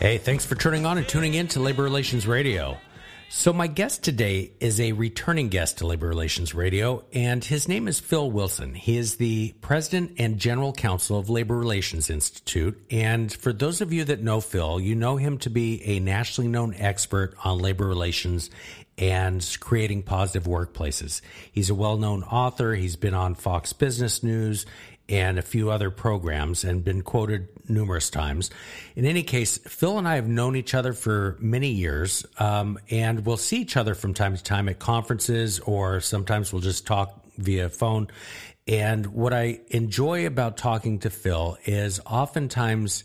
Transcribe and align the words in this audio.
Hey, 0.00 0.18
thanks 0.18 0.46
for 0.46 0.54
turning 0.54 0.86
on 0.86 0.96
and 0.96 1.08
tuning 1.08 1.34
in 1.34 1.48
to 1.48 1.60
Labor 1.60 1.82
Relations 1.82 2.24
Radio. 2.24 2.78
So, 3.30 3.52
my 3.52 3.66
guest 3.66 4.04
today 4.04 4.52
is 4.60 4.80
a 4.80 4.92
returning 4.92 5.48
guest 5.48 5.78
to 5.78 5.88
Labor 5.88 6.06
Relations 6.06 6.54
Radio, 6.54 7.04
and 7.12 7.44
his 7.44 7.66
name 7.66 7.88
is 7.88 7.98
Phil 7.98 8.30
Wilson. 8.30 8.74
He 8.74 8.96
is 8.96 9.16
the 9.16 9.56
president 9.60 10.12
and 10.18 10.38
general 10.38 10.72
counsel 10.72 11.18
of 11.18 11.28
Labor 11.30 11.58
Relations 11.58 12.10
Institute. 12.10 12.80
And 12.92 13.32
for 13.32 13.52
those 13.52 13.80
of 13.80 13.92
you 13.92 14.04
that 14.04 14.22
know 14.22 14.40
Phil, 14.40 14.78
you 14.78 14.94
know 14.94 15.16
him 15.16 15.36
to 15.38 15.50
be 15.50 15.82
a 15.84 15.98
nationally 15.98 16.48
known 16.48 16.74
expert 16.78 17.34
on 17.44 17.58
labor 17.58 17.88
relations 17.88 18.50
and 18.98 19.44
creating 19.58 20.04
positive 20.04 20.44
workplaces. 20.44 21.22
He's 21.50 21.70
a 21.70 21.74
well 21.74 21.96
known 21.96 22.22
author. 22.22 22.72
He's 22.72 22.94
been 22.94 23.14
on 23.14 23.34
Fox 23.34 23.72
Business 23.72 24.22
News 24.22 24.64
and 25.08 25.38
a 25.38 25.42
few 25.42 25.70
other 25.70 25.90
programs 25.90 26.64
and 26.64 26.84
been 26.84 27.02
quoted 27.02 27.48
numerous 27.68 28.10
times. 28.10 28.50
In 28.94 29.04
any 29.04 29.22
case, 29.22 29.58
Phil 29.58 29.98
and 29.98 30.06
I 30.06 30.16
have 30.16 30.28
known 30.28 30.56
each 30.56 30.74
other 30.74 30.92
for 30.92 31.36
many 31.40 31.68
years, 31.68 32.26
um, 32.38 32.78
and 32.90 33.24
we'll 33.24 33.36
see 33.36 33.58
each 33.58 33.76
other 33.76 33.94
from 33.94 34.14
time 34.14 34.36
to 34.36 34.42
time 34.42 34.68
at 34.68 34.78
conferences, 34.78 35.60
or 35.60 36.00
sometimes 36.00 36.52
we'll 36.52 36.62
just 36.62 36.86
talk 36.86 37.24
via 37.38 37.68
phone. 37.68 38.08
And 38.66 39.06
what 39.06 39.32
I 39.32 39.60
enjoy 39.68 40.26
about 40.26 40.58
talking 40.58 40.98
to 41.00 41.10
Phil 41.10 41.56
is 41.64 42.00
oftentimes, 42.04 43.04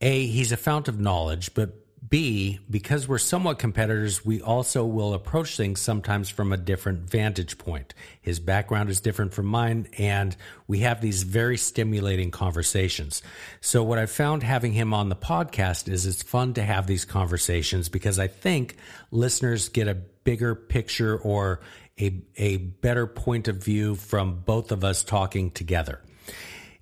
A, 0.00 0.26
he's 0.26 0.50
a 0.50 0.56
fount 0.56 0.88
of 0.88 0.98
knowledge, 0.98 1.54
but 1.54 1.79
B, 2.10 2.58
because 2.68 3.06
we're 3.06 3.18
somewhat 3.18 3.60
competitors, 3.60 4.24
we 4.24 4.42
also 4.42 4.84
will 4.84 5.14
approach 5.14 5.56
things 5.56 5.80
sometimes 5.80 6.28
from 6.28 6.52
a 6.52 6.56
different 6.56 7.08
vantage 7.08 7.56
point. 7.56 7.94
His 8.20 8.40
background 8.40 8.90
is 8.90 9.00
different 9.00 9.32
from 9.32 9.46
mine, 9.46 9.86
and 9.96 10.36
we 10.66 10.80
have 10.80 11.00
these 11.00 11.22
very 11.22 11.56
stimulating 11.56 12.32
conversations. 12.32 13.22
So, 13.60 13.84
what 13.84 14.00
I've 14.00 14.10
found 14.10 14.42
having 14.42 14.72
him 14.72 14.92
on 14.92 15.08
the 15.08 15.14
podcast 15.14 15.88
is 15.88 16.04
it's 16.04 16.24
fun 16.24 16.54
to 16.54 16.64
have 16.64 16.88
these 16.88 17.04
conversations 17.04 17.88
because 17.88 18.18
I 18.18 18.26
think 18.26 18.76
listeners 19.12 19.68
get 19.68 19.86
a 19.86 19.94
bigger 19.94 20.56
picture 20.56 21.16
or 21.16 21.60
a, 21.96 22.20
a 22.36 22.56
better 22.56 23.06
point 23.06 23.46
of 23.46 23.62
view 23.62 23.94
from 23.94 24.40
both 24.40 24.72
of 24.72 24.82
us 24.82 25.04
talking 25.04 25.52
together. 25.52 26.00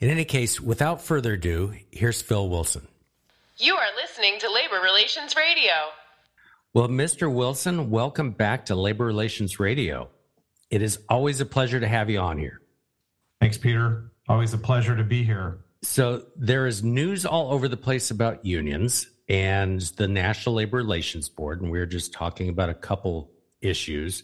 In 0.00 0.08
any 0.08 0.24
case, 0.24 0.58
without 0.58 1.02
further 1.02 1.34
ado, 1.34 1.74
here's 1.90 2.22
Phil 2.22 2.48
Wilson. 2.48 2.88
You 3.60 3.74
are 3.74 3.88
listening 4.00 4.38
to 4.38 4.52
Labor 4.52 4.80
Relations 4.80 5.34
Radio. 5.34 5.72
Well, 6.74 6.86
Mr. 6.86 7.32
Wilson, 7.32 7.90
welcome 7.90 8.30
back 8.30 8.66
to 8.66 8.76
Labor 8.76 9.04
Relations 9.04 9.58
Radio. 9.58 10.10
It 10.70 10.80
is 10.80 11.00
always 11.08 11.40
a 11.40 11.44
pleasure 11.44 11.80
to 11.80 11.88
have 11.88 12.08
you 12.08 12.20
on 12.20 12.38
here. 12.38 12.60
Thanks, 13.40 13.58
Peter. 13.58 14.12
Always 14.28 14.54
a 14.54 14.58
pleasure 14.58 14.94
to 14.94 15.02
be 15.02 15.24
here. 15.24 15.58
So, 15.82 16.26
there 16.36 16.68
is 16.68 16.84
news 16.84 17.26
all 17.26 17.52
over 17.52 17.66
the 17.66 17.76
place 17.76 18.12
about 18.12 18.46
unions 18.46 19.08
and 19.28 19.80
the 19.80 20.06
National 20.06 20.54
Labor 20.54 20.76
Relations 20.76 21.28
Board, 21.28 21.60
and 21.60 21.68
we 21.68 21.80
are 21.80 21.86
just 21.86 22.12
talking 22.12 22.50
about 22.50 22.68
a 22.68 22.74
couple 22.74 23.32
issues. 23.60 24.22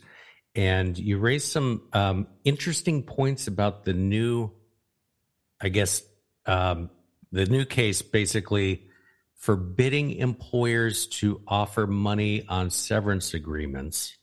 And 0.54 0.97
you 0.97 1.19
raised 1.19 1.48
some 1.48 1.88
um, 1.92 2.28
interesting 2.44 3.03
points 3.03 3.48
about 3.48 3.84
the 3.84 3.94
new, 3.94 4.53
I 5.60 5.70
guess, 5.70 6.03
um, 6.47 6.88
the 7.32 7.47
new 7.47 7.64
case 7.64 8.00
basically 8.00 8.91
forbidding 9.37 10.12
employers 10.12 11.06
to 11.06 11.41
offer 11.47 11.87
money 11.87 12.47
on 12.49 12.71
severance 12.71 13.34
agreements 13.34 14.17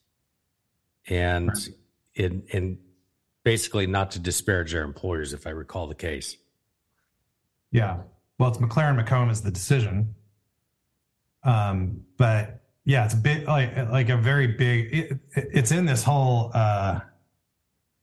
and 1.07 1.49
right. 1.49 1.69
in, 2.15 2.43
in 2.49 2.79
basically 3.43 3.87
not 3.87 4.11
to 4.11 4.19
disparage 4.19 4.71
their 4.71 4.83
employers, 4.83 5.33
if 5.33 5.47
I 5.47 5.51
recall 5.51 5.87
the 5.87 5.95
case. 5.95 6.37
Yeah. 7.71 7.97
Well, 8.37 8.49
it's 8.49 8.57
McLaren 8.57 8.95
Macomb 8.95 9.29
is 9.29 9.41
the 9.41 9.51
decision. 9.51 10.15
Um, 11.43 12.01
but 12.17 12.61
yeah, 12.85 13.05
it's 13.05 13.13
a 13.13 13.17
bit 13.17 13.45
like 13.45 13.75
like 13.89 14.09
a 14.09 14.17
very 14.17 14.47
big. 14.47 14.93
It, 14.93 15.19
it's 15.35 15.71
in 15.71 15.85
this 15.85 16.03
whole 16.03 16.51
uh, 16.53 16.99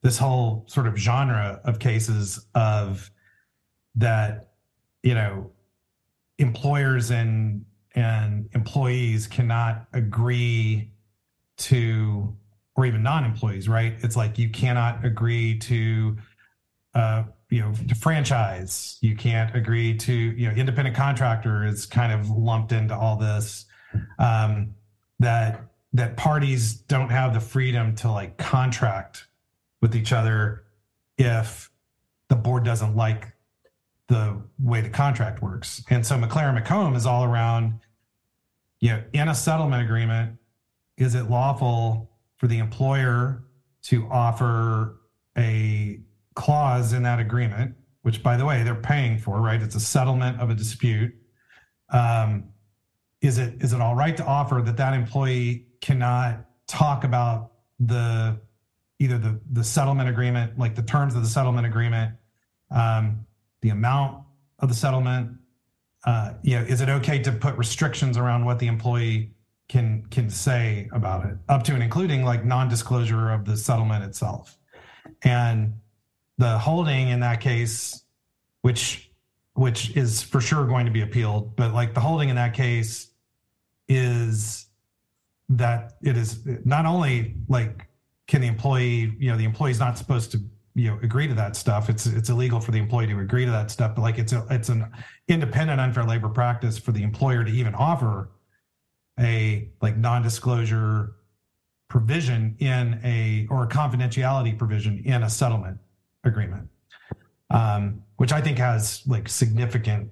this 0.02 0.18
whole 0.18 0.64
sort 0.68 0.86
of 0.86 0.96
genre 0.96 1.60
of 1.64 1.78
cases 1.78 2.46
of 2.54 3.10
that 3.96 4.52
you 5.02 5.14
know 5.14 5.50
employers 6.38 7.10
and 7.10 7.64
and 7.94 8.48
employees 8.52 9.26
cannot 9.26 9.86
agree 9.92 10.92
to 11.56 12.36
or 12.76 12.86
even 12.86 13.02
non-employees 13.02 13.68
right? 13.68 13.94
It's 13.98 14.16
like 14.16 14.38
you 14.38 14.50
cannot 14.50 15.04
agree 15.04 15.58
to 15.60 16.16
uh 16.94 17.24
you 17.50 17.60
know 17.60 17.72
to 17.88 17.94
franchise. 17.94 18.98
You 19.00 19.16
can't 19.16 19.54
agree 19.54 19.96
to 19.98 20.12
you 20.12 20.48
know 20.48 20.54
independent 20.54 20.96
contractor 20.96 21.64
is 21.64 21.86
kind 21.86 22.12
of 22.12 22.30
lumped 22.30 22.72
into 22.72 22.94
all 22.94 23.16
this 23.16 23.66
um 24.18 24.74
that 25.18 25.64
that 25.92 26.16
parties 26.16 26.74
don't 26.74 27.10
have 27.10 27.34
the 27.34 27.40
freedom 27.40 27.94
to 27.96 28.10
like 28.10 28.36
contract 28.36 29.26
with 29.80 29.96
each 29.96 30.12
other 30.12 30.64
if 31.16 31.70
the 32.28 32.36
board 32.36 32.64
doesn't 32.64 32.94
like 32.94 33.32
the 34.08 34.42
way 34.58 34.80
the 34.80 34.88
contract 34.88 35.42
works. 35.42 35.82
And 35.90 36.04
so 36.04 36.16
McLaren 36.16 36.54
Macomb 36.54 36.96
is 36.96 37.06
all 37.06 37.24
around, 37.24 37.80
you 38.80 38.90
know, 38.90 39.02
in 39.12 39.28
a 39.28 39.34
settlement 39.34 39.82
agreement, 39.82 40.38
is 40.96 41.14
it 41.14 41.30
lawful 41.30 42.10
for 42.38 42.46
the 42.46 42.58
employer 42.58 43.44
to 43.82 44.08
offer 44.10 45.00
a 45.36 46.00
clause 46.34 46.92
in 46.92 47.02
that 47.02 47.20
agreement, 47.20 47.74
which 48.02 48.22
by 48.22 48.36
the 48.36 48.44
way, 48.44 48.62
they're 48.62 48.74
paying 48.74 49.18
for, 49.18 49.40
right? 49.40 49.60
It's 49.60 49.74
a 49.74 49.80
settlement 49.80 50.40
of 50.40 50.50
a 50.50 50.54
dispute. 50.54 51.14
Um, 51.90 52.44
is 53.20 53.38
it 53.38 53.62
is 53.62 53.72
it 53.72 53.80
all 53.80 53.96
right 53.96 54.16
to 54.16 54.24
offer 54.24 54.62
that 54.64 54.76
that 54.76 54.94
employee 54.94 55.66
cannot 55.80 56.44
talk 56.66 57.04
about 57.04 57.52
the 57.80 58.40
either 58.98 59.18
the 59.18 59.40
the 59.50 59.64
settlement 59.64 60.08
agreement, 60.08 60.58
like 60.58 60.74
the 60.74 60.82
terms 60.82 61.14
of 61.14 61.22
the 61.22 61.28
settlement 61.28 61.66
agreement, 61.66 62.14
um, 62.70 63.26
the 63.60 63.70
amount 63.70 64.24
of 64.58 64.68
the 64.68 64.74
settlement? 64.74 65.36
Uh, 66.04 66.34
you 66.42 66.56
know, 66.56 66.62
is 66.62 66.80
it 66.80 66.88
okay 66.88 67.18
to 67.20 67.32
put 67.32 67.56
restrictions 67.56 68.16
around 68.16 68.44
what 68.44 68.58
the 68.58 68.66
employee 68.66 69.32
can 69.68 70.06
can 70.10 70.30
say 70.30 70.88
about 70.92 71.26
it, 71.26 71.36
up 71.48 71.62
to 71.64 71.74
and 71.74 71.82
including 71.82 72.24
like 72.24 72.44
non-disclosure 72.44 73.30
of 73.30 73.44
the 73.44 73.56
settlement 73.56 74.04
itself? 74.04 74.58
And 75.22 75.74
the 76.38 76.58
holding 76.58 77.08
in 77.08 77.20
that 77.20 77.40
case, 77.40 78.04
which 78.62 79.10
which 79.54 79.96
is 79.96 80.22
for 80.22 80.40
sure 80.40 80.64
going 80.66 80.86
to 80.86 80.92
be 80.92 81.02
appealed, 81.02 81.56
but 81.56 81.74
like 81.74 81.92
the 81.92 82.00
holding 82.00 82.28
in 82.28 82.36
that 82.36 82.54
case 82.54 83.08
is 83.88 84.66
that 85.48 85.94
it 86.02 86.16
is 86.16 86.46
not 86.64 86.86
only 86.86 87.34
like 87.48 87.88
can 88.28 88.42
the 88.42 88.46
employee, 88.46 89.14
you 89.18 89.30
know, 89.30 89.36
the 89.36 89.44
employee's 89.44 89.80
not 89.80 89.98
supposed 89.98 90.30
to 90.30 90.40
you 90.78 90.90
know 90.90 90.98
agree 91.02 91.26
to 91.26 91.34
that 91.34 91.56
stuff. 91.56 91.90
It's 91.90 92.06
it's 92.06 92.28
illegal 92.28 92.60
for 92.60 92.70
the 92.70 92.78
employee 92.78 93.06
to 93.08 93.18
agree 93.18 93.44
to 93.44 93.50
that 93.50 93.70
stuff 93.70 93.94
but 93.94 94.02
like 94.02 94.18
it's 94.18 94.32
a, 94.32 94.46
it's 94.50 94.68
an 94.68 94.86
independent 95.28 95.80
unfair 95.80 96.04
labor 96.04 96.28
practice 96.28 96.78
for 96.78 96.92
the 96.92 97.02
employer 97.02 97.44
to 97.44 97.50
even 97.50 97.74
offer 97.74 98.30
a 99.18 99.68
like 99.82 99.96
non-disclosure 99.96 101.14
provision 101.88 102.54
in 102.60 103.00
a 103.02 103.46
or 103.50 103.64
a 103.64 103.68
confidentiality 103.68 104.56
provision 104.56 105.02
in 105.04 105.22
a 105.22 105.30
settlement 105.30 105.78
agreement 106.24 106.68
um, 107.50 108.02
which 108.16 108.30
i 108.30 108.40
think 108.40 108.58
has 108.58 109.02
like 109.06 109.28
significant 109.28 110.10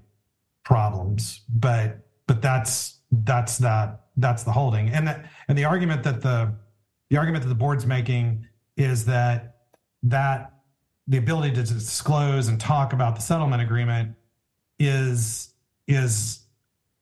problems 0.65 1.43
but 1.49 2.07
but 2.27 2.43
that's 2.43 2.97
that's 3.11 3.59
that 3.59 4.07
that's 4.17 4.43
the 4.43 4.53
holding. 4.53 4.89
And 4.91 5.07
that 5.07 5.27
and 5.49 5.57
the 5.57 5.65
argument 5.65 6.03
that 6.05 6.21
the 6.23 6.55
the 7.11 7.17
argument 7.17 7.45
that 7.45 7.49
the 7.49 7.55
board's 7.55 7.87
making 7.87 8.47
is 8.77 9.05
that 9.07 9.57
that 10.05 10.53
the 11.09 11.19
ability 11.19 11.55
to 11.55 11.63
disclose 11.63 12.49
and 12.49 12.61
talk 12.61 12.93
about 12.93 13.15
the 13.15 13.23
settlement 13.23 13.63
agreement 13.63 14.15
is 14.79 15.55
is 15.87 16.41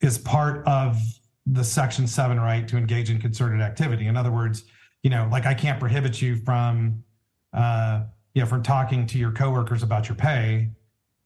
is 0.00 0.18
part 0.18 0.66
of 0.66 0.98
the 1.46 1.64
section 1.64 2.06
7 2.06 2.38
right 2.38 2.66
to 2.68 2.76
engage 2.76 3.10
in 3.10 3.20
concerted 3.20 3.60
activity 3.60 4.06
in 4.06 4.16
other 4.16 4.30
words 4.30 4.64
you 5.02 5.10
know 5.10 5.28
like 5.30 5.46
i 5.46 5.54
can't 5.54 5.80
prohibit 5.80 6.22
you 6.22 6.36
from 6.36 7.02
uh 7.52 8.02
you 8.34 8.42
know 8.42 8.46
from 8.46 8.62
talking 8.62 9.06
to 9.06 9.18
your 9.18 9.32
coworkers 9.32 9.82
about 9.82 10.08
your 10.08 10.16
pay 10.16 10.70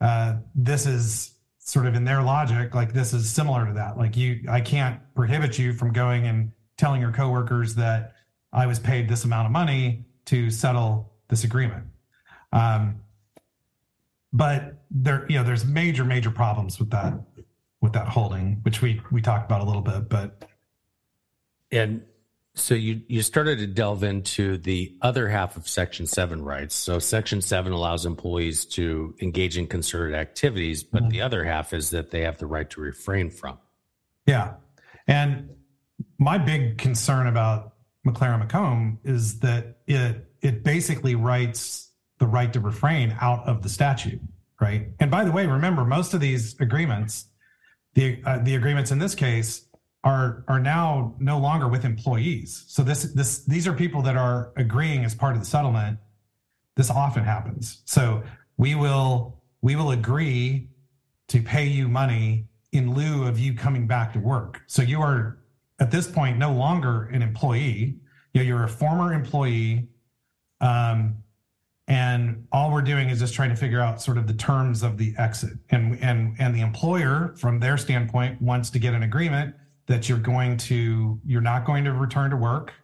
uh 0.01 0.37
this 0.55 0.87
is 0.87 1.39
sort 1.69 1.85
of 1.85 1.95
in 1.95 2.03
their 2.05 2.23
logic, 2.23 2.75
like 2.75 2.95
this 2.95 3.13
is 3.13 3.31
similar 3.31 3.67
to 3.67 3.75
that. 3.75 3.99
Like 3.99 4.17
you, 4.17 4.41
I 4.49 4.63
can't 4.63 4.99
prohibit 5.15 5.59
you 5.59 5.75
from 5.75 5.93
going 5.93 6.27
and 6.27 6.51
telling 6.79 6.99
your 6.99 7.13
coworkers 7.13 7.75
that 7.75 8.15
I 8.55 8.65
was 8.65 8.79
paid 8.79 9.07
this 9.07 9.25
amount 9.25 9.45
of 9.45 9.53
money 9.53 10.07
to 10.27 10.51
settle 10.51 11.13
this 11.29 11.45
agreement. 11.45 11.85
Um, 12.53 13.01
but 14.33 14.83
there, 14.91 15.27
you 15.29 15.39
know, 15.39 15.45
there's 15.45 15.65
major, 15.65 16.05
major 16.05 16.31
problems 16.31 16.79
with 16.79 16.91
that, 16.91 17.15
with 17.81 17.93
that 17.93 18.09
holding, 18.09 18.61
which 18.63 18.83
we 18.83 19.01
we 19.11 19.23
talked 19.23 19.45
about 19.45 19.61
a 19.61 19.65
little 19.65 19.83
bit. 19.83 20.09
But 20.09 20.45
and 21.71 22.03
so 22.55 22.75
you 22.75 23.03
you 23.09 23.23
started 23.23 23.59
to 23.59 23.67
delve 23.67 24.03
into 24.03 24.59
the 24.59 24.97
other 25.01 25.29
half 25.29 25.57
of 25.57 25.69
Section 25.69 26.07
Seven 26.07 26.43
rights. 26.43 26.75
So 26.75 26.99
Section 26.99 27.41
Seven 27.41 27.73
allows 27.73 28.05
employees 28.05 28.65
to 28.67 29.15
engage 29.21 29.57
in 29.57 29.67
concerted 29.67 30.15
activities, 30.15 30.83
but 30.83 31.03
mm-hmm. 31.03 31.11
the 31.11 31.23
other 31.23 31.45
half 31.45 31.73
is 31.73 31.91
that 31.91 32.11
they 32.11 32.23
have 32.23 32.39
the 32.39 32.47
right 32.47 32.69
to 32.71 32.81
refrain 32.81 33.31
from. 33.31 33.59
Yeah, 34.27 34.55
and 35.07 35.51
my 36.19 36.39
big 36.39 36.79
concern 36.79 37.27
about 37.27 37.75
McLaren 38.07 38.41
Macomb 38.41 38.99
is 39.05 39.41
that 39.41 39.79
it 39.87 40.27
it 40.43 40.65
basically 40.65 41.15
writes 41.15 41.88
the 42.19 42.27
right 42.27 42.53
to 42.53 42.61
refrain 42.61 43.17
out 43.21 43.47
of 43.47 43.63
the 43.63 43.69
statute, 43.69 44.21
right? 44.61 44.89
And 45.01 45.11
by 45.11 45.25
the 45.25 45.33
way, 45.33 45.47
remember 45.47 45.85
most 45.85 46.15
of 46.15 46.21
these 46.21 46.59
agreements, 46.61 47.27
the 47.95 48.23
uh, 48.25 48.39
the 48.39 48.55
agreements 48.55 48.91
in 48.91 48.99
this 48.99 49.15
case 49.15 49.67
are 50.05 50.45
are 50.49 50.61
now 50.61 51.15
no 51.19 51.39
longer 51.39 51.69
with 51.69 51.85
employees. 51.85 52.65
So 52.69 52.83
this 52.83 53.03
this 53.15 53.45
these 53.45 53.67
are 53.67 53.73
people 53.73 54.03
that 54.03 54.17
are 54.17 54.53
agreeing 54.57 55.05
as 55.05 55.15
part 55.15 55.35
of 55.35 55.41
the 55.41 55.47
settlement. 55.47 55.99
This 56.77 56.91
often 56.91 57.25
happens. 57.25 57.83
So 57.85 58.23
we 58.57 58.75
will 58.75 59.43
we 59.63 59.77
will 59.77 59.91
agree 59.91 60.69
to 61.29 61.43
pay 61.43 61.67
you 61.67 61.89
money 61.89 62.47
in 62.73 62.95
lieu 62.95 63.27
of 63.27 63.39
you 63.39 63.55
coming 63.55 63.87
back 63.87 64.13
to 64.13 64.19
work. 64.19 64.63
So 64.67 64.83
you 64.83 65.01
are 65.01 65.39
at 65.79 65.91
this 65.91 66.07
point 66.07 66.39
no 66.39 66.53
longer 66.53 67.05
an 67.05 67.23
employee. 67.23 67.99
You 68.33 68.43
know, 68.43 68.47
you're 68.47 68.65
a 68.65 68.69
former 68.69 69.13
employee. 69.13 69.89
Um, 70.61 71.23
and 71.89 72.47
all 72.53 72.71
we're 72.71 72.83
doing 72.83 73.09
is 73.09 73.19
just 73.19 73.33
trying 73.33 73.49
to 73.49 73.57
figure 73.57 73.81
out 73.81 74.03
sort 74.03 74.19
of 74.19 74.27
the 74.27 74.35
terms 74.35 74.83
of 74.83 74.99
the 74.99 75.15
exit. 75.17 75.55
And 75.71 75.99
and 76.03 76.37
and 76.39 76.55
the 76.55 76.61
employer 76.61 77.35
from 77.39 77.59
their 77.59 77.79
standpoint 77.79 78.41
wants 78.43 78.69
to 78.71 78.79
get 78.79 78.93
an 78.93 79.03
agreement 79.03 79.55
that 79.87 80.07
you're 80.07 80.19
going 80.19 80.59
to 80.59 81.19
you're 81.25 81.41
not 81.41 81.65
going 81.65 81.85
to 81.85 81.93
return 81.95 82.31
to 82.31 82.37
work. 82.37 82.75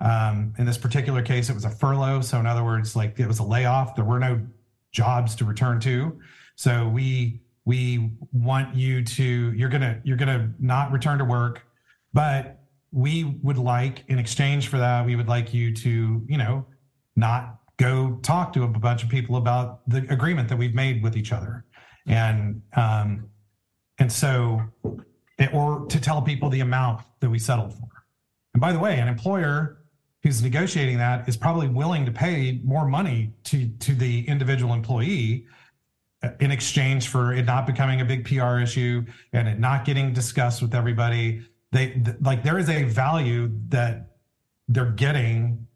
Um, 0.00 0.54
in 0.58 0.64
this 0.64 0.78
particular 0.78 1.20
case 1.20 1.50
it 1.50 1.54
was 1.54 1.66
a 1.66 1.70
furlough. 1.70 2.22
So 2.22 2.40
in 2.40 2.46
other 2.46 2.64
words 2.64 2.96
like 2.96 3.20
it 3.20 3.28
was 3.28 3.38
a 3.38 3.44
layoff. 3.44 3.94
There 3.94 4.04
were 4.04 4.18
no 4.18 4.40
jobs 4.92 5.34
to 5.36 5.44
return 5.44 5.78
to. 5.80 6.18
So 6.56 6.88
we 6.88 7.42
we 7.66 8.12
want 8.32 8.74
you 8.74 9.04
to 9.04 9.52
you're 9.52 9.68
gonna 9.68 10.00
you're 10.04 10.16
gonna 10.16 10.54
not 10.58 10.90
return 10.90 11.18
to 11.18 11.24
work. 11.26 11.64
But 12.14 12.62
we 12.92 13.24
would 13.42 13.58
like 13.58 14.04
in 14.08 14.18
exchange 14.18 14.68
for 14.68 14.78
that 14.78 15.04
we 15.04 15.16
would 15.16 15.28
like 15.28 15.52
you 15.52 15.74
to 15.74 16.24
you 16.26 16.38
know 16.38 16.64
not 17.14 17.57
go 17.78 18.18
talk 18.22 18.52
to 18.52 18.64
a 18.64 18.68
bunch 18.68 19.02
of 19.02 19.08
people 19.08 19.36
about 19.36 19.88
the 19.88 19.98
agreement 20.10 20.48
that 20.48 20.56
we've 20.56 20.74
made 20.74 21.02
with 21.02 21.16
each 21.16 21.32
other 21.32 21.64
and 22.06 22.60
um 22.74 23.28
and 23.98 24.12
so 24.12 24.62
or 25.52 25.86
to 25.86 26.00
tell 26.00 26.20
people 26.20 26.48
the 26.48 26.60
amount 26.60 27.02
that 27.20 27.30
we 27.30 27.38
settled 27.38 27.72
for. 27.72 27.88
And 28.54 28.60
by 28.60 28.72
the 28.72 28.78
way, 28.78 28.98
an 28.98 29.08
employer 29.08 29.78
who's 30.22 30.42
negotiating 30.42 30.98
that 30.98 31.28
is 31.28 31.36
probably 31.36 31.68
willing 31.68 32.04
to 32.04 32.10
pay 32.10 32.60
more 32.64 32.86
money 32.86 33.32
to 33.44 33.68
to 33.68 33.94
the 33.94 34.26
individual 34.26 34.74
employee 34.74 35.46
uh, 36.22 36.30
in 36.40 36.50
exchange 36.50 37.08
for 37.08 37.32
it 37.32 37.44
not 37.44 37.66
becoming 37.66 38.00
a 38.00 38.04
big 38.04 38.24
PR 38.24 38.58
issue 38.58 39.04
and 39.32 39.46
it 39.46 39.60
not 39.60 39.84
getting 39.84 40.12
discussed 40.12 40.60
with 40.60 40.74
everybody. 40.74 41.42
They 41.70 41.90
th- 41.90 42.16
like 42.20 42.42
there 42.42 42.58
is 42.58 42.68
a 42.68 42.82
value 42.82 43.50
that 43.68 44.16
they're 44.66 44.90
getting 44.90 45.67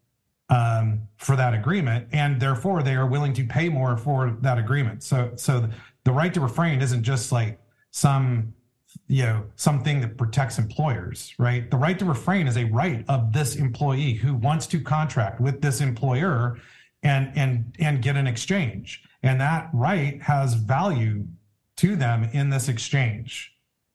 um, 0.49 1.07
for 1.17 1.35
that 1.35 1.53
agreement, 1.53 2.07
and 2.11 2.39
therefore 2.39 2.83
they 2.83 2.95
are 2.95 3.07
willing 3.07 3.33
to 3.33 3.45
pay 3.45 3.69
more 3.69 3.97
for 3.97 4.37
that 4.41 4.57
agreement. 4.57 5.03
So 5.03 5.31
so 5.35 5.69
the 6.03 6.11
right 6.11 6.33
to 6.33 6.41
refrain 6.41 6.81
isn't 6.81 7.03
just 7.03 7.31
like 7.31 7.59
some 7.91 8.53
you 9.07 9.23
know 9.23 9.45
something 9.55 10.01
that 10.01 10.17
protects 10.17 10.59
employers 10.59 11.33
right? 11.39 11.69
The 11.71 11.77
right 11.77 11.97
to 11.99 12.05
refrain 12.05 12.47
is 12.47 12.57
a 12.57 12.65
right 12.65 13.03
of 13.07 13.33
this 13.33 13.55
employee 13.55 14.13
who 14.13 14.35
wants 14.35 14.67
to 14.67 14.79
contract 14.79 15.41
with 15.41 15.61
this 15.61 15.81
employer 15.81 16.59
and 17.01 17.31
and 17.35 17.75
and 17.79 18.01
get 18.01 18.15
an 18.15 18.27
exchange. 18.27 19.03
And 19.23 19.39
that 19.41 19.69
right 19.73 20.21
has 20.21 20.53
value 20.53 21.25
to 21.77 21.95
them 21.95 22.29
in 22.33 22.49
this 22.49 22.69
exchange 22.69 23.53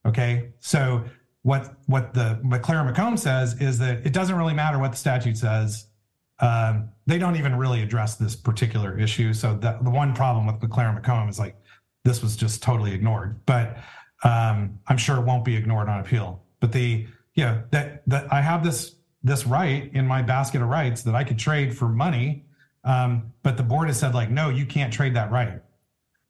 okay? 0.08 0.50
So 0.60 1.04
what 1.42 1.76
what 1.86 2.14
the 2.14 2.40
mclaren 2.44 2.86
macomb 2.86 3.16
says 3.16 3.60
is 3.60 3.78
that 3.78 4.04
it 4.04 4.12
doesn't 4.12 4.34
really 4.34 4.54
matter 4.54 4.78
what 4.78 4.90
the 4.90 4.96
statute 4.96 5.36
says 5.36 5.86
um, 6.40 6.88
they 7.06 7.18
don't 7.18 7.36
even 7.36 7.56
really 7.56 7.82
address 7.82 8.16
this 8.16 8.36
particular 8.36 8.98
issue 8.98 9.32
so 9.32 9.54
the, 9.54 9.78
the 9.82 9.90
one 9.90 10.14
problem 10.14 10.46
with 10.46 10.56
mclaren 10.56 10.94
macomb 10.94 11.28
is 11.28 11.38
like 11.38 11.56
this 12.04 12.22
was 12.22 12.36
just 12.36 12.62
totally 12.62 12.92
ignored 12.92 13.40
but 13.46 13.78
um, 14.24 14.78
I'm 14.86 14.98
sure 14.98 15.16
it 15.16 15.24
won't 15.24 15.44
be 15.44 15.56
ignored 15.56 15.88
on 15.88 16.00
appeal. 16.00 16.42
But 16.60 16.72
the 16.72 17.06
yeah 17.34 17.62
that 17.70 18.02
that 18.08 18.32
I 18.32 18.40
have 18.40 18.64
this 18.64 18.96
this 19.22 19.46
right 19.46 19.90
in 19.94 20.06
my 20.06 20.22
basket 20.22 20.62
of 20.62 20.68
rights 20.68 21.02
that 21.02 21.14
I 21.14 21.24
could 21.24 21.38
trade 21.38 21.76
for 21.76 21.88
money, 21.88 22.44
um, 22.84 23.32
but 23.42 23.56
the 23.56 23.62
board 23.62 23.88
has 23.88 23.98
said 23.98 24.14
like 24.14 24.30
no, 24.30 24.48
you 24.48 24.66
can't 24.66 24.92
trade 24.92 25.14
that 25.14 25.30
right, 25.30 25.60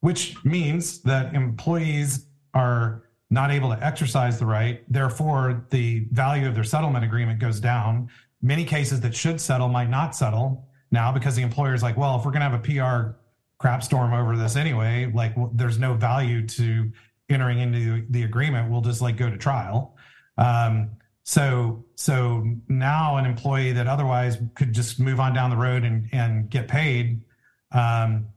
which 0.00 0.42
means 0.44 1.00
that 1.02 1.34
employees 1.34 2.26
are 2.54 3.04
not 3.30 3.50
able 3.50 3.70
to 3.70 3.84
exercise 3.84 4.38
the 4.38 4.46
right. 4.46 4.82
Therefore, 4.90 5.66
the 5.70 6.06
value 6.12 6.48
of 6.48 6.54
their 6.54 6.64
settlement 6.64 7.04
agreement 7.04 7.38
goes 7.38 7.60
down. 7.60 8.08
Many 8.40 8.64
cases 8.64 9.00
that 9.00 9.14
should 9.14 9.40
settle 9.40 9.68
might 9.68 9.90
not 9.90 10.14
settle 10.14 10.68
now 10.90 11.12
because 11.12 11.36
the 11.36 11.42
employer 11.42 11.74
is 11.74 11.82
like, 11.82 11.96
well, 11.96 12.18
if 12.18 12.24
we're 12.24 12.30
going 12.30 12.40
to 12.40 12.48
have 12.48 12.54
a 12.54 12.58
PR 12.58 13.16
crap 13.58 13.82
storm 13.82 14.12
over 14.14 14.36
this 14.36 14.56
anyway, 14.56 15.10
like 15.12 15.36
well, 15.36 15.50
there's 15.54 15.78
no 15.78 15.94
value 15.94 16.46
to 16.46 16.90
entering 17.28 17.58
into 17.58 18.06
the 18.10 18.22
agreement 18.22 18.70
We'll 18.70 18.80
just 18.80 19.02
like 19.02 19.16
go 19.16 19.28
to 19.28 19.36
trial. 19.36 19.96
Um, 20.38 20.90
so 21.24 21.84
so 21.94 22.42
now 22.68 23.16
an 23.16 23.26
employee 23.26 23.72
that 23.72 23.86
otherwise 23.86 24.38
could 24.54 24.72
just 24.72 24.98
move 24.98 25.20
on 25.20 25.34
down 25.34 25.50
the 25.50 25.56
road 25.56 25.84
and 25.84 26.08
and 26.12 26.48
get 26.48 26.68
paid, 26.68 27.20
um, 27.72 28.28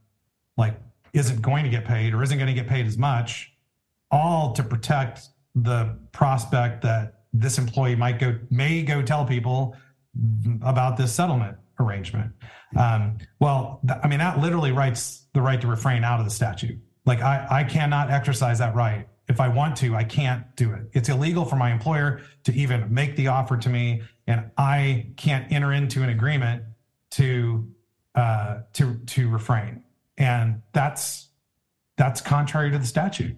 like 0.58 0.78
isn't 1.14 1.40
going 1.40 1.64
to 1.64 1.70
get 1.70 1.84
paid 1.86 2.12
or 2.12 2.22
isn't 2.22 2.36
going 2.36 2.48
to 2.48 2.54
get 2.54 2.68
paid 2.68 2.86
as 2.86 2.98
much, 2.98 3.52
all 4.10 4.52
to 4.52 4.62
protect 4.62 5.28
the 5.54 5.96
prospect 6.12 6.82
that 6.82 7.22
this 7.32 7.56
employee 7.56 7.96
might 7.96 8.18
go 8.18 8.38
may 8.50 8.82
go 8.82 9.00
tell 9.00 9.24
people 9.24 9.74
about 10.62 10.96
this 10.96 11.12
settlement 11.12 11.56
arrangement. 11.78 12.32
Um, 12.76 13.18
well, 13.40 13.80
th- 13.86 13.98
I 14.02 14.08
mean 14.08 14.18
that 14.18 14.40
literally 14.40 14.72
writes 14.72 15.26
the 15.32 15.42
right 15.42 15.60
to 15.60 15.66
refrain 15.66 16.04
out 16.04 16.20
of 16.20 16.26
the 16.26 16.30
statute. 16.30 16.78
Like 17.04 17.20
I, 17.20 17.46
I 17.50 17.64
cannot 17.64 18.10
exercise 18.10 18.58
that 18.58 18.74
right. 18.74 19.08
If 19.28 19.40
I 19.40 19.48
want 19.48 19.76
to, 19.78 19.94
I 19.94 20.04
can't 20.04 20.44
do 20.56 20.72
it. 20.72 20.90
It's 20.92 21.08
illegal 21.08 21.44
for 21.44 21.56
my 21.56 21.72
employer 21.72 22.20
to 22.44 22.52
even 22.52 22.92
make 22.92 23.16
the 23.16 23.28
offer 23.28 23.56
to 23.56 23.68
me, 23.68 24.02
and 24.26 24.50
I 24.58 25.12
can't 25.16 25.50
enter 25.52 25.72
into 25.72 26.02
an 26.02 26.10
agreement 26.10 26.64
to 27.12 27.68
uh, 28.14 28.60
to 28.74 28.98
to 28.98 29.28
refrain. 29.28 29.84
And 30.18 30.62
that's 30.72 31.28
that's 31.96 32.20
contrary 32.20 32.70
to 32.72 32.78
the 32.78 32.86
statute. 32.86 33.36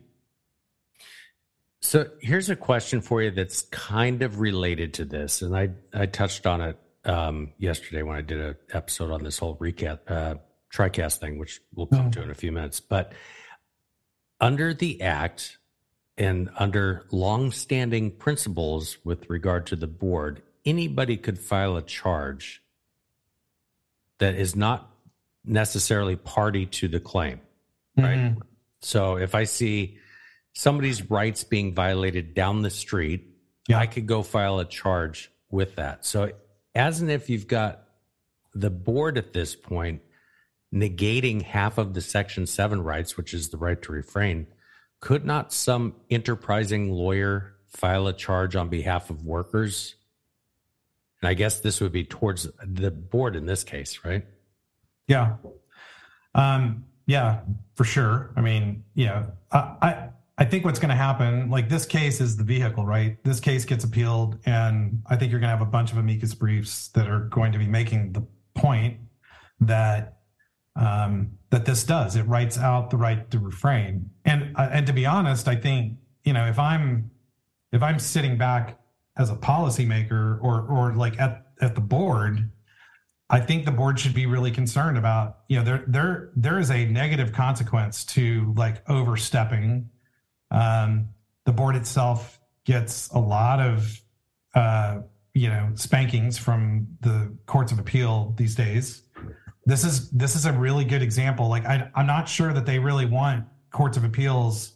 So 1.84 2.08
here's 2.18 2.48
a 2.48 2.56
question 2.56 3.02
for 3.02 3.20
you 3.20 3.30
that's 3.30 3.60
kind 3.60 4.22
of 4.22 4.40
related 4.40 4.94
to 4.94 5.04
this, 5.04 5.42
and 5.42 5.54
I 5.54 5.68
I 5.92 6.06
touched 6.06 6.46
on 6.46 6.62
it 6.62 6.78
um, 7.04 7.52
yesterday 7.58 8.02
when 8.02 8.16
I 8.16 8.22
did 8.22 8.40
an 8.40 8.56
episode 8.72 9.10
on 9.10 9.22
this 9.22 9.36
whole 9.36 9.58
recap 9.58 9.98
uh, 10.08 10.36
TRICAST 10.72 11.18
thing, 11.18 11.38
which 11.38 11.60
we'll 11.74 11.86
come 11.86 12.06
oh. 12.06 12.10
to 12.12 12.22
in 12.22 12.30
a 12.30 12.34
few 12.34 12.52
minutes. 12.52 12.80
But 12.80 13.12
under 14.40 14.72
the 14.72 15.02
Act 15.02 15.58
and 16.16 16.48
under 16.58 17.04
long-standing 17.10 18.12
principles 18.12 18.96
with 19.04 19.28
regard 19.28 19.66
to 19.66 19.76
the 19.76 19.86
board, 19.86 20.40
anybody 20.64 21.18
could 21.18 21.38
file 21.38 21.76
a 21.76 21.82
charge 21.82 22.62
that 24.20 24.36
is 24.36 24.56
not 24.56 24.90
necessarily 25.44 26.16
party 26.16 26.64
to 26.64 26.88
the 26.88 26.98
claim, 26.98 27.42
right? 27.94 28.16
Mm-hmm. 28.16 28.40
So 28.80 29.16
if 29.18 29.34
I 29.34 29.44
see 29.44 29.98
somebody's 30.54 31.10
rights 31.10 31.44
being 31.44 31.74
violated 31.74 32.34
down 32.34 32.62
the 32.62 32.70
street, 32.70 33.28
yeah. 33.68 33.78
I 33.78 33.86
could 33.86 34.06
go 34.06 34.22
file 34.22 34.58
a 34.58 34.64
charge 34.64 35.30
with 35.50 35.76
that. 35.76 36.04
So 36.06 36.32
as 36.74 37.00
and 37.00 37.10
if 37.10 37.28
you've 37.28 37.48
got 37.48 37.84
the 38.54 38.70
board 38.70 39.18
at 39.18 39.32
this 39.32 39.54
point 39.54 40.02
negating 40.72 41.42
half 41.42 41.78
of 41.78 41.94
the 41.94 42.00
Section 42.00 42.46
7 42.46 42.82
rights, 42.82 43.16
which 43.16 43.32
is 43.34 43.48
the 43.48 43.56
right 43.56 43.80
to 43.82 43.92
refrain, 43.92 44.46
could 45.00 45.24
not 45.24 45.52
some 45.52 45.94
enterprising 46.10 46.90
lawyer 46.90 47.54
file 47.68 48.06
a 48.06 48.12
charge 48.12 48.56
on 48.56 48.68
behalf 48.68 49.10
of 49.10 49.24
workers? 49.24 49.94
And 51.20 51.28
I 51.28 51.34
guess 51.34 51.60
this 51.60 51.80
would 51.80 51.92
be 51.92 52.04
towards 52.04 52.48
the 52.62 52.90
board 52.90 53.36
in 53.36 53.46
this 53.46 53.64
case, 53.64 54.00
right? 54.04 54.24
Yeah. 55.06 55.36
Um, 56.34 56.86
yeah, 57.06 57.40
for 57.74 57.84
sure. 57.84 58.32
I 58.36 58.40
mean, 58.40 58.84
yeah, 58.94 59.26
I, 59.52 59.58
I, 59.58 60.08
I 60.36 60.44
think 60.44 60.64
what's 60.64 60.80
going 60.80 60.90
to 60.90 60.96
happen, 60.96 61.48
like 61.48 61.68
this 61.68 61.86
case 61.86 62.20
is 62.20 62.36
the 62.36 62.42
vehicle, 62.42 62.84
right? 62.84 63.22
This 63.22 63.38
case 63.38 63.64
gets 63.64 63.84
appealed, 63.84 64.38
and 64.46 65.00
I 65.06 65.14
think 65.14 65.30
you're 65.30 65.38
going 65.38 65.50
to 65.50 65.56
have 65.56 65.66
a 65.66 65.70
bunch 65.70 65.92
of 65.92 65.98
amicus 65.98 66.34
briefs 66.34 66.88
that 66.88 67.08
are 67.08 67.20
going 67.20 67.52
to 67.52 67.58
be 67.58 67.68
making 67.68 68.12
the 68.12 68.26
point 68.54 68.98
that 69.60 70.18
um, 70.76 71.38
that 71.50 71.64
this 71.64 71.84
does. 71.84 72.16
It 72.16 72.22
writes 72.22 72.58
out 72.58 72.90
the 72.90 72.96
right 72.96 73.30
to 73.30 73.38
refrain, 73.38 74.10
and 74.24 74.56
uh, 74.56 74.68
and 74.72 74.86
to 74.88 74.92
be 74.92 75.06
honest, 75.06 75.46
I 75.46 75.54
think 75.54 75.98
you 76.24 76.32
know 76.32 76.46
if 76.46 76.58
I'm 76.58 77.10
if 77.72 77.82
I'm 77.82 78.00
sitting 78.00 78.36
back 78.36 78.80
as 79.16 79.30
a 79.30 79.36
policymaker 79.36 80.42
or 80.42 80.62
or 80.62 80.94
like 80.94 81.20
at 81.20 81.46
at 81.60 81.76
the 81.76 81.80
board, 81.80 82.50
I 83.30 83.38
think 83.38 83.64
the 83.64 83.70
board 83.70 84.00
should 84.00 84.14
be 84.14 84.26
really 84.26 84.50
concerned 84.50 84.98
about 84.98 85.38
you 85.48 85.58
know 85.58 85.64
there 85.64 85.84
there 85.86 86.30
there 86.34 86.58
is 86.58 86.72
a 86.72 86.86
negative 86.86 87.32
consequence 87.32 88.04
to 88.06 88.52
like 88.56 88.82
overstepping. 88.88 89.90
Um, 90.54 91.08
the 91.44 91.52
board 91.52 91.76
itself 91.76 92.40
gets 92.64 93.08
a 93.10 93.18
lot 93.18 93.60
of 93.60 94.00
uh, 94.54 95.00
you 95.34 95.48
know 95.48 95.70
spankings 95.74 96.38
from 96.38 96.86
the 97.00 97.36
courts 97.46 97.72
of 97.72 97.78
appeal 97.78 98.34
these 98.38 98.54
days. 98.54 99.02
This 99.66 99.84
is 99.84 100.10
this 100.10 100.36
is 100.36 100.46
a 100.46 100.52
really 100.52 100.84
good 100.84 101.02
example. 101.02 101.48
Like 101.48 101.66
I, 101.66 101.90
I'm 101.94 102.06
not 102.06 102.28
sure 102.28 102.52
that 102.52 102.66
they 102.66 102.78
really 102.78 103.06
want 103.06 103.46
courts 103.72 103.96
of 103.96 104.04
appeals, 104.04 104.74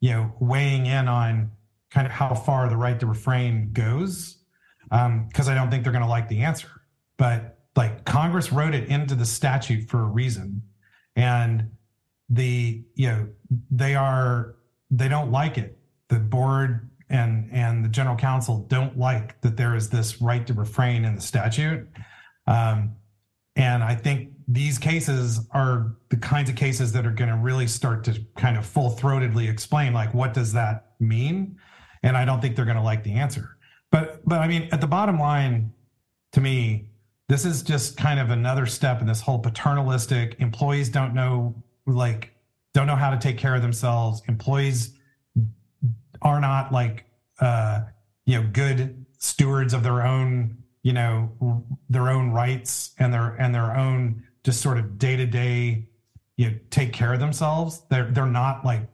you 0.00 0.10
know, 0.10 0.32
weighing 0.40 0.86
in 0.86 1.08
on 1.08 1.50
kind 1.90 2.06
of 2.06 2.12
how 2.12 2.34
far 2.34 2.68
the 2.68 2.76
right 2.76 3.00
to 3.00 3.06
refrain 3.06 3.72
goes, 3.72 4.36
because 4.90 5.48
um, 5.48 5.48
I 5.48 5.54
don't 5.54 5.70
think 5.70 5.84
they're 5.84 5.92
going 5.92 6.04
to 6.04 6.10
like 6.10 6.28
the 6.28 6.42
answer. 6.42 6.68
But 7.16 7.58
like 7.76 8.04
Congress 8.04 8.52
wrote 8.52 8.74
it 8.74 8.88
into 8.88 9.14
the 9.14 9.24
statute 9.24 9.88
for 9.88 10.00
a 10.00 10.06
reason, 10.06 10.62
and 11.16 11.70
the 12.28 12.84
you 12.94 13.08
know 13.08 13.28
they 13.70 13.94
are 13.94 14.56
they 14.98 15.08
don't 15.08 15.30
like 15.30 15.58
it. 15.58 15.78
The 16.08 16.18
board 16.18 16.90
and 17.10 17.48
and 17.52 17.84
the 17.84 17.88
general 17.88 18.16
counsel 18.16 18.66
don't 18.68 18.98
like 18.98 19.40
that 19.42 19.56
there 19.56 19.74
is 19.74 19.90
this 19.90 20.20
right 20.20 20.46
to 20.46 20.54
refrain 20.54 21.04
in 21.04 21.14
the 21.14 21.20
statute. 21.20 21.88
Um, 22.46 22.96
and 23.56 23.84
I 23.84 23.94
think 23.94 24.30
these 24.48 24.78
cases 24.78 25.46
are 25.52 25.96
the 26.10 26.16
kinds 26.16 26.50
of 26.50 26.56
cases 26.56 26.92
that 26.92 27.06
are 27.06 27.10
going 27.10 27.30
to 27.30 27.36
really 27.36 27.66
start 27.66 28.04
to 28.04 28.20
kind 28.36 28.56
of 28.56 28.66
full 28.66 28.90
throatedly 28.96 29.48
explain 29.48 29.92
like 29.94 30.12
what 30.12 30.34
does 30.34 30.52
that 30.52 30.92
mean 31.00 31.56
and 32.02 32.16
i 32.16 32.24
don't 32.24 32.40
think 32.40 32.54
they're 32.54 32.64
going 32.64 32.76
to 32.76 32.82
like 32.82 33.02
the 33.04 33.14
answer 33.14 33.56
but 33.90 34.20
but 34.28 34.40
i 34.40 34.46
mean 34.48 34.68
at 34.72 34.80
the 34.80 34.86
bottom 34.86 35.18
line 35.18 35.72
to 36.32 36.40
me 36.40 36.88
this 37.28 37.46
is 37.46 37.62
just 37.62 37.96
kind 37.96 38.20
of 38.20 38.30
another 38.30 38.66
step 38.66 39.00
in 39.00 39.06
this 39.06 39.20
whole 39.20 39.38
paternalistic 39.38 40.36
employees 40.40 40.88
don't 40.90 41.14
know 41.14 41.54
like 41.86 42.33
don't 42.74 42.86
know 42.86 42.96
how 42.96 43.10
to 43.10 43.16
take 43.16 43.38
care 43.38 43.54
of 43.54 43.62
themselves. 43.62 44.22
Employees 44.28 44.94
are 46.22 46.40
not 46.40 46.72
like 46.72 47.04
uh 47.40 47.82
you 48.26 48.40
know 48.40 48.48
good 48.52 49.04
stewards 49.18 49.74
of 49.74 49.82
their 49.82 50.06
own 50.06 50.56
you 50.82 50.92
know 50.92 51.64
their 51.88 52.10
own 52.10 52.30
rights 52.30 52.92
and 52.98 53.12
their 53.12 53.34
and 53.40 53.54
their 53.54 53.76
own 53.76 54.22
just 54.44 54.60
sort 54.60 54.76
of 54.76 54.98
day 54.98 55.16
to 55.16 55.26
day 55.26 55.88
you 56.36 56.50
know 56.50 56.56
take 56.70 56.92
care 56.92 57.14
of 57.14 57.20
themselves. 57.20 57.82
They're 57.88 58.10
they're 58.10 58.26
not 58.26 58.64
like 58.64 58.88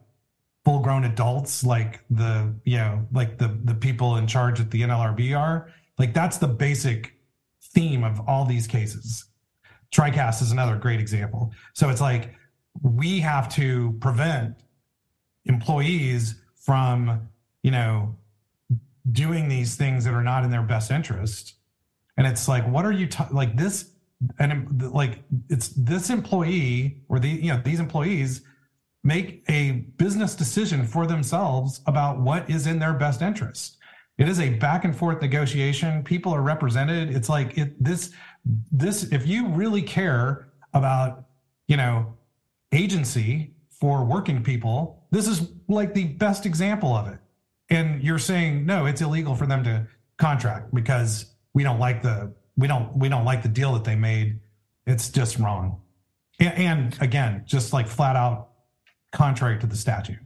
full 0.63 0.79
grown 0.79 1.05
adults 1.05 1.63
like 1.63 2.01
the 2.09 2.53
you 2.63 2.77
know 2.77 3.07
like 3.11 3.37
the 3.37 3.59
the 3.63 3.73
people 3.73 4.17
in 4.17 4.27
charge 4.27 4.59
at 4.59 4.71
the 4.71 4.81
NLRB 4.81 5.37
are. 5.37 5.69
Like 5.97 6.13
that's 6.13 6.37
the 6.37 6.47
basic 6.47 7.15
theme 7.73 8.03
of 8.03 8.21
all 8.27 8.45
these 8.45 8.67
cases. 8.67 9.25
Tricast 9.91 10.41
is 10.41 10.51
another 10.51 10.77
great 10.77 10.99
example. 10.99 11.51
So 11.73 11.89
it's 11.89 12.01
like 12.01 12.33
we 12.81 13.19
have 13.19 13.49
to 13.55 13.97
prevent 13.99 14.55
employees 15.45 16.35
from 16.55 17.27
you 17.63 17.71
know 17.71 18.15
doing 19.11 19.49
these 19.49 19.75
things 19.75 20.05
that 20.05 20.13
are 20.13 20.23
not 20.23 20.43
in 20.43 20.51
their 20.51 20.61
best 20.61 20.91
interest. 20.91 21.55
And 22.17 22.27
it's 22.27 22.47
like 22.47 22.67
what 22.67 22.85
are 22.85 22.91
you 22.91 23.07
ta- 23.07 23.29
like 23.31 23.57
this 23.57 23.91
and 24.39 24.81
like 24.93 25.23
it's 25.49 25.69
this 25.69 26.09
employee 26.09 27.01
or 27.09 27.19
the 27.19 27.29
you 27.29 27.51
know 27.53 27.61
these 27.63 27.79
employees 27.79 28.41
make 29.03 29.43
a 29.49 29.71
business 29.97 30.35
decision 30.35 30.85
for 30.85 31.07
themselves 31.07 31.81
about 31.87 32.19
what 32.19 32.47
is 32.49 32.67
in 32.67 32.77
their 32.77 32.93
best 32.93 33.21
interest. 33.21 33.77
It 34.17 34.29
is 34.29 34.39
a 34.39 34.49
back 34.49 34.85
and 34.85 34.95
forth 34.95 35.21
negotiation. 35.21 36.03
People 36.03 36.31
are 36.33 36.41
represented. 36.41 37.09
It's 37.09 37.29
like 37.29 37.57
it 37.57 37.83
this 37.83 38.11
this 38.71 39.03
if 39.11 39.25
you 39.25 39.47
really 39.47 39.81
care 39.81 40.49
about 40.73 41.25
you 41.67 41.77
know 41.77 42.13
agency 42.71 43.53
for 43.69 44.03
working 44.03 44.43
people 44.43 45.05
this 45.11 45.27
is 45.27 45.51
like 45.67 45.93
the 45.93 46.05
best 46.05 46.45
example 46.45 46.95
of 46.95 47.07
it 47.07 47.19
and 47.69 48.01
you're 48.03 48.19
saying 48.19 48.65
no 48.65 48.85
it's 48.85 49.01
illegal 49.01 49.35
for 49.35 49.45
them 49.45 49.63
to 49.63 49.85
contract 50.17 50.73
because 50.73 51.25
we 51.53 51.63
don't 51.63 51.79
like 51.79 52.01
the 52.01 52.33
we 52.57 52.67
don't 52.67 52.95
we 52.95 53.09
don't 53.09 53.25
like 53.25 53.43
the 53.43 53.49
deal 53.49 53.73
that 53.73 53.83
they 53.83 53.95
made. 53.95 54.39
It's 54.85 55.09
just 55.09 55.37
wrong. 55.39 55.81
And, 56.39 56.57
and 56.57 56.97
again, 57.01 57.43
just 57.45 57.73
like 57.73 57.87
flat 57.87 58.15
out 58.15 58.49
contrary 59.11 59.59
to 59.59 59.67
the 59.67 59.75
statute. 59.75 60.19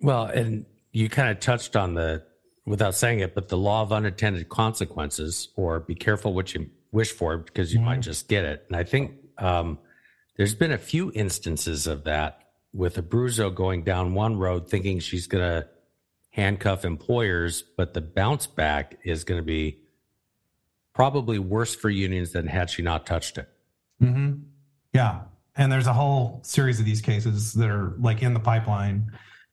Well, 0.00 0.24
and 0.24 0.66
you 0.92 1.08
kind 1.08 1.30
of 1.30 1.40
touched 1.40 1.76
on 1.76 1.94
the 1.94 2.24
without 2.64 2.94
saying 2.94 3.20
it, 3.20 3.34
but 3.34 3.48
the 3.48 3.56
law 3.56 3.82
of 3.82 3.92
unintended 3.92 4.48
consequences, 4.48 5.48
or 5.56 5.80
be 5.80 5.94
careful 5.94 6.34
what 6.34 6.54
you 6.54 6.68
wish 6.90 7.12
for 7.12 7.38
because 7.38 7.72
you 7.72 7.78
mm-hmm. 7.78 7.86
might 7.86 8.00
just 8.00 8.28
get 8.28 8.44
it. 8.44 8.64
And 8.68 8.76
I 8.76 8.82
think 8.82 9.12
um, 9.38 9.78
there's 10.36 10.54
been 10.54 10.72
a 10.72 10.78
few 10.78 11.10
instances 11.14 11.86
of 11.86 12.04
that 12.04 12.42
with 12.72 12.96
Abruzzo 12.96 13.54
going 13.54 13.82
down 13.82 14.14
one 14.14 14.36
road 14.36 14.68
thinking 14.68 14.98
she's 14.98 15.26
going 15.26 15.42
to 15.42 15.68
handcuff 16.30 16.84
employers, 16.84 17.62
but 17.76 17.94
the 17.94 18.02
bounce 18.02 18.46
back 18.46 18.98
is 19.04 19.24
going 19.24 19.40
to 19.40 19.44
be 19.44 19.80
probably 20.92 21.38
worse 21.38 21.74
for 21.74 21.88
unions 21.88 22.32
than 22.32 22.46
had 22.46 22.68
she 22.68 22.82
not 22.82 23.06
touched 23.06 23.38
it. 23.38 23.48
Mm-hmm. 24.02 24.34
Yeah. 24.92 25.22
And 25.56 25.72
there's 25.72 25.86
a 25.86 25.94
whole 25.94 26.40
series 26.44 26.78
of 26.78 26.84
these 26.84 27.00
cases 27.00 27.54
that 27.54 27.70
are 27.70 27.94
like 27.98 28.22
in 28.22 28.34
the 28.34 28.40
pipeline. 28.40 29.12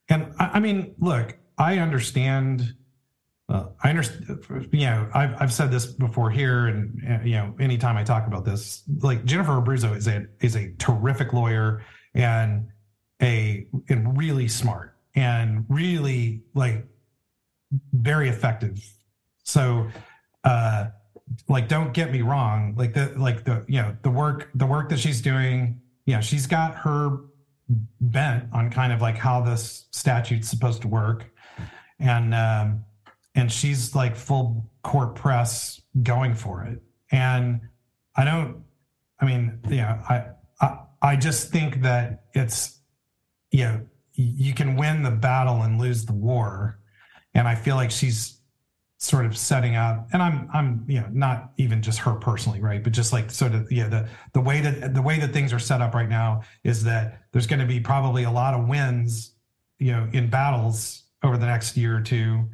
And 0.09 0.33
I, 0.37 0.51
I 0.55 0.59
mean, 0.59 0.95
look, 0.99 1.37
I 1.57 1.77
understand. 1.77 2.75
Uh, 3.53 3.67
I 3.83 3.91
understand. 3.91 4.67
You 4.71 4.87
know, 4.87 5.07
I've 5.13 5.39
I've 5.39 5.53
said 5.53 5.69
this 5.69 5.85
before 5.85 6.31
here, 6.31 6.65
and 6.65 6.99
uh, 7.07 7.23
you 7.23 7.35
know, 7.35 7.55
anytime 7.59 7.97
I 7.97 8.03
talk 8.03 8.25
about 8.25 8.45
this, 8.45 8.81
like 9.01 9.25
Jennifer 9.25 9.51
Abruzzo 9.51 9.95
is 9.95 10.07
a 10.07 10.25
is 10.41 10.55
a 10.55 10.73
terrific 10.79 11.33
lawyer 11.33 11.83
and 12.15 12.67
a 13.21 13.67
and 13.89 14.17
really 14.17 14.47
smart 14.47 14.97
and 15.13 15.65
really 15.69 16.41
like 16.55 16.87
very 17.93 18.27
effective. 18.27 18.83
So, 19.43 19.87
uh, 20.43 20.87
like 21.47 21.67
don't 21.67 21.93
get 21.93 22.11
me 22.11 22.21
wrong 22.21 22.73
like 22.75 22.93
the 22.93 23.13
like 23.17 23.43
the 23.43 23.63
you 23.67 23.81
know 23.81 23.95
the 24.01 24.09
work 24.09 24.49
the 24.55 24.65
work 24.65 24.89
that 24.89 24.99
she's 24.99 25.21
doing 25.21 25.79
you 26.05 26.15
know 26.15 26.21
she's 26.21 26.45
got 26.45 26.75
her 26.75 27.17
bent 28.01 28.45
on 28.51 28.69
kind 28.69 28.91
of 28.91 29.01
like 29.01 29.17
how 29.17 29.41
this 29.41 29.87
statute's 29.91 30.49
supposed 30.49 30.81
to 30.81 30.87
work 30.87 31.25
and 31.99 32.35
um 32.35 32.83
and 33.35 33.51
she's 33.51 33.95
like 33.95 34.15
full 34.15 34.69
court 34.83 35.15
press 35.15 35.81
going 36.01 36.33
for 36.35 36.63
it. 36.63 36.81
And 37.11 37.61
i 38.15 38.23
don't 38.23 38.63
i 39.19 39.25
mean 39.25 39.59
yeah 39.69 40.01
i 40.07 40.25
i, 40.63 40.79
I 41.01 41.15
just 41.15 41.51
think 41.51 41.81
that 41.81 42.25
it's 42.33 42.79
you 43.51 43.63
know 43.63 43.81
you 44.13 44.53
can 44.53 44.75
win 44.75 45.01
the 45.01 45.11
battle 45.11 45.63
and 45.63 45.81
lose 45.81 46.05
the 46.05 46.13
war. 46.13 46.79
And 47.33 47.47
i 47.47 47.55
feel 47.55 47.75
like 47.75 47.91
she's 47.91 48.39
sort 48.97 49.25
of 49.25 49.35
setting 49.35 49.75
up 49.75 50.07
and 50.13 50.23
i'm 50.23 50.47
i'm 50.53 50.85
you 50.87 51.01
know 51.01 51.07
not 51.11 51.51
even 51.57 51.81
just 51.81 51.99
her 51.99 52.13
personally 52.13 52.61
right? 52.61 52.81
But 52.81 52.93
just 52.93 53.11
like 53.11 53.31
sort 53.31 53.53
of 53.53 53.69
yeah 53.71 53.89
the 53.89 54.07
the 54.33 54.39
way 54.39 54.61
that 54.61 54.93
the 54.93 55.01
way 55.01 55.19
that 55.19 55.33
things 55.33 55.51
are 55.51 55.59
set 55.59 55.81
up 55.81 55.93
right 55.93 56.07
now 56.07 56.43
is 56.63 56.83
that 56.85 57.23
there's 57.31 57.47
going 57.47 57.59
to 57.59 57.65
be 57.65 57.79
probably 57.79 58.23
a 58.23 58.31
lot 58.31 58.53
of 58.53 58.67
wins 58.67 59.33
you 59.77 59.91
know 59.91 60.07
in 60.13 60.29
battles 60.29 61.03
over 61.21 61.37
the 61.37 61.45
next 61.45 61.75
year 61.75 61.97
or 61.97 62.01
two 62.01 62.49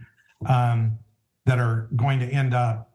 um, 0.46 0.98
that 1.46 1.60
are 1.60 1.90
going 1.96 2.20
to 2.20 2.26
end 2.26 2.54
up 2.54 2.92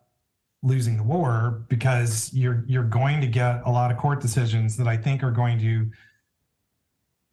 losing 0.63 0.97
the 0.97 1.03
war 1.03 1.65
because 1.69 2.31
you're 2.33 2.65
you're 2.67 2.85
going 2.85 3.21
to 3.21 3.27
get 3.27 3.61
a 3.67 3.71
lot 3.71 3.91
of 3.91 3.99
court 3.99 4.19
decisions 4.19 4.79
that 4.79 4.89
i 4.89 4.97
think 4.97 5.23
are 5.23 5.31
going 5.31 5.59
to 5.59 5.91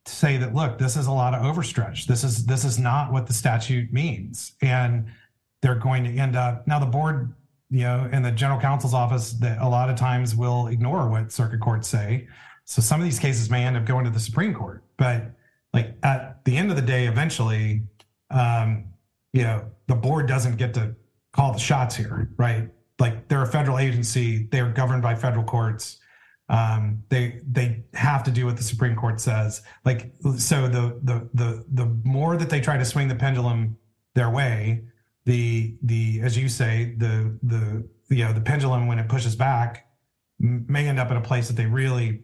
say 0.05 0.37
that 0.37 0.53
look 0.53 0.77
this 0.77 0.95
is 0.97 1.07
a 1.07 1.11
lot 1.11 1.33
of 1.33 1.41
overstretch. 1.41 2.05
This 2.05 2.23
is 2.23 2.45
this 2.45 2.65
is 2.65 2.79
not 2.79 3.11
what 3.11 3.27
the 3.27 3.33
statute 3.33 3.91
means. 3.93 4.53
And 4.61 5.05
they're 5.61 5.75
going 5.75 6.03
to 6.03 6.09
end 6.09 6.35
up 6.35 6.67
now 6.67 6.79
the 6.79 6.85
board 6.85 7.33
you 7.69 7.83
know 7.83 8.09
and 8.11 8.25
the 8.25 8.31
general 8.31 8.59
counsel's 8.59 8.93
office 8.93 9.33
that 9.33 9.61
a 9.61 9.67
lot 9.67 9.89
of 9.89 9.95
times 9.95 10.35
will 10.35 10.67
ignore 10.67 11.07
what 11.07 11.31
circuit 11.31 11.59
courts 11.59 11.87
say. 11.87 12.27
So 12.65 12.81
some 12.81 12.99
of 12.99 13.05
these 13.05 13.19
cases 13.19 13.49
may 13.49 13.63
end 13.63 13.77
up 13.77 13.85
going 13.85 14.05
to 14.05 14.11
the 14.11 14.19
supreme 14.19 14.53
court. 14.53 14.83
But 14.97 15.31
like 15.73 15.95
at 16.03 16.43
the 16.45 16.57
end 16.57 16.69
of 16.69 16.75
the 16.75 16.81
day 16.81 17.07
eventually 17.07 17.83
um 18.31 18.85
you 19.33 19.43
know 19.43 19.65
the 19.91 19.95
board 19.98 20.25
doesn't 20.25 20.55
get 20.55 20.74
to 20.74 20.95
call 21.33 21.51
the 21.51 21.60
shots 21.60 21.95
here 21.95 22.29
right? 22.38 22.69
Like 22.98 23.27
they're 23.27 23.43
a 23.43 23.48
federal 23.48 23.77
agency. 23.77 24.48
They're 24.51 24.71
governed 24.71 25.01
by 25.01 25.15
federal 25.15 25.43
courts. 25.43 25.98
Um, 26.48 27.03
they 27.10 27.41
they 27.50 27.83
have 27.93 28.24
to 28.24 28.31
do 28.31 28.45
what 28.45 28.55
the 28.57 28.63
Supreme 28.63 28.95
Court 28.95 29.19
says. 29.19 29.63
Like 29.83 30.13
so, 30.38 30.67
the 30.67 31.00
the 31.03 31.29
the 31.33 31.65
the 31.74 31.86
more 32.03 32.38
that 32.38 32.50
they 32.50 32.62
try 32.62 32.77
to 32.77 32.86
swing 32.86 33.07
the 33.07 33.15
pendulum 33.15 33.77
their 34.15 34.29
way, 34.29 34.83
the 35.25 35.75
the 35.81 36.21
as 36.21 36.38
you 36.38 36.48
say 36.48 36.93
the 36.98 37.38
the 37.43 37.88
you 38.10 38.24
know 38.24 38.33
the 38.33 38.41
pendulum 38.41 38.88
when 38.88 39.00
it 39.00 39.10
pushes 39.10 39.36
back 39.36 39.88
may 40.39 40.88
end 40.88 41.00
up 41.00 41.12
in 41.12 41.17
a 41.17 41.21
place 41.21 41.48
that 41.48 41.55
they 41.55 41.65
really 41.65 42.21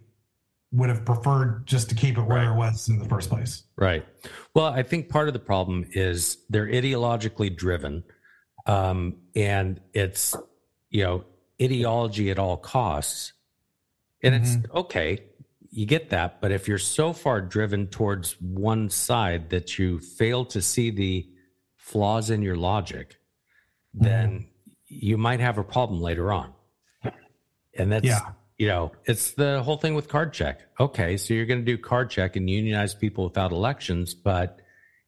would 0.72 0.90
have 0.90 1.06
preferred 1.06 1.66
just 1.66 1.90
to 1.90 1.96
keep 1.96 2.18
it 2.18 2.22
where 2.22 2.50
right. 2.50 2.54
it 2.54 2.58
was 2.58 2.90
in 2.90 3.00
the 3.00 3.08
first 3.08 3.30
place. 3.30 3.64
Right. 3.78 4.06
Well, 4.54 4.66
I 4.66 4.84
think 4.84 5.10
part 5.10 5.28
of 5.28 5.34
the 5.34 5.40
problem 5.40 5.86
is 5.92 6.38
they're 6.50 6.68
ideologically 6.68 7.56
driven, 7.56 8.04
um, 8.66 9.18
and 9.36 9.80
it's 9.94 10.36
you 10.90 11.04
know 11.04 11.24
ideology 11.62 12.30
at 12.30 12.38
all 12.38 12.58
costs 12.58 13.34
and 14.24 14.36
mm-hmm. 14.36 14.64
it's 14.64 14.74
okay, 14.74 15.20
you 15.70 15.86
get 15.86 16.10
that. 16.10 16.42
But 16.42 16.52
if 16.52 16.68
you're 16.68 16.78
so 16.78 17.14
far 17.14 17.42
driven 17.42 17.88
towards 17.88 18.40
one 18.42 18.90
side 18.90 19.50
that 19.52 19.78
you 19.78 20.00
fail 20.00 20.46
to 20.46 20.62
see 20.62 20.90
the 20.90 21.30
flaws 21.76 22.30
in 22.30 22.42
your 22.42 22.56
logic, 22.56 23.18
mm-hmm. 23.96 24.06
then 24.06 24.48
you 24.88 25.18
might 25.18 25.40
have 25.40 25.58
a 25.58 25.64
problem 25.64 26.02
later 26.02 26.32
on. 26.32 26.54
And 27.78 27.92
that's, 27.92 28.06
yeah. 28.06 28.32
You 28.58 28.68
know, 28.68 28.92
it's 29.06 29.32
the 29.32 29.62
whole 29.62 29.78
thing 29.78 29.94
with 29.94 30.08
card 30.08 30.34
check. 30.34 30.62
Okay, 30.80 31.18
so 31.18 31.34
you're 31.34 31.46
going 31.46 31.60
to 31.60 31.66
do 31.66 31.78
card 31.78 32.10
check 32.10 32.36
and 32.36 32.50
unionize 32.50 32.96
people 32.96 33.24
without 33.24 33.52
elections, 33.52 34.14
but 34.14 34.62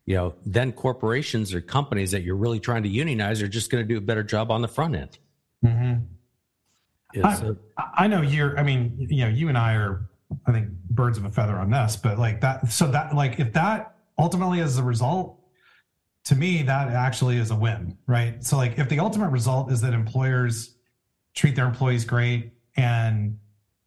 you 0.05 0.15
know, 0.15 0.33
then 0.45 0.71
corporations 0.71 1.53
or 1.53 1.61
companies 1.61 2.11
that 2.11 2.23
you're 2.23 2.35
really 2.35 2.59
trying 2.59 2.83
to 2.83 2.89
unionize 2.89 3.41
are 3.41 3.47
just 3.47 3.69
going 3.69 3.83
to 3.83 3.87
do 3.87 3.97
a 3.97 4.01
better 4.01 4.23
job 4.23 4.49
on 4.49 4.61
the 4.61 4.67
front 4.67 4.95
end. 4.95 5.17
Mm-hmm. 5.63 7.23
I, 7.23 7.51
I 8.03 8.07
know 8.07 8.21
you're. 8.21 8.57
I 8.57 8.63
mean, 8.63 9.07
you 9.09 9.25
know, 9.25 9.29
you 9.29 9.49
and 9.49 9.57
I 9.57 9.73
are. 9.75 10.09
I 10.45 10.51
think 10.51 10.69
birds 10.91 11.17
of 11.17 11.25
a 11.25 11.31
feather 11.31 11.55
on 11.55 11.71
this, 11.71 11.95
but 11.95 12.19
like 12.19 12.41
that. 12.41 12.71
So 12.71 12.89
that 12.91 13.15
like 13.15 13.39
if 13.39 13.53
that 13.53 13.95
ultimately 14.17 14.59
is 14.59 14.75
the 14.75 14.83
result, 14.83 15.39
to 16.25 16.35
me 16.35 16.61
that 16.63 16.89
actually 16.89 17.37
is 17.37 17.49
a 17.49 17.55
win, 17.55 17.97
right? 18.05 18.43
So 18.43 18.57
like 18.57 18.77
if 18.77 18.89
the 18.89 18.99
ultimate 18.99 19.29
result 19.29 19.71
is 19.71 19.81
that 19.81 19.93
employers 19.93 20.75
treat 21.33 21.55
their 21.55 21.65
employees 21.65 22.05
great 22.05 22.51
and 22.79 23.37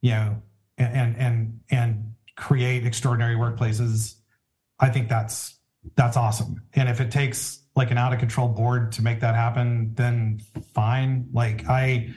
you 0.02 0.10
know 0.10 0.42
and 0.78 1.16
and 1.16 1.60
and 1.70 2.14
create 2.36 2.86
extraordinary 2.86 3.36
workplaces, 3.36 4.16
I 4.78 4.90
think 4.90 5.08
that's 5.08 5.58
that's 5.96 6.16
awesome. 6.16 6.62
And 6.74 6.88
if 6.88 7.00
it 7.00 7.10
takes 7.10 7.62
like 7.74 7.90
an 7.90 7.98
out 7.98 8.12
of 8.12 8.18
control 8.18 8.48
board 8.48 8.92
to 8.92 9.02
make 9.02 9.20
that 9.20 9.34
happen, 9.34 9.94
then 9.94 10.40
fine. 10.74 11.28
Like 11.32 11.66
I 11.68 12.12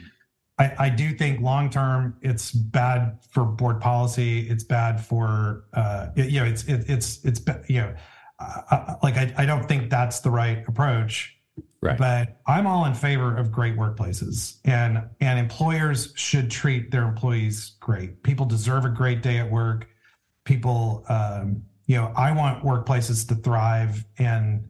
I, 0.58 0.72
I 0.78 0.88
do 0.90 1.12
think 1.12 1.40
long 1.40 1.70
term 1.70 2.16
it's 2.20 2.52
bad 2.52 3.18
for 3.30 3.44
board 3.44 3.80
policy. 3.80 4.48
It's 4.48 4.64
bad 4.64 5.00
for 5.00 5.64
uh, 5.72 6.08
it, 6.16 6.30
you 6.30 6.40
know 6.40 6.46
it's 6.46 6.64
it, 6.64 6.84
it's 6.88 7.24
it's 7.24 7.40
you 7.68 7.80
know 7.80 7.94
uh, 8.38 8.96
like 9.02 9.16
I, 9.16 9.32
I 9.38 9.46
don't 9.46 9.66
think 9.66 9.90
that's 9.90 10.20
the 10.20 10.30
right 10.30 10.62
approach. 10.68 11.35
Right. 11.82 11.98
But 11.98 12.40
I'm 12.46 12.66
all 12.66 12.86
in 12.86 12.94
favor 12.94 13.36
of 13.36 13.52
great 13.52 13.76
workplaces, 13.76 14.56
and 14.64 15.02
and 15.20 15.38
employers 15.38 16.12
should 16.16 16.50
treat 16.50 16.90
their 16.90 17.04
employees 17.04 17.76
great. 17.80 18.22
People 18.22 18.46
deserve 18.46 18.84
a 18.84 18.88
great 18.88 19.22
day 19.22 19.38
at 19.38 19.50
work. 19.50 19.86
People, 20.44 21.04
um, 21.08 21.62
you 21.86 21.96
know, 21.96 22.12
I 22.16 22.32
want 22.32 22.64
workplaces 22.64 23.28
to 23.28 23.34
thrive, 23.34 24.04
and 24.18 24.68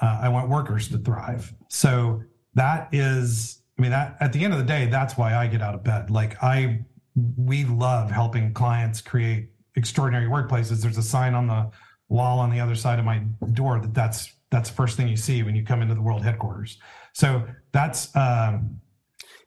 uh, 0.00 0.20
I 0.22 0.28
want 0.28 0.50
workers 0.50 0.88
to 0.88 0.98
thrive. 0.98 1.52
So 1.68 2.22
that 2.54 2.88
is 2.92 3.62
I 3.78 3.82
mean, 3.82 3.90
that 3.90 4.16
at 4.20 4.32
the 4.32 4.44
end 4.44 4.52
of 4.52 4.58
the 4.58 4.64
day, 4.64 4.86
that's 4.86 5.16
why 5.16 5.34
I 5.34 5.46
get 5.46 5.62
out 5.62 5.74
of 5.74 5.82
bed. 5.82 6.10
Like 6.10 6.42
I, 6.42 6.84
we 7.36 7.64
love 7.64 8.10
helping 8.10 8.52
clients 8.52 9.00
create 9.00 9.50
extraordinary 9.76 10.28
workplaces. 10.28 10.82
There's 10.82 10.98
a 10.98 11.02
sign 11.02 11.34
on 11.34 11.46
the 11.46 11.70
wall 12.08 12.38
on 12.38 12.50
the 12.50 12.60
other 12.60 12.74
side 12.74 12.98
of 12.98 13.04
my 13.04 13.18
door 13.54 13.80
that 13.80 13.94
that's 13.94 14.32
that's 14.52 14.70
the 14.70 14.76
first 14.76 14.96
thing 14.96 15.08
you 15.08 15.16
see 15.16 15.42
when 15.42 15.56
you 15.56 15.64
come 15.64 15.82
into 15.82 15.94
the 15.94 16.02
world 16.02 16.22
headquarters. 16.22 16.78
So 17.14 17.44
that's 17.72 18.14
um, 18.14 18.80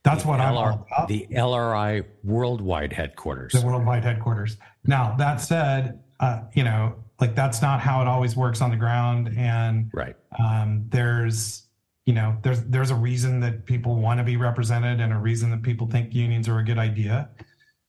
that's 0.04 0.24
the 0.24 0.30
what 0.30 0.40
LR, 0.40 0.44
I'm 0.44 0.56
all 0.58 0.88
about. 0.92 1.08
The 1.08 1.28
LRI 1.32 2.06
worldwide 2.24 2.92
headquarters. 2.92 3.54
The 3.54 3.66
worldwide 3.66 4.04
headquarters. 4.04 4.58
Now 4.86 5.16
that 5.18 5.38
said, 5.38 6.04
uh, 6.20 6.42
you 6.54 6.66
know, 6.66 6.96
like 7.22 7.36
that's 7.36 7.62
not 7.62 7.80
how 7.80 8.02
it 8.02 8.08
always 8.08 8.36
works 8.36 8.60
on 8.60 8.72
the 8.72 8.76
ground, 8.76 9.34
and 9.38 9.90
right. 9.94 10.18
Um, 10.38 10.86
there's 10.90 11.66
you 12.06 12.14
know 12.14 12.38
there's 12.42 12.64
there's 12.64 12.92
a 12.92 12.96
reason 12.96 13.40
that 13.40 13.66
people 13.66 13.96
want 13.96 14.20
to 14.20 14.24
be 14.24 14.38
represented 14.38 15.02
and 15.02 15.12
a 15.12 15.18
reason 15.18 15.50
that 15.52 15.64
people 15.64 15.88
think 15.88 16.14
unions 16.14 16.48
are 16.48 16.60
a 16.60 16.64
good 16.64 16.78
idea 16.78 17.30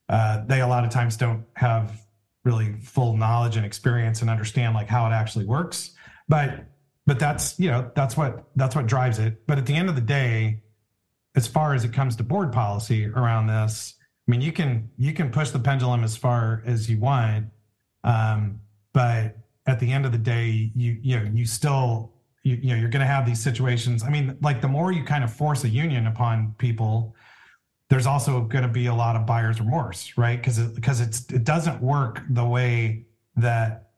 uh, 0.09 0.43
they 0.45 0.61
a 0.61 0.67
lot 0.67 0.83
of 0.83 0.89
times 0.89 1.17
don't 1.17 1.45
have 1.53 2.01
really 2.43 2.73
full 2.81 3.15
knowledge 3.15 3.57
and 3.57 3.65
experience 3.65 4.21
and 4.21 4.29
understand 4.29 4.73
like 4.73 4.87
how 4.87 5.05
it 5.05 5.11
actually 5.11 5.45
works 5.45 5.91
but 6.27 6.65
but 7.07 7.17
that's 7.17 7.57
you 7.57 7.71
know 7.71 7.89
that's 7.95 8.15
what 8.15 8.43
that's 8.55 8.75
what 8.75 8.85
drives 8.85 9.17
it. 9.17 9.47
But 9.47 9.57
at 9.57 9.65
the 9.65 9.73
end 9.73 9.89
of 9.89 9.95
the 9.95 10.01
day 10.01 10.61
as 11.35 11.47
far 11.47 11.73
as 11.73 11.83
it 11.83 11.93
comes 11.93 12.15
to 12.17 12.23
board 12.23 12.51
policy 12.51 13.05
around 13.05 13.45
this 13.45 13.93
i 14.27 14.31
mean 14.31 14.41
you 14.41 14.51
can 14.51 14.89
you 14.97 15.13
can 15.13 15.29
push 15.29 15.51
the 15.51 15.59
pendulum 15.59 16.03
as 16.03 16.15
far 16.15 16.61
as 16.65 16.89
you 16.89 16.99
want. 16.99 17.47
Um, 18.03 18.61
but 18.93 19.37
at 19.65 19.79
the 19.79 19.91
end 19.91 20.05
of 20.05 20.11
the 20.11 20.17
day 20.17 20.71
you 20.75 20.97
you 21.01 21.19
know 21.19 21.29
you 21.33 21.45
still 21.45 22.13
you, 22.43 22.57
you 22.57 22.69
know 22.69 22.75
you're 22.75 22.89
going 22.89 23.01
to 23.01 23.07
have 23.07 23.25
these 23.25 23.41
situations. 23.41 24.03
I 24.03 24.09
mean 24.09 24.37
like 24.41 24.61
the 24.61 24.67
more 24.67 24.91
you 24.91 25.03
kind 25.03 25.23
of 25.23 25.33
force 25.33 25.63
a 25.63 25.69
union 25.69 26.07
upon 26.07 26.55
people 26.57 27.15
there's 27.89 28.05
also 28.05 28.41
going 28.41 28.63
to 28.63 28.69
be 28.69 28.87
a 28.87 28.93
lot 28.93 29.15
of 29.15 29.25
buyer's 29.25 29.61
remorse 29.61 30.17
right? 30.17 30.37
Because 30.37 30.59
it, 30.59 30.75
because 30.75 30.99
it's 30.99 31.25
it 31.31 31.45
doesn't 31.45 31.81
work 31.81 32.21
the 32.29 32.45
way 32.45 33.05
that 33.37 33.91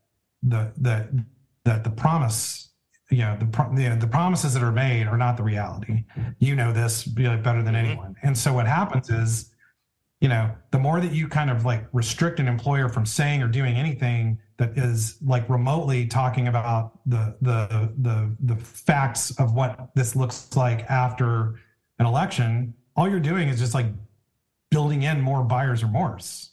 the 0.44 0.72
the 0.78 1.26
that 1.66 1.84
the 1.84 1.90
promise 1.90 2.69
you 3.10 3.20
know 3.20 3.38
the 3.38 3.46
know, 3.90 3.96
the 3.96 4.08
promises 4.08 4.54
that 4.54 4.64
are 4.64 4.72
made 4.72 5.08
are 5.08 5.18
not 5.18 5.38
the 5.38 5.44
reality. 5.44 6.06
You 6.40 6.56
know 6.56 6.72
this 6.72 7.04
better 7.04 7.42
than 7.42 7.48
mm-hmm. 7.48 7.76
anyone. 7.76 8.16
And 8.24 8.38
so 8.38 8.54
what 8.54 8.68
happens 8.68 9.10
is 9.10 9.52
you 10.22 10.30
know 10.30 10.52
the 10.72 10.80
more 10.80 11.00
that 11.00 11.12
you 11.12 11.28
kind 11.28 11.50
of 11.50 11.66
like 11.66 11.88
restrict 11.92 12.40
an 12.40 12.48
employer 12.48 12.90
from 12.90 13.06
saying 13.06 13.42
or 13.42 13.48
doing 13.48 13.76
anything 13.76 14.40
that 14.58 14.78
is 14.78 15.18
like 15.26 15.50
remotely 15.50 16.06
talking 16.06 16.48
about 16.48 17.00
the 17.06 17.36
the 17.42 17.92
the 18.00 18.36
the 18.42 18.56
facts 18.58 19.32
of 19.40 19.54
what 19.54 19.90
this 19.96 20.16
looks 20.16 20.56
like 20.56 20.82
after 20.90 21.56
an 22.00 22.06
election 22.06 22.74
all 22.96 23.10
you're 23.10 23.20
doing 23.20 23.48
is 23.48 23.60
just 23.60 23.74
like 23.74 23.88
building 24.70 25.04
in 25.04 25.22
more 25.22 25.44
buyer's 25.44 25.84
remorse. 25.84 26.52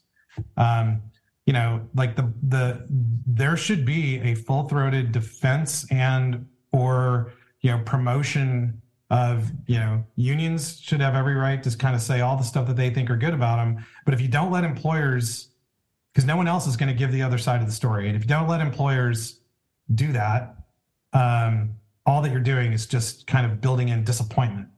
Um 0.56 1.02
you 1.46 1.52
know 1.52 1.80
like 1.94 2.16
the 2.16 2.32
the 2.48 2.84
there 3.26 3.56
should 3.56 3.84
be 3.84 4.20
a 4.20 4.34
full-throated 4.34 5.12
defense 5.12 5.90
and 5.90 6.46
or 6.72 7.32
you 7.60 7.70
know 7.70 7.82
promotion 7.84 8.80
of 9.10 9.50
you 9.66 9.78
know 9.78 10.04
unions 10.16 10.80
should 10.80 11.00
have 11.00 11.14
every 11.14 11.34
right 11.34 11.62
to 11.62 11.76
kind 11.76 11.94
of 11.94 12.02
say 12.02 12.20
all 12.20 12.36
the 12.36 12.44
stuff 12.44 12.66
that 12.66 12.76
they 12.76 12.90
think 12.90 13.08
are 13.08 13.16
good 13.16 13.34
about 13.34 13.56
them 13.56 13.84
but 14.04 14.12
if 14.12 14.20
you 14.20 14.28
don't 14.28 14.50
let 14.50 14.64
employers 14.64 15.48
because 16.12 16.26
no 16.26 16.36
one 16.36 16.48
else 16.48 16.66
is 16.66 16.78
going 16.78 16.88
to 16.88 16.94
give 16.94 17.12
the 17.12 17.20
other 17.20 17.36
side 17.36 17.60
of 17.60 17.66
the 17.66 17.72
story. 17.74 18.08
And 18.08 18.16
if 18.16 18.22
you 18.22 18.28
don't 18.28 18.48
let 18.48 18.62
employers 18.62 19.40
do 19.94 20.12
that 20.12 20.56
um, 21.12 21.74
all 22.04 22.22
that 22.22 22.30
you're 22.30 22.40
doing 22.40 22.72
is 22.72 22.86
just 22.86 23.26
kind 23.26 23.46
of 23.46 23.60
building 23.60 23.88
in 23.88 24.04
disappointment 24.04 24.68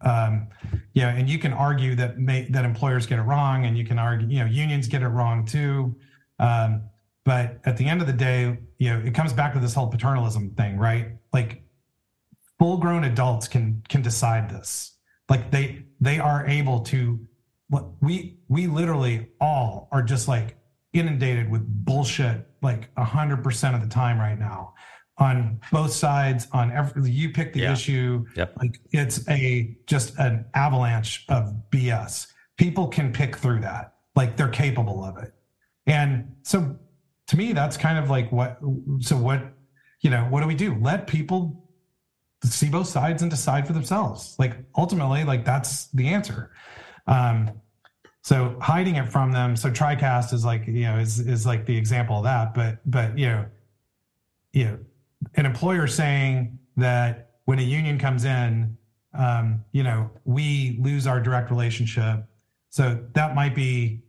um, 0.00 0.48
yeah 0.94 1.10
and 1.14 1.28
you 1.28 1.38
can 1.38 1.52
argue 1.52 1.94
that 1.94 2.18
may, 2.18 2.46
that 2.50 2.64
employers 2.64 3.06
get 3.06 3.18
it 3.18 3.22
wrong 3.22 3.66
and 3.66 3.76
you 3.76 3.84
can 3.84 3.98
argue 3.98 4.26
you 4.28 4.40
know 4.40 4.46
unions 4.46 4.88
get 4.88 5.02
it 5.02 5.08
wrong 5.08 5.44
too. 5.44 5.94
Um, 6.38 6.82
but 7.24 7.58
at 7.64 7.76
the 7.76 7.86
end 7.86 8.00
of 8.00 8.06
the 8.06 8.12
day 8.12 8.58
you 8.78 8.90
know 8.90 8.98
it 9.04 9.14
comes 9.14 9.32
back 9.32 9.52
to 9.54 9.60
this 9.60 9.74
whole 9.74 9.88
paternalism 9.88 10.50
thing 10.56 10.78
right? 10.78 11.12
Like 11.32 11.62
full 12.58 12.78
grown 12.78 13.04
adults 13.04 13.48
can 13.48 13.82
can 13.88 14.02
decide 14.02 14.50
this. 14.50 14.96
Like 15.28 15.50
they 15.50 15.84
they 16.00 16.18
are 16.18 16.46
able 16.46 16.80
to 16.80 17.20
we 18.00 18.38
we 18.48 18.66
literally 18.66 19.28
all 19.40 19.88
are 19.92 20.02
just 20.02 20.28
like 20.28 20.56
inundated 20.92 21.50
with 21.50 21.62
bullshit 21.84 22.46
like 22.62 22.92
100% 22.94 23.74
of 23.74 23.80
the 23.80 23.88
time 23.88 24.18
right 24.18 24.38
now 24.38 24.74
on 25.18 25.58
both 25.72 25.92
sides 25.92 26.46
on 26.52 26.70
every 26.72 27.10
you 27.10 27.30
pick 27.30 27.52
the 27.52 27.60
yeah. 27.60 27.72
issue 27.72 28.24
yep. 28.36 28.54
like 28.58 28.78
it's 28.90 29.26
a 29.30 29.76
just 29.86 30.16
an 30.18 30.44
avalanche 30.54 31.24
of 31.28 31.54
bs 31.70 32.26
people 32.58 32.86
can 32.86 33.12
pick 33.12 33.36
through 33.36 33.60
that 33.60 33.94
like 34.14 34.36
they're 34.36 34.48
capable 34.48 35.02
of 35.02 35.16
it 35.16 35.32
and 35.86 36.30
so 36.42 36.76
to 37.26 37.36
me 37.36 37.52
that's 37.52 37.76
kind 37.76 37.98
of 37.98 38.10
like 38.10 38.30
what 38.30 38.58
so 39.00 39.16
what 39.16 39.54
you 40.02 40.10
know 40.10 40.24
what 40.24 40.42
do 40.42 40.46
we 40.46 40.54
do 40.54 40.76
let 40.80 41.06
people 41.06 41.66
see 42.44 42.68
both 42.68 42.88
sides 42.88 43.22
and 43.22 43.30
decide 43.30 43.66
for 43.66 43.72
themselves. 43.72 44.36
Like 44.38 44.56
ultimately, 44.76 45.24
like 45.24 45.44
that's 45.44 45.88
the 45.88 46.08
answer. 46.08 46.50
Um, 47.06 47.50
so 48.22 48.56
hiding 48.60 48.96
it 48.96 49.10
from 49.10 49.32
them. 49.32 49.56
So 49.56 49.70
TriCast 49.70 50.32
is 50.32 50.44
like 50.44 50.66
you 50.66 50.82
know 50.82 50.98
is 50.98 51.20
is 51.20 51.46
like 51.46 51.66
the 51.66 51.76
example 51.76 52.18
of 52.18 52.24
that. 52.24 52.54
But 52.54 52.78
but 52.90 53.16
you 53.18 53.26
know, 53.26 53.46
you 54.52 54.64
know, 54.64 54.78
an 55.34 55.46
employer 55.46 55.86
saying 55.86 56.58
that 56.76 57.30
when 57.44 57.58
a 57.58 57.62
union 57.62 57.98
comes 57.98 58.24
in, 58.24 58.76
um, 59.14 59.64
you 59.72 59.82
know, 59.82 60.10
we 60.24 60.78
lose 60.80 61.06
our 61.06 61.20
direct 61.20 61.50
relationship. 61.50 62.24
So 62.70 63.04
that 63.14 63.34
might 63.34 63.54
be 63.54 64.02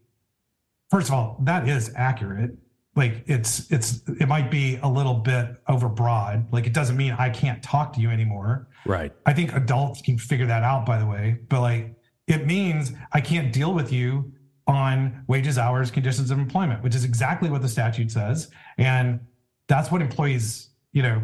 first 0.90 1.10
of 1.10 1.14
all, 1.14 1.38
that 1.44 1.68
is 1.68 1.92
accurate. 1.96 2.52
Like 2.96 3.24
it's 3.28 3.72
it's 3.72 4.02
it 4.20 4.28
might 4.28 4.50
be 4.50 4.80
a 4.82 4.88
little 4.88 5.14
bit 5.14 5.64
overbroad. 5.68 6.52
Like 6.52 6.66
it 6.66 6.74
doesn't 6.74 6.98
mean 6.98 7.16
I 7.18 7.30
can't 7.30 7.62
talk 7.62 7.94
to 7.94 8.02
you 8.02 8.10
anymore. 8.10 8.68
Right. 8.86 9.14
I 9.26 9.34
think 9.34 9.54
adults 9.54 10.02
can 10.02 10.18
figure 10.18 10.48
that 10.48 10.64
out, 10.64 10.86
by 10.86 10.98
the 10.98 11.06
way. 11.06 11.38
But 11.48 11.62
like 11.62 11.96
it 12.28 12.48
means 12.48 12.94
I 13.14 13.22
can't 13.22 13.54
deal 13.54 13.74
with 13.74 13.94
you 13.94 14.34
on 14.66 15.24
wages, 15.28 15.58
hours, 15.58 15.92
conditions 15.92 16.32
of 16.32 16.40
employment, 16.40 16.84
which 16.84 16.96
is 16.96 17.06
exactly 17.06 17.50
what 17.50 17.62
the 17.62 17.70
statute 17.70 18.12
says. 18.12 18.50
And 18.78 19.22
that's 19.68 19.92
what 19.92 20.02
employees, 20.02 20.70
you 20.94 21.04
know, 21.04 21.24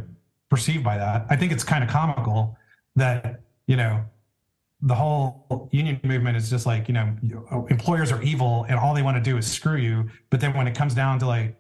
perceived 0.49 0.84
by 0.84 0.97
that. 0.97 1.26
I 1.30 1.36
think 1.36 1.52
it's 1.52 1.63
kind 1.63 1.84
of 1.84 1.89
comical 1.89 2.58
that, 2.95 3.41
you 3.67 3.76
know, 3.76 4.04
the 4.82 4.95
whole 4.95 5.69
union 5.71 5.99
movement 6.04 6.36
is 6.36 6.49
just 6.49 6.65
like, 6.65 6.88
you 6.88 6.93
know, 6.93 7.15
employers 7.69 8.12
are 8.12 8.21
evil 8.21 8.65
and 8.67 8.78
all 8.78 8.93
they 8.93 9.02
want 9.02 9.15
to 9.17 9.23
do 9.23 9.38
is 9.38 9.49
screw 9.49 9.78
you. 9.78 10.10
But 10.30 10.41
then 10.41 10.54
when 10.54 10.67
it 10.67 10.76
comes 10.76 10.93
down 10.93 11.19
to 11.19 11.26
like, 11.26 11.56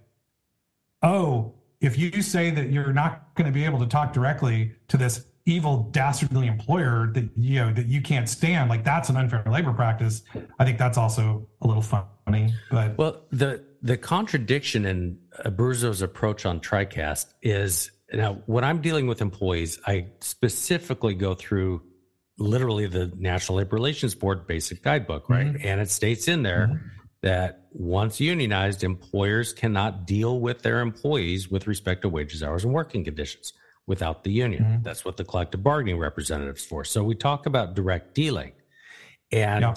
oh, 1.01 1.53
if 1.79 1.97
you 1.97 2.21
say 2.21 2.49
that 2.49 2.71
you're 2.71 2.93
not 2.93 3.33
going 3.35 3.45
to 3.45 3.51
be 3.51 3.65
able 3.65 3.79
to 3.79 3.85
talk 3.85 4.13
directly 4.13 4.73
to 4.89 4.97
this 4.97 5.25
evil 5.45 5.89
dastardly 5.91 6.47
employer 6.47 7.11
that 7.13 7.29
you 7.35 7.59
know 7.59 7.73
that 7.73 7.87
you 7.87 8.01
can't 8.01 8.29
stand 8.29 8.69
like 8.69 8.83
that's 8.85 9.09
an 9.09 9.17
unfair 9.17 9.43
labor 9.45 9.73
practice 9.73 10.23
i 10.57 10.63
think 10.63 10.77
that's 10.77 10.97
also 10.97 11.45
a 11.61 11.67
little 11.67 11.81
funny 11.81 12.53
but 12.71 12.97
well 12.97 13.23
the 13.31 13.61
the 13.83 13.97
contradiction 13.97 14.85
in 14.85 15.19
abruzzo's 15.45 16.01
approach 16.01 16.45
on 16.45 16.59
tricast 16.59 17.27
is 17.41 17.91
now 18.11 18.41
when 18.45 18.63
i'm 18.63 18.81
dealing 18.81 19.07
with 19.07 19.21
employees 19.21 19.79
i 19.85 20.07
specifically 20.21 21.13
go 21.13 21.35
through 21.35 21.81
literally 22.39 22.87
the 22.87 23.11
national 23.17 23.59
labor 23.59 23.75
relations 23.75 24.15
board 24.15 24.47
basic 24.47 24.81
guidebook 24.81 25.29
right 25.29 25.47
mm-hmm. 25.47 25.67
and 25.67 25.79
it 25.79 25.89
states 25.89 26.27
in 26.27 26.41
there 26.41 26.67
mm-hmm. 26.67 26.87
that 27.21 27.67
once 27.71 28.19
unionized 28.19 28.83
employers 28.83 29.53
cannot 29.53 30.07
deal 30.07 30.39
with 30.39 30.61
their 30.61 30.79
employees 30.79 31.49
with 31.49 31.67
respect 31.67 32.01
to 32.01 32.09
wages 32.09 32.41
hours 32.41 32.63
and 32.63 32.73
working 32.73 33.03
conditions 33.03 33.53
without 33.85 34.23
the 34.23 34.31
union. 34.31 34.63
Mm-hmm. 34.63 34.83
That's 34.83 35.03
what 35.03 35.17
the 35.17 35.25
collective 35.25 35.63
bargaining 35.63 35.97
representatives 35.97 36.63
for. 36.63 36.83
So 36.85 37.03
we 37.03 37.15
talk 37.15 37.45
about 37.45 37.75
direct 37.75 38.13
dealing. 38.13 38.53
And 39.31 39.61
yeah. 39.61 39.73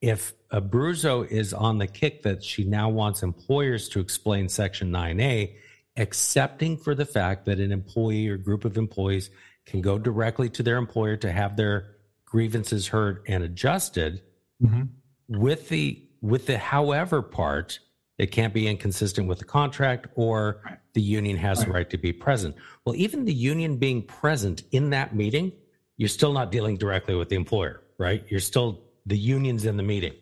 if 0.00 0.32
Abruzzo 0.52 1.26
is 1.28 1.52
on 1.52 1.78
the 1.78 1.86
kick 1.86 2.22
that 2.22 2.42
she 2.42 2.64
now 2.64 2.88
wants 2.88 3.22
employers 3.22 3.88
to 3.90 4.00
explain 4.00 4.48
Section 4.48 4.90
9A, 4.90 5.54
accepting 5.96 6.76
for 6.76 6.94
the 6.94 7.04
fact 7.04 7.46
that 7.46 7.58
an 7.58 7.72
employee 7.72 8.28
or 8.28 8.36
group 8.36 8.64
of 8.64 8.76
employees 8.76 9.30
can 9.64 9.80
go 9.80 9.98
directly 9.98 10.48
to 10.50 10.62
their 10.62 10.76
employer 10.76 11.16
to 11.16 11.32
have 11.32 11.56
their 11.56 11.96
grievances 12.24 12.88
heard 12.88 13.22
and 13.26 13.42
adjusted 13.42 14.22
mm-hmm. 14.62 14.82
with 15.28 15.68
the 15.68 16.02
with 16.20 16.46
the 16.46 16.58
however 16.58 17.22
part 17.22 17.78
it 18.18 18.30
can't 18.30 18.54
be 18.54 18.66
inconsistent 18.66 19.28
with 19.28 19.38
the 19.38 19.44
contract 19.44 20.06
or 20.14 20.62
the 20.94 21.02
union 21.02 21.36
has 21.36 21.58
right. 21.58 21.66
the 21.66 21.72
right 21.72 21.90
to 21.90 21.98
be 21.98 22.12
present. 22.12 22.56
Well, 22.84 22.96
even 22.96 23.26
the 23.26 23.34
union 23.34 23.76
being 23.76 24.02
present 24.02 24.62
in 24.72 24.90
that 24.90 25.14
meeting, 25.14 25.52
you're 25.98 26.08
still 26.08 26.32
not 26.32 26.50
dealing 26.50 26.78
directly 26.78 27.14
with 27.14 27.28
the 27.28 27.36
employer, 27.36 27.82
right? 27.98 28.24
You're 28.28 28.40
still 28.40 28.82
the 29.04 29.18
union's 29.18 29.66
in 29.66 29.76
the 29.76 29.82
meeting, 29.82 30.14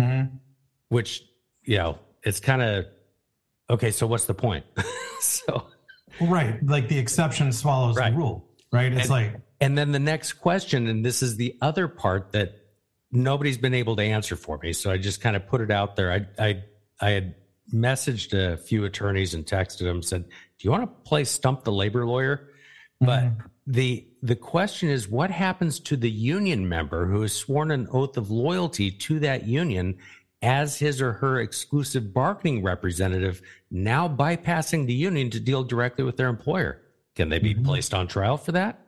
mm-hmm. 0.00 0.36
which, 0.88 1.22
you 1.64 1.76
know, 1.76 1.98
it's 2.22 2.40
kind 2.40 2.62
of 2.62 2.86
okay. 3.68 3.90
So 3.90 4.06
what's 4.06 4.26
the 4.26 4.34
point? 4.34 4.64
so, 5.20 5.66
right. 6.20 6.62
Like 6.64 6.88
the 6.88 6.98
exception 6.98 7.52
swallows 7.52 7.96
right. 7.96 8.10
the 8.10 8.16
rule, 8.16 8.48
right? 8.72 8.92
It's 8.92 9.02
and, 9.02 9.10
like, 9.10 9.34
and 9.60 9.76
then 9.76 9.92
the 9.92 9.98
next 9.98 10.34
question, 10.34 10.86
and 10.86 11.04
this 11.04 11.22
is 11.22 11.36
the 11.36 11.56
other 11.60 11.88
part 11.88 12.32
that 12.32 12.54
nobody's 13.12 13.58
been 13.58 13.74
able 13.74 13.96
to 13.96 14.02
answer 14.02 14.36
for 14.36 14.58
me. 14.62 14.72
So 14.72 14.90
I 14.90 14.96
just 14.98 15.20
kind 15.20 15.36
of 15.36 15.46
put 15.46 15.60
it 15.60 15.70
out 15.70 15.96
there. 15.96 16.12
I, 16.12 16.26
I, 16.42 16.62
I 17.00 17.10
had 17.10 17.34
messaged 17.72 18.32
a 18.32 18.56
few 18.56 18.84
attorneys 18.84 19.34
and 19.34 19.44
texted 19.44 19.80
them 19.80 20.02
said, 20.02 20.24
"Do 20.24 20.30
you 20.60 20.70
want 20.70 20.82
to 20.82 21.08
play 21.08 21.24
stump 21.24 21.64
the 21.64 21.72
labor 21.72 22.06
lawyer?" 22.06 22.48
But 23.00 23.24
mm-hmm. 23.24 23.46
the 23.66 24.06
the 24.22 24.36
question 24.36 24.88
is, 24.88 25.08
what 25.08 25.30
happens 25.30 25.80
to 25.80 25.96
the 25.96 26.10
union 26.10 26.68
member 26.68 27.06
who 27.06 27.22
has 27.22 27.32
sworn 27.32 27.70
an 27.70 27.88
oath 27.90 28.16
of 28.16 28.30
loyalty 28.30 28.90
to 28.90 29.18
that 29.20 29.46
union 29.46 29.98
as 30.42 30.78
his 30.78 31.00
or 31.00 31.12
her 31.12 31.40
exclusive 31.40 32.12
bargaining 32.12 32.62
representative, 32.62 33.42
now 33.70 34.08
bypassing 34.08 34.86
the 34.86 34.94
union 34.94 35.30
to 35.30 35.40
deal 35.40 35.64
directly 35.64 36.04
with 36.04 36.16
their 36.16 36.28
employer? 36.28 36.80
Can 37.14 37.28
they 37.28 37.38
be 37.38 37.54
mm-hmm. 37.54 37.64
placed 37.64 37.94
on 37.94 38.08
trial 38.08 38.36
for 38.36 38.52
that? 38.52 38.86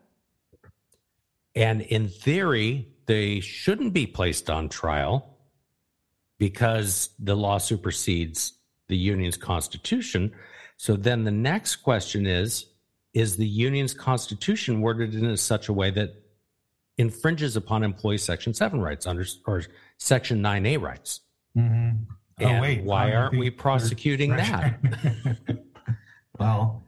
And 1.54 1.82
in 1.82 2.08
theory, 2.08 2.88
they 3.06 3.40
shouldn't 3.40 3.92
be 3.92 4.06
placed 4.06 4.48
on 4.48 4.68
trial 4.68 5.36
because 6.38 7.10
the 7.18 7.36
law 7.36 7.58
supersedes 7.58 8.54
the 8.88 8.96
union's 8.96 9.36
constitution. 9.36 10.32
So 10.76 10.96
then 10.96 11.24
the 11.24 11.30
next 11.30 11.76
question 11.76 12.26
is 12.26 12.66
Is 13.14 13.36
the 13.36 13.46
union's 13.46 13.94
constitution 13.94 14.80
worded 14.80 15.14
in 15.14 15.36
such 15.36 15.68
a 15.68 15.72
way 15.72 15.90
that 15.90 16.14
infringes 16.96 17.56
upon 17.56 17.82
employee 17.82 18.18
Section 18.18 18.54
7 18.54 18.80
rights 18.80 19.06
under, 19.06 19.26
or 19.46 19.62
Section 19.98 20.42
9A 20.42 20.80
rights? 20.80 21.20
Mm-hmm. 21.56 22.04
Oh, 22.40 22.46
and 22.46 22.60
wait. 22.62 22.82
Why 22.84 23.12
aren't 23.12 23.38
we 23.38 23.50
prosecuting 23.50 24.30
that? 24.30 24.78
well, 26.38 26.82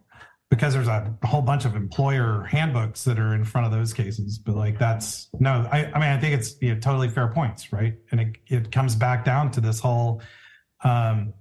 because 0.51 0.73
there's 0.75 0.89
a 0.89 1.15
whole 1.25 1.43
bunch 1.43 1.65
of 1.65 1.77
employer 1.77 2.45
handbooks 2.45 3.05
that 3.05 3.19
are 3.19 3.35
in 3.35 3.45
front 3.45 3.67
of 3.67 3.73
those 3.73 3.93
cases. 3.93 4.39
But 4.39 4.57
like 4.57 4.79
that's 4.79 5.29
no, 5.39 5.69
I, 5.71 5.91
I 5.93 5.99
mean, 5.99 6.09
I 6.09 6.19
think 6.19 6.35
it's 6.35 6.57
you 6.63 6.75
know, 6.75 6.81
totally 6.81 7.09
fair 7.09 7.29
points, 7.29 7.73
right? 7.73 7.95
And 8.11 8.21
it, 8.21 8.37
it 8.47 8.73
comes 8.73 8.95
back 8.95 9.25
down 9.25 9.51
to 9.53 9.61
this 9.61 9.81
whole 9.81 10.23
um, 10.83 11.35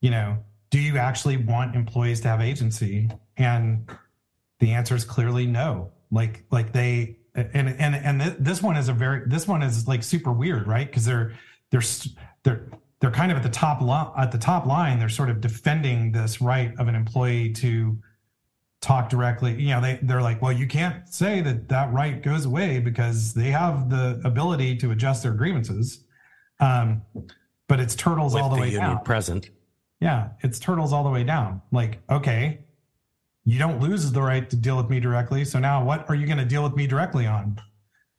you 0.00 0.10
know, 0.10 0.38
do 0.70 0.78
you 0.78 0.98
actually 0.98 1.36
want 1.36 1.74
employees 1.74 2.20
to 2.22 2.28
have 2.28 2.40
agency? 2.40 3.08
And 3.36 3.88
the 4.60 4.72
answer 4.72 4.94
is 4.94 5.04
clearly 5.04 5.46
no. 5.46 5.92
Like, 6.10 6.44
like 6.50 6.72
they, 6.72 7.16
and 7.34 7.68
and 7.68 7.94
and 7.94 8.20
this 8.44 8.62
one 8.62 8.76
is 8.76 8.88
a 8.88 8.92
very 8.92 9.22
this 9.26 9.46
one 9.46 9.62
is 9.62 9.86
like 9.86 10.02
super 10.02 10.32
weird, 10.32 10.66
right? 10.66 10.86
Because 10.86 11.04
they're 11.04 11.34
they're 11.70 11.82
they're 12.42 12.68
they're 13.00 13.10
kind 13.10 13.30
of 13.30 13.36
at 13.36 13.44
the 13.44 13.48
top 13.48 13.80
line 13.80 14.10
at 14.16 14.32
the 14.32 14.38
top 14.38 14.66
line. 14.66 14.98
They're 14.98 15.08
sort 15.08 15.30
of 15.30 15.40
defending 15.40 16.10
this 16.12 16.40
right 16.40 16.72
of 16.78 16.88
an 16.88 16.94
employee 16.94 17.52
to 17.54 17.96
talk 18.80 19.08
directly. 19.08 19.60
You 19.60 19.68
know, 19.70 19.80
they 19.80 19.98
they're 20.02 20.22
like, 20.22 20.42
well, 20.42 20.52
you 20.52 20.66
can't 20.66 21.08
say 21.08 21.40
that 21.42 21.68
that 21.68 21.92
right 21.92 22.20
goes 22.22 22.44
away 22.44 22.80
because 22.80 23.34
they 23.34 23.50
have 23.50 23.90
the 23.90 24.20
ability 24.24 24.76
to 24.78 24.90
adjust 24.90 25.22
their 25.22 25.32
grievances. 25.34 26.04
Um, 26.60 27.02
but 27.68 27.78
it's 27.78 27.94
turtles 27.94 28.34
With 28.34 28.42
all 28.42 28.48
the, 28.50 28.56
the 28.56 28.60
way 28.62 28.70
down. 28.72 29.04
present. 29.04 29.50
Yeah, 30.00 30.30
it's 30.40 30.58
turtles 30.58 30.92
all 30.92 31.04
the 31.04 31.10
way 31.10 31.22
down. 31.22 31.62
Like, 31.70 32.00
okay, 32.10 32.64
you 33.48 33.58
don't 33.58 33.80
lose 33.80 34.12
the 34.12 34.20
right 34.20 34.50
to 34.50 34.56
deal 34.56 34.76
with 34.76 34.90
me 34.90 35.00
directly. 35.00 35.42
So 35.42 35.58
now 35.58 35.82
what 35.82 36.06
are 36.10 36.14
you 36.14 36.26
going 36.26 36.38
to 36.38 36.44
deal 36.44 36.62
with 36.62 36.76
me 36.76 36.86
directly 36.86 37.26
on? 37.26 37.58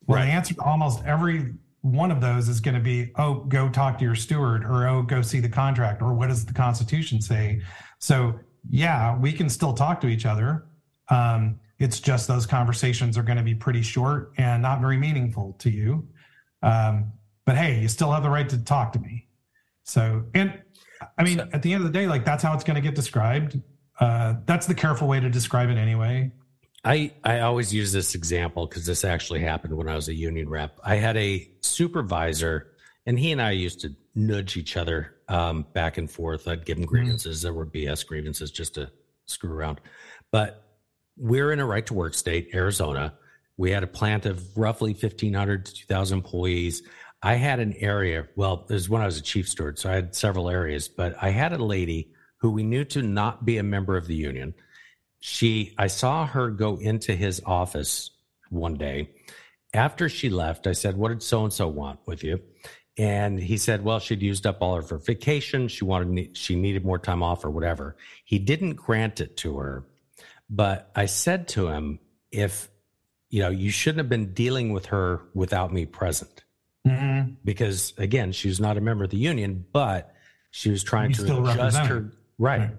Well, 0.06 0.18
right. 0.18 0.26
the 0.26 0.32
answer 0.32 0.54
to 0.54 0.62
almost 0.62 1.04
every 1.04 1.54
one 1.82 2.10
of 2.10 2.20
those 2.20 2.48
is 2.48 2.58
going 2.58 2.74
to 2.74 2.80
be, 2.80 3.12
oh, 3.16 3.44
go 3.44 3.68
talk 3.68 3.98
to 3.98 4.04
your 4.04 4.16
steward 4.16 4.64
or 4.64 4.88
oh, 4.88 5.02
go 5.02 5.22
see 5.22 5.38
the 5.38 5.48
contract 5.48 6.02
or 6.02 6.14
what 6.14 6.30
does 6.30 6.44
the 6.44 6.52
Constitution 6.52 7.22
say? 7.22 7.62
So, 8.00 8.40
yeah, 8.68 9.16
we 9.16 9.32
can 9.32 9.48
still 9.48 9.72
talk 9.72 10.00
to 10.00 10.08
each 10.08 10.26
other. 10.26 10.66
Um, 11.10 11.60
it's 11.78 12.00
just 12.00 12.26
those 12.26 12.44
conversations 12.44 13.16
are 13.16 13.22
going 13.22 13.38
to 13.38 13.44
be 13.44 13.54
pretty 13.54 13.82
short 13.82 14.32
and 14.36 14.60
not 14.60 14.80
very 14.80 14.96
meaningful 14.96 15.54
to 15.60 15.70
you. 15.70 16.08
Um, 16.64 17.12
but 17.46 17.56
hey, 17.56 17.78
you 17.78 17.86
still 17.86 18.10
have 18.10 18.24
the 18.24 18.30
right 18.30 18.48
to 18.48 18.58
talk 18.58 18.92
to 18.94 18.98
me. 18.98 19.28
So, 19.84 20.24
and 20.34 20.60
I 21.16 21.22
mean, 21.22 21.38
so, 21.38 21.48
at 21.52 21.62
the 21.62 21.72
end 21.72 21.84
of 21.84 21.92
the 21.92 21.96
day, 21.96 22.08
like 22.08 22.24
that's 22.24 22.42
how 22.42 22.52
it's 22.52 22.64
going 22.64 22.74
to 22.74 22.82
get 22.82 22.96
described. 22.96 23.60
Uh, 24.00 24.34
that's 24.46 24.66
the 24.66 24.74
careful 24.74 25.06
way 25.06 25.20
to 25.20 25.28
describe 25.28 25.68
it 25.68 25.76
anyway. 25.76 26.32
I, 26.84 27.12
I 27.22 27.40
always 27.40 27.74
use 27.74 27.92
this 27.92 28.14
example 28.14 28.66
because 28.66 28.86
this 28.86 29.04
actually 29.04 29.40
happened 29.40 29.76
when 29.76 29.88
I 29.88 29.94
was 29.94 30.08
a 30.08 30.14
union 30.14 30.48
rep. 30.48 30.80
I 30.82 30.96
had 30.96 31.16
a 31.18 31.48
supervisor, 31.60 32.68
and 33.04 33.18
he 33.18 33.32
and 33.32 33.42
I 33.42 33.50
used 33.50 33.80
to 33.80 33.94
nudge 34.14 34.56
each 34.56 34.78
other 34.78 35.14
um, 35.28 35.66
back 35.74 35.98
and 35.98 36.10
forth. 36.10 36.48
I'd 36.48 36.64
give 36.64 36.78
him 36.78 36.84
mm-hmm. 36.84 36.90
grievances. 36.90 37.42
There 37.42 37.52
were 37.52 37.66
BS 37.66 38.06
grievances 38.06 38.50
just 38.50 38.74
to 38.74 38.90
screw 39.26 39.52
around. 39.52 39.80
But 40.30 40.64
we're 41.18 41.52
in 41.52 41.60
a 41.60 41.66
right 41.66 41.84
to 41.86 41.94
work 41.94 42.14
state, 42.14 42.48
Arizona. 42.54 43.14
We 43.58 43.70
had 43.70 43.82
a 43.82 43.86
plant 43.86 44.24
of 44.24 44.56
roughly 44.56 44.92
1,500 44.92 45.66
to 45.66 45.74
2,000 45.74 46.18
employees. 46.18 46.82
I 47.22 47.34
had 47.34 47.60
an 47.60 47.74
area, 47.74 48.26
well, 48.36 48.64
it 48.70 48.72
was 48.72 48.88
when 48.88 49.02
I 49.02 49.04
was 49.04 49.18
a 49.18 49.22
chief 49.22 49.46
steward, 49.46 49.78
so 49.78 49.90
I 49.90 49.94
had 49.94 50.14
several 50.14 50.48
areas, 50.48 50.88
but 50.88 51.14
I 51.20 51.28
had 51.28 51.52
a 51.52 51.62
lady 51.62 52.10
who 52.40 52.50
we 52.50 52.62
knew 52.62 52.84
to 52.86 53.02
not 53.02 53.44
be 53.44 53.58
a 53.58 53.62
member 53.62 53.96
of 53.96 54.06
the 54.06 54.14
union. 54.14 54.54
She, 55.20 55.74
I 55.78 55.86
saw 55.86 56.26
her 56.26 56.50
go 56.50 56.76
into 56.76 57.14
his 57.14 57.42
office 57.44 58.10
one 58.48 58.74
day. 58.74 59.10
After 59.72 60.08
she 60.08 60.30
left, 60.30 60.66
I 60.66 60.72
said, 60.72 60.96
What 60.96 61.10
did 61.10 61.22
so 61.22 61.44
and 61.44 61.52
so 61.52 61.68
want 61.68 62.00
with 62.06 62.24
you? 62.24 62.40
And 62.96 63.38
he 63.38 63.56
said, 63.56 63.84
Well, 63.84 64.00
she'd 64.00 64.22
used 64.22 64.46
up 64.46 64.58
all 64.60 64.78
of 64.78 64.90
her 64.90 64.98
vacation. 64.98 65.68
She 65.68 65.84
wanted, 65.84 66.36
she 66.36 66.56
needed 66.56 66.84
more 66.84 66.98
time 66.98 67.22
off 67.22 67.44
or 67.44 67.50
whatever. 67.50 67.96
He 68.24 68.38
didn't 68.38 68.74
grant 68.74 69.20
it 69.20 69.36
to 69.38 69.58
her. 69.58 69.84
But 70.48 70.90
I 70.96 71.06
said 71.06 71.46
to 71.48 71.68
him, 71.68 72.00
If, 72.32 72.68
you 73.28 73.42
know, 73.42 73.50
you 73.50 73.70
shouldn't 73.70 73.98
have 73.98 74.08
been 74.08 74.32
dealing 74.32 74.72
with 74.72 74.86
her 74.86 75.22
without 75.34 75.72
me 75.72 75.86
present 75.86 76.42
Mm-hmm. 76.86 77.34
Because 77.44 77.92
again, 77.98 78.32
she's 78.32 78.60
not 78.60 78.76
a 78.76 78.80
member 78.80 79.04
of 79.04 79.10
the 79.10 79.16
union, 79.16 79.64
but 79.72 80.14
She 80.50 80.70
was 80.70 80.82
trying 80.82 81.10
You 81.10 81.26
to 81.26 81.44
adjust 81.44 81.78
her. 81.78 82.12
Right. 82.40 82.70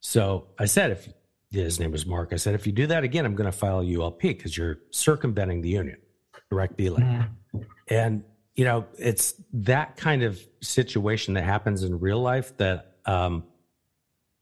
So 0.00 0.48
I 0.58 0.64
said, 0.64 0.92
if 0.92 1.08
his 1.50 1.78
name 1.78 1.92
was 1.92 2.06
Mark, 2.06 2.30
I 2.32 2.36
said, 2.36 2.54
if 2.54 2.66
you 2.66 2.72
do 2.72 2.86
that 2.86 3.04
again, 3.04 3.24
I'm 3.26 3.34
going 3.34 3.50
to 3.50 3.56
file 3.56 3.80
a 3.80 3.84
ULP 3.84 4.20
because 4.20 4.56
you're 4.56 4.78
circumventing 4.90 5.60
the 5.60 5.68
union, 5.68 5.98
direct 6.50 6.76
dealing. 6.76 7.04
Mm-hmm. 7.04 7.58
And, 7.88 8.24
you 8.54 8.64
know, 8.64 8.86
it's 8.98 9.34
that 9.52 9.96
kind 9.96 10.22
of 10.22 10.40
situation 10.60 11.34
that 11.34 11.44
happens 11.44 11.82
in 11.82 12.00
real 12.00 12.20
life 12.20 12.56
that, 12.56 12.96
um, 13.04 13.44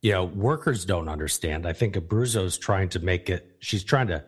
you 0.03 0.13
know, 0.13 0.25
workers 0.25 0.85
don't 0.85 1.09
understand. 1.09 1.67
I 1.67 1.73
think 1.73 1.95
Abruzzo's 1.95 2.57
trying 2.57 2.89
to 2.91 3.01
make 3.01 3.29
it, 3.29 3.57
she's 3.59 3.85
trying 3.85 4.07
to 4.09 4.25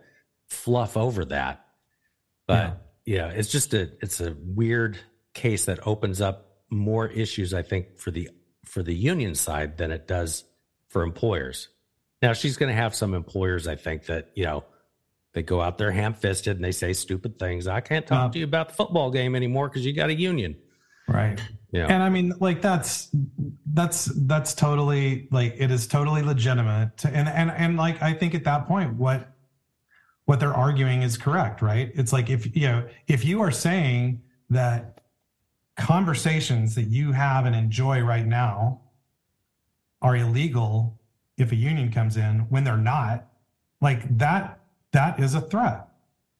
fluff 0.49 0.97
over 0.97 1.25
that. 1.27 1.65
But, 2.47 2.83
yeah, 3.07 3.29
it's 3.29 3.51
just 3.51 3.73
a, 3.73 3.91
it's 4.03 4.21
a 4.21 4.37
weird 4.39 4.99
case 5.33 5.65
that 5.65 5.87
opens 5.87 6.21
up 6.21 6.59
more 6.69 7.07
issues, 7.07 7.55
I 7.55 7.63
think, 7.63 7.99
for 7.99 8.11
the, 8.11 8.29
for 8.65 8.83
the 8.83 8.95
union 8.95 9.35
side 9.35 9.79
than 9.79 9.91
it 9.91 10.07
does 10.07 10.45
for 10.89 11.03
employers. 11.03 11.69
Now 12.21 12.33
she's 12.33 12.57
going 12.57 12.69
to 12.71 12.77
have 12.81 12.95
some 12.95 13.15
employers, 13.15 13.67
I 13.67 13.77
think, 13.77 14.07
that 14.07 14.31
you 14.35 14.45
know 14.45 14.65
they 15.33 15.43
go 15.43 15.61
out 15.61 15.79
there 15.79 15.91
ham 15.91 16.15
fisted 16.15 16.57
and 16.57 16.65
they 16.65 16.73
say 16.73 16.93
stupid 16.93 17.39
things. 17.39 17.67
I 17.67 17.81
can't 17.81 18.07
talk 18.07 18.31
Uh, 18.31 18.33
to 18.33 18.39
you 18.39 18.45
about 18.45 18.69
the 18.69 18.75
football 18.75 19.11
game 19.11 19.35
anymore 19.35 19.69
because 19.69 19.85
you 19.85 19.93
got 19.95 20.11
a 20.11 20.15
union. 20.15 20.57
Right. 21.09 21.41
Yeah, 21.73 21.87
And 21.87 22.03
I 22.03 22.11
mean, 22.11 22.35
like 22.39 22.61
that's 22.61 23.09
that's 23.73 24.05
that's 24.05 24.55
totally 24.55 25.27
like 25.31 25.55
it 25.57 25.71
is 25.71 25.87
totally 25.87 26.21
legitimate. 26.23 26.99
To, 26.99 27.09
and 27.09 27.29
and 27.29 27.51
and 27.51 27.77
like 27.79 28.01
I 28.03 28.13
think 28.13 28.35
at 28.35 28.45
that 28.45 28.69
point, 28.69 28.95
what 28.95 29.29
what 30.27 30.39
they're 30.39 30.55
arguing 30.55 31.03
is 31.03 31.17
correct, 31.17 31.63
right? 31.63 31.91
It's 31.95 32.13
like 32.13 32.29
if 32.31 32.55
you 32.55 32.69
know 32.69 32.87
if 33.09 33.25
you 33.25 33.41
are 33.41 33.51
saying 33.51 34.23
that 34.51 35.02
conversations 35.83 36.77
that 36.77 36.85
you 36.85 37.11
have 37.13 37.45
and 37.45 37.57
enjoy 37.57 38.01
right 38.01 38.27
now 38.27 38.81
are 40.01 40.17
illegal 40.17 40.99
if 41.37 41.51
a 41.51 41.57
union 41.57 41.91
comes 41.91 42.17
in 42.17 42.41
when 42.51 42.63
they're 42.63 42.77
not, 42.77 43.27
like 43.81 44.17
that 44.19 44.61
that 44.93 45.19
is 45.19 45.35
a 45.35 45.41
threat, 45.41 45.89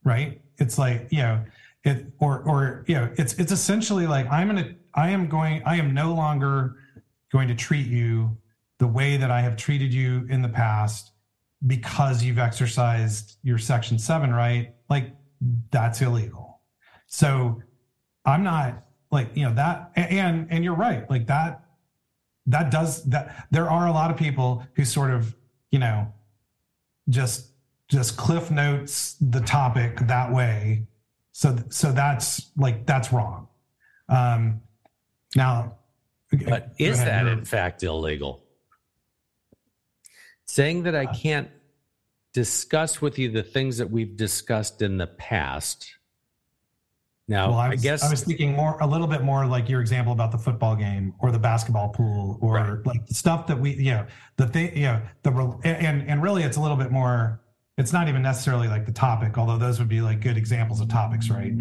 right? 0.05 0.41
It's 0.59 0.79
like 0.79 1.09
you 1.11 1.19
know 1.19 1.45
it 1.83 2.07
or 2.21 2.43
or 2.43 2.85
you 2.87 2.95
know 2.95 3.11
it's 3.17 3.35
it's 3.35 3.51
essentially 3.51 4.07
like 4.07 4.31
i'm 4.31 4.47
gonna 4.47 4.75
i 4.95 5.11
am 5.11 5.29
going 5.29 5.61
i 5.65 5.75
am 5.75 5.93
no 5.93 6.15
longer 6.15 6.77
going 7.33 7.49
to 7.49 7.55
treat 7.57 7.89
you 7.89 8.37
the 8.79 8.87
way 8.87 9.17
that 9.17 9.33
i 9.33 9.41
have 9.41 9.57
treated 9.57 9.93
you 9.93 10.25
in 10.31 10.43
the 10.43 10.49
past 10.49 11.11
because 11.67 12.23
you've 12.23 12.39
exercised 12.39 13.39
your 13.43 13.59
section 13.59 13.99
7 13.99 14.33
right. 14.33 14.75
Like 14.89 15.17
that's 15.71 16.01
illegal. 16.01 16.61
So 17.07 17.61
i'm 18.25 18.45
not 18.45 18.85
like 19.13 19.37
you 19.37 19.45
know 19.45 19.55
that 19.55 19.93
and 19.95 20.49
and 20.51 20.65
you're 20.65 20.75
right 20.75 21.09
like 21.09 21.27
that 21.27 21.63
that 22.47 22.71
does 22.71 23.05
that 23.05 23.47
there 23.53 23.71
are 23.71 23.87
a 23.87 23.93
lot 23.93 24.11
of 24.11 24.17
people 24.17 24.67
who 24.75 24.85
sort 24.85 25.11
of 25.13 25.37
you 25.71 25.79
know 25.79 26.13
just 27.09 27.51
just 27.89 28.17
cliff 28.17 28.51
notes 28.51 29.17
the 29.21 29.41
topic 29.41 29.99
that 30.09 30.33
way 30.33 30.85
so 31.31 31.57
so 31.69 31.93
that's 31.93 32.51
like 32.57 32.85
that's 32.87 33.13
wrong 33.13 33.47
um 34.09 34.61
now 35.37 35.77
but 36.33 36.73
is 36.79 36.99
ahead, 36.99 37.27
that 37.27 37.33
in 37.33 37.45
fact 37.45 37.83
illegal? 37.83 38.43
Saying 40.47 40.85
that 40.85 40.95
I 40.95 41.05
Uh, 41.05 41.15
can't 41.15 41.51
discuss 42.33 43.01
with 43.03 43.19
you 43.19 43.31
the 43.31 43.43
things 43.43 43.79
that 43.79 43.91
we've 43.91 44.17
discussed 44.17 44.83
in 44.83 44.97
the 44.97 45.07
past. 45.07 45.95
Now, 47.29 47.51
well, 47.51 47.59
I, 47.59 47.67
I, 47.67 47.69
was, 47.71 47.83
guess 47.83 48.03
I 48.03 48.11
was 48.11 48.25
thinking 48.25 48.55
more 48.57 48.77
a 48.81 48.87
little 48.87 49.07
bit 49.07 49.23
more 49.23 49.47
like 49.47 49.69
your 49.69 49.81
example 49.81 50.13
about 50.13 50.33
the 50.33 50.39
football 50.39 50.75
game 50.75 51.15
or 51.21 51.31
the 51.31 51.39
basketball 51.39 51.89
pool 51.91 52.39
or 52.41 52.55
Right. 52.55 52.87
like 52.87 53.01
stuff 53.09 53.47
that 53.47 53.59
we 53.59 53.75
you 53.75 53.93
know 53.93 54.07
the 54.37 54.49
thing 54.49 54.77
you 54.77 54.85
know 54.85 55.01
the 55.23 55.31
and 55.65 56.09
and 56.09 56.23
really 56.23 56.43
it's 56.43 56.57
a 56.57 56.61
little 56.61 56.77
bit 56.77 56.91
more 56.91 57.41
it's 57.79 57.93
not 57.93 58.09
even 58.09 58.23
necessarily 58.23 58.69
like 58.69 58.87
the 58.87 58.93
topic 58.93 59.39
although 59.39 59.57
those 59.57 59.79
would 59.79 59.89
be 59.89 60.01
like 60.01 60.21
good 60.21 60.37
examples 60.37 60.81
of 60.81 60.89
topics 60.89 61.31
right? 61.31 61.53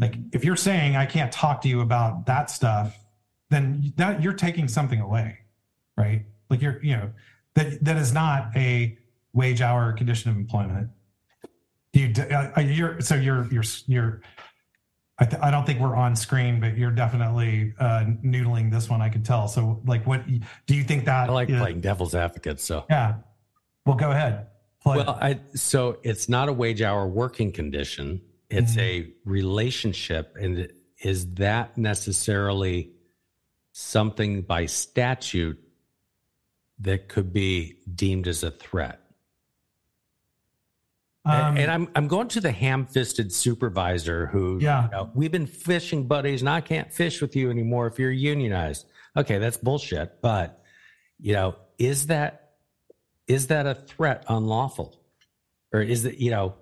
Like 0.00 0.16
if 0.32 0.44
you're 0.44 0.56
saying 0.56 0.96
i 0.96 1.06
can't 1.06 1.30
talk 1.32 1.62
to 1.62 1.68
you 1.68 1.80
about 1.80 2.26
that 2.26 2.50
stuff 2.50 2.98
then 3.50 3.92
that 3.96 4.20
you're 4.20 4.32
taking 4.32 4.66
something 4.68 5.00
away 5.00 5.38
right? 5.96 6.24
Like 6.50 6.60
you're 6.60 6.82
you 6.82 6.96
know 6.96 7.10
that 7.54 7.84
that 7.84 7.96
is 7.96 8.12
not 8.12 8.50
a 8.56 8.98
wage 9.32 9.60
hour 9.60 9.92
condition 9.92 10.30
of 10.30 10.36
employment. 10.36 10.90
You 11.92 12.12
uh, 12.30 12.60
you're 12.60 13.00
so 13.00 13.14
you're 13.14 13.46
you're 13.52 13.64
you're 13.86 14.20
I, 15.18 15.24
th- 15.26 15.40
I 15.42 15.50
don't 15.52 15.64
think 15.64 15.78
we're 15.80 15.94
on 15.94 16.16
screen, 16.16 16.58
but 16.60 16.76
you're 16.76 16.90
definitely 16.90 17.72
uh, 17.78 18.04
noodling 18.24 18.70
this 18.72 18.88
one. 18.90 19.00
I 19.00 19.08
can 19.08 19.22
tell. 19.22 19.46
So, 19.46 19.80
like, 19.86 20.04
what 20.06 20.24
do 20.66 20.74
you 20.74 20.82
think 20.82 21.04
that? 21.04 21.30
I 21.30 21.32
like 21.32 21.50
is- 21.50 21.60
playing 21.60 21.80
devil's 21.80 22.14
advocate. 22.14 22.60
So, 22.60 22.84
Yeah. 22.90 23.16
Well, 23.86 23.96
go 23.96 24.10
ahead. 24.10 24.48
Play. 24.82 24.96
well, 24.98 25.10
I 25.20 25.40
so 25.54 25.98
it's 26.02 26.28
not 26.28 26.48
a 26.48 26.52
wage 26.52 26.82
hour 26.82 27.06
working 27.06 27.52
condition. 27.52 28.20
It's 28.50 28.72
Mm-hmm. 28.72 28.80
a 28.80 29.12
relationship, 29.24 30.36
and 30.40 30.70
is 31.02 31.34
that 31.34 31.76
necessarily 31.78 32.90
something 33.72 34.42
by 34.42 34.66
statute 34.66 35.58
that 36.80 37.08
could 37.08 37.32
be 37.32 37.78
deemed 37.94 38.26
as 38.28 38.42
a 38.42 38.50
threat? 38.50 39.00
Um, 41.26 41.56
and 41.56 41.70
I'm 41.70 41.88
I'm 41.94 42.06
going 42.06 42.28
to 42.28 42.40
the 42.40 42.52
ham-fisted 42.52 43.32
supervisor 43.32 44.26
who, 44.26 44.58
Yeah. 44.60 44.84
you 44.84 44.90
know, 44.90 45.10
we've 45.14 45.32
been 45.32 45.46
fishing 45.46 46.06
buddies, 46.06 46.42
and 46.42 46.50
I 46.50 46.60
can't 46.60 46.92
fish 46.92 47.22
with 47.22 47.34
you 47.34 47.50
anymore 47.50 47.86
if 47.86 47.98
you're 47.98 48.10
unionized. 48.12 48.86
Okay, 49.16 49.38
that's 49.38 49.56
bullshit. 49.56 50.20
But 50.20 50.62
you 51.18 51.32
know, 51.32 51.56
is 51.78 52.08
that 52.08 52.50
is 53.26 53.46
that 53.46 53.66
a 53.66 53.74
threat 53.74 54.24
unlawful, 54.28 55.00
or 55.72 55.80
is 55.80 56.04
it 56.04 56.18
you 56.18 56.30
know? 56.30 56.54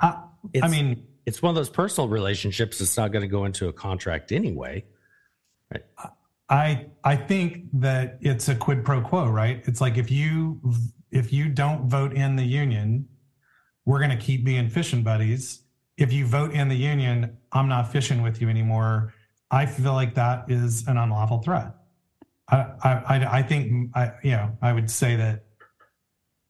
I, 0.00 0.22
I 0.62 0.68
mean, 0.68 1.04
It's 1.26 1.42
one 1.42 1.50
of 1.50 1.56
those 1.56 1.68
personal 1.68 2.08
relationships. 2.08 2.80
It's 2.80 2.96
not 2.96 3.10
going 3.10 3.22
to 3.22 3.28
go 3.28 3.46
into 3.46 3.66
a 3.66 3.72
contract 3.72 4.30
anyway. 4.30 4.84
I 6.48 6.86
I 7.04 7.16
think 7.16 7.64
that 7.74 8.18
it's 8.20 8.48
a 8.48 8.54
quid 8.54 8.84
pro 8.84 9.00
quo, 9.02 9.26
right? 9.28 9.62
It's 9.66 9.80
like 9.80 9.98
if 9.98 10.10
you 10.10 10.60
if 11.10 11.32
you 11.32 11.48
don't 11.48 11.88
vote 11.88 12.12
in 12.14 12.36
the 12.36 12.44
union, 12.44 13.08
we're 13.88 13.98
going 13.98 14.10
to 14.10 14.22
keep 14.22 14.44
being 14.44 14.68
fishing 14.68 15.02
buddies. 15.02 15.62
If 15.96 16.12
you 16.12 16.26
vote 16.26 16.52
in 16.52 16.68
the 16.68 16.76
union, 16.76 17.38
I'm 17.52 17.68
not 17.68 17.90
fishing 17.90 18.20
with 18.20 18.38
you 18.42 18.50
anymore. 18.50 19.14
I 19.50 19.64
feel 19.64 19.94
like 19.94 20.14
that 20.16 20.50
is 20.50 20.86
an 20.86 20.98
unlawful 20.98 21.38
threat. 21.38 21.74
I 22.50 22.56
I 22.84 23.38
I, 23.38 23.42
think 23.42 23.90
I 23.96 24.12
you 24.22 24.32
know 24.32 24.56
I 24.60 24.74
would 24.74 24.90
say 24.90 25.16
that 25.16 25.46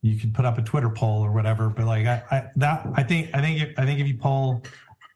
you 0.03 0.19
could 0.19 0.35
put 0.35 0.45
up 0.47 0.59
a 0.59 0.63
Twitter 0.63 0.91
poll 0.91 1.25
or 1.25 1.31
whatever, 1.31 1.69
but 1.69 1.87
like 1.87 2.07
I, 2.07 2.23
I 2.29 2.51
that 2.57 2.87
I 2.95 3.05
think 3.05 3.31
I 3.33 3.41
think 3.41 3.63
if, 3.63 3.79
I 3.79 3.87
think 3.87 4.01
if 4.01 4.09
you 4.09 4.19
poll 4.19 4.65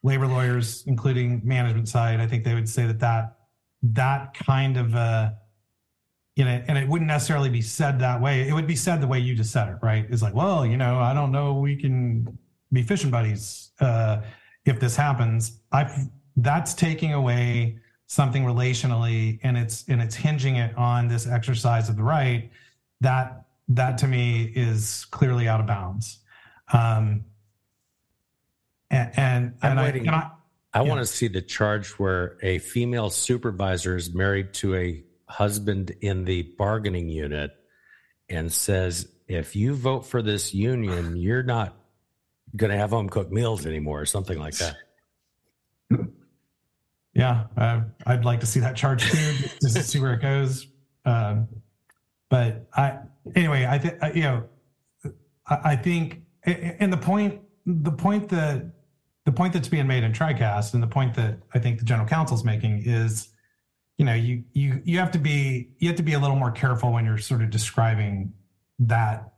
labor 0.05 0.29
lawyers, 0.29 0.85
including 0.87 1.41
management 1.43 1.89
side, 1.89 2.21
I 2.21 2.29
think 2.29 2.45
they 2.45 2.55
would 2.55 2.69
say 2.69 2.87
that 2.87 3.01
that 3.01 3.37
that 3.83 4.35
kind 4.35 4.77
of 4.77 4.95
uh 4.95 5.31
you 6.37 6.45
know 6.45 6.63
and 6.67 6.79
it 6.79 6.89
wouldn't 6.89 7.09
necessarily 7.09 7.51
be 7.51 7.61
said 7.63 7.99
that 8.01 8.21
way. 8.21 8.49
It 8.49 8.53
would 8.53 8.67
be 8.67 8.77
said 8.77 9.01
the 9.01 9.07
way 9.07 9.19
you 9.19 9.35
just 9.35 9.53
said 9.53 9.69
it 9.69 9.77
right? 9.83 10.07
It's 10.09 10.23
like 10.23 10.35
well 10.35 10.65
you 10.65 10.77
know 10.77 10.99
i 10.99 11.13
don't 11.13 11.31
know 11.33 11.55
we 11.55 11.77
can 11.77 12.39
be 12.73 12.83
fishing 12.83 13.11
buddies 13.11 13.71
uh 13.81 14.23
if 14.65 14.81
this 14.81 14.97
happens. 14.97 15.61
I 15.73 15.91
that's 16.37 16.73
taking 16.75 17.13
away 17.13 17.79
something 18.07 18.45
relationally 18.45 19.39
and 19.43 19.57
it's 19.57 19.85
and 19.89 20.01
it's 20.01 20.15
hinging 20.15 20.57
it 20.57 20.77
on 20.77 21.09
this 21.09 21.27
exercise 21.27 21.89
of 21.89 21.97
the 21.97 22.03
right 22.03 22.51
that 23.01 23.45
that 23.69 23.99
to 23.99 24.09
me 24.09 24.53
is 24.55 25.07
clearly 25.11 25.49
out 25.49 25.61
of 25.61 25.67
bounds. 25.67 26.19
Um 26.73 27.25
and 28.91 29.11
and, 29.17 29.55
I'm 29.63 29.71
and 29.79 29.81
I, 29.81 29.89
and 29.89 30.11
I 30.11 30.31
I 30.75 30.83
Yeah. 30.83 30.89
want 30.89 31.01
to 31.01 31.07
see 31.07 31.29
the 31.29 31.43
charge 31.43 31.91
where 31.99 32.39
a 32.43 32.59
female 32.59 33.11
supervisor 33.11 33.97
is 33.97 34.15
married 34.15 34.55
to 34.55 34.75
a 34.75 35.05
husband 35.33 35.91
in 36.01 36.25
the 36.25 36.43
bargaining 36.43 37.09
unit 37.09 37.51
and 38.29 38.53
says, 38.53 39.09
if 39.27 39.57
you 39.57 39.75
vote 39.75 40.07
for 40.07 40.23
this 40.23 40.55
union, 40.55 41.17
you're 41.17 41.43
not 41.43 41.75
going 42.55 42.71
to 42.71 42.77
have 42.77 42.91
home 42.91 43.09
cooked 43.09 43.33
meals 43.33 43.67
anymore, 43.67 44.01
or 44.01 44.07
something 44.07 44.39
like 44.39 44.55
that. 44.57 44.77
Yeah, 47.15 47.49
uh, 47.59 47.83
I'd 48.07 48.25
like 48.25 48.41
to 48.41 48.47
see 48.47 48.61
that 48.61 48.75
charge 48.75 49.11
too, 49.11 49.35
just 49.61 49.77
to 49.77 49.83
see 49.83 50.01
where 50.01 50.15
it 50.15 50.23
goes. 50.23 50.67
Um, 51.05 51.49
but 52.31 52.67
I, 52.75 53.01
anyway, 53.35 53.67
I 53.69 53.79
think 53.79 54.17
you 54.17 54.23
know, 54.23 54.45
I, 55.47 55.59
I 55.65 55.77
think, 55.77 56.23
and 56.45 56.91
the 56.91 56.97
point, 56.97 57.43
the 57.67 57.93
point 57.93 58.31
that 58.31 58.65
the 59.27 59.33
point 59.33 59.53
that's 59.53 59.69
being 59.69 59.87
made 59.87 60.05
in 60.05 60.13
TriCast, 60.13 60.73
and 60.73 60.83
the 60.83 60.87
point 60.87 61.15
that 61.17 61.39
I 61.55 61.59
think 61.59 61.81
the 61.81 61.85
general 61.85 62.09
counsel's 62.09 62.45
making 62.45 62.83
is, 62.87 63.29
you 63.99 64.05
know, 64.05 64.15
you 64.15 64.45
you 64.53 64.83
you 64.85 64.99
have 64.99 65.11
to 65.13 65.19
be 65.19 65.71
you 65.79 65.89
have 65.89 65.97
to 65.97 66.03
be 66.03 66.15
a 66.15 66.19
little 66.19 66.37
more 66.37 66.51
careful 66.51 66.93
when 66.93 67.05
you're 67.05 67.19
sort 67.19 67.43
of 67.43 67.51
describing 67.51 68.33
that 68.81 69.33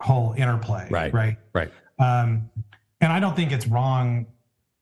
whole 0.00 0.32
interplay, 0.36 0.88
Right. 0.90 1.12
Right. 1.12 1.36
Right. 1.52 1.72
Um, 1.98 2.50
and 3.00 3.12
I 3.12 3.20
don't 3.20 3.36
think 3.36 3.52
it's 3.52 3.66
wrong 3.66 4.26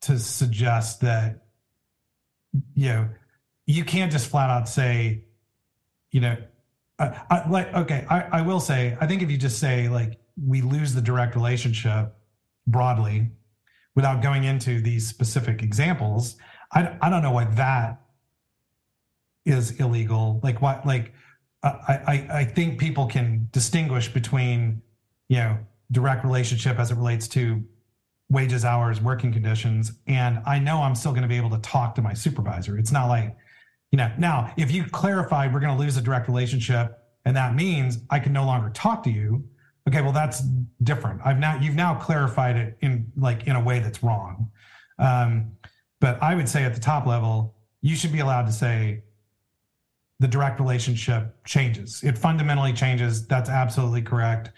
to 0.02 0.18
suggest 0.18 1.00
that, 1.02 1.44
you 2.74 2.88
know, 2.88 3.08
you 3.66 3.84
can't 3.84 4.10
just 4.10 4.28
flat 4.28 4.50
out 4.50 4.68
say, 4.68 5.24
you 6.10 6.20
know, 6.20 6.36
I, 6.98 7.20
I, 7.30 7.48
like 7.48 7.72
okay, 7.74 8.06
I, 8.08 8.22
I 8.22 8.42
will 8.42 8.60
say 8.60 8.96
I 9.00 9.06
think 9.06 9.22
if 9.22 9.30
you 9.30 9.36
just 9.36 9.58
say 9.58 9.88
like 9.88 10.18
we 10.42 10.62
lose 10.62 10.94
the 10.94 11.02
direct 11.02 11.34
relationship 11.34 12.14
broadly 12.66 13.30
without 13.94 14.22
going 14.22 14.44
into 14.44 14.80
these 14.80 15.06
specific 15.06 15.62
examples, 15.62 16.36
I 16.72 16.96
I 17.00 17.10
don't 17.10 17.22
know 17.22 17.32
why 17.32 17.44
that 17.44 18.00
is 19.48 19.72
illegal. 19.80 20.40
Like 20.42 20.60
what 20.60 20.86
like 20.86 21.14
I 21.62 21.68
I, 22.06 22.28
I 22.40 22.44
think 22.44 22.78
people 22.78 23.06
can 23.06 23.48
distinguish 23.50 24.12
between 24.12 24.82
you 25.28 25.38
know 25.38 25.58
direct 25.90 26.24
relationship 26.24 26.78
as 26.78 26.90
it 26.90 26.96
relates 26.96 27.26
to 27.28 27.64
wages, 28.30 28.64
hours, 28.64 29.00
working 29.00 29.32
conditions, 29.32 29.92
and 30.06 30.40
I 30.46 30.58
know 30.58 30.82
I'm 30.82 30.94
still 30.94 31.12
going 31.12 31.22
to 31.22 31.28
be 31.28 31.38
able 31.38 31.50
to 31.50 31.58
talk 31.58 31.94
to 31.94 32.02
my 32.02 32.12
supervisor. 32.12 32.78
It's 32.78 32.92
not 32.92 33.06
like 33.06 33.36
you 33.90 33.96
know, 33.96 34.12
now 34.18 34.52
if 34.56 34.70
you 34.70 34.84
clarify 34.84 35.46
we're 35.46 35.60
going 35.60 35.74
to 35.74 35.82
lose 35.82 35.96
a 35.96 36.02
direct 36.02 36.28
relationship 36.28 36.98
and 37.24 37.36
that 37.36 37.54
means 37.54 37.98
I 38.10 38.18
can 38.18 38.32
no 38.32 38.44
longer 38.44 38.70
talk 38.70 39.02
to 39.04 39.10
you, 39.10 39.44
okay, 39.88 40.02
well 40.02 40.12
that's 40.12 40.42
different. 40.82 41.20
I've 41.24 41.38
now 41.38 41.58
you've 41.60 41.74
now 41.74 41.94
clarified 41.94 42.56
it 42.56 42.76
in 42.82 43.10
like 43.16 43.46
in 43.46 43.56
a 43.56 43.62
way 43.62 43.80
that's 43.80 44.02
wrong. 44.02 44.50
Um, 44.98 45.52
but 46.00 46.22
I 46.22 46.34
would 46.34 46.48
say 46.48 46.64
at 46.64 46.74
the 46.74 46.80
top 46.80 47.06
level, 47.06 47.54
you 47.80 47.96
should 47.96 48.12
be 48.12 48.20
allowed 48.20 48.46
to 48.46 48.52
say 48.52 49.02
the 50.20 50.28
direct 50.28 50.60
relationship 50.60 51.44
changes. 51.44 52.02
It 52.02 52.18
fundamentally 52.18 52.72
changes. 52.72 53.26
That's 53.26 53.48
absolutely 53.48 54.02
correct. 54.02 54.50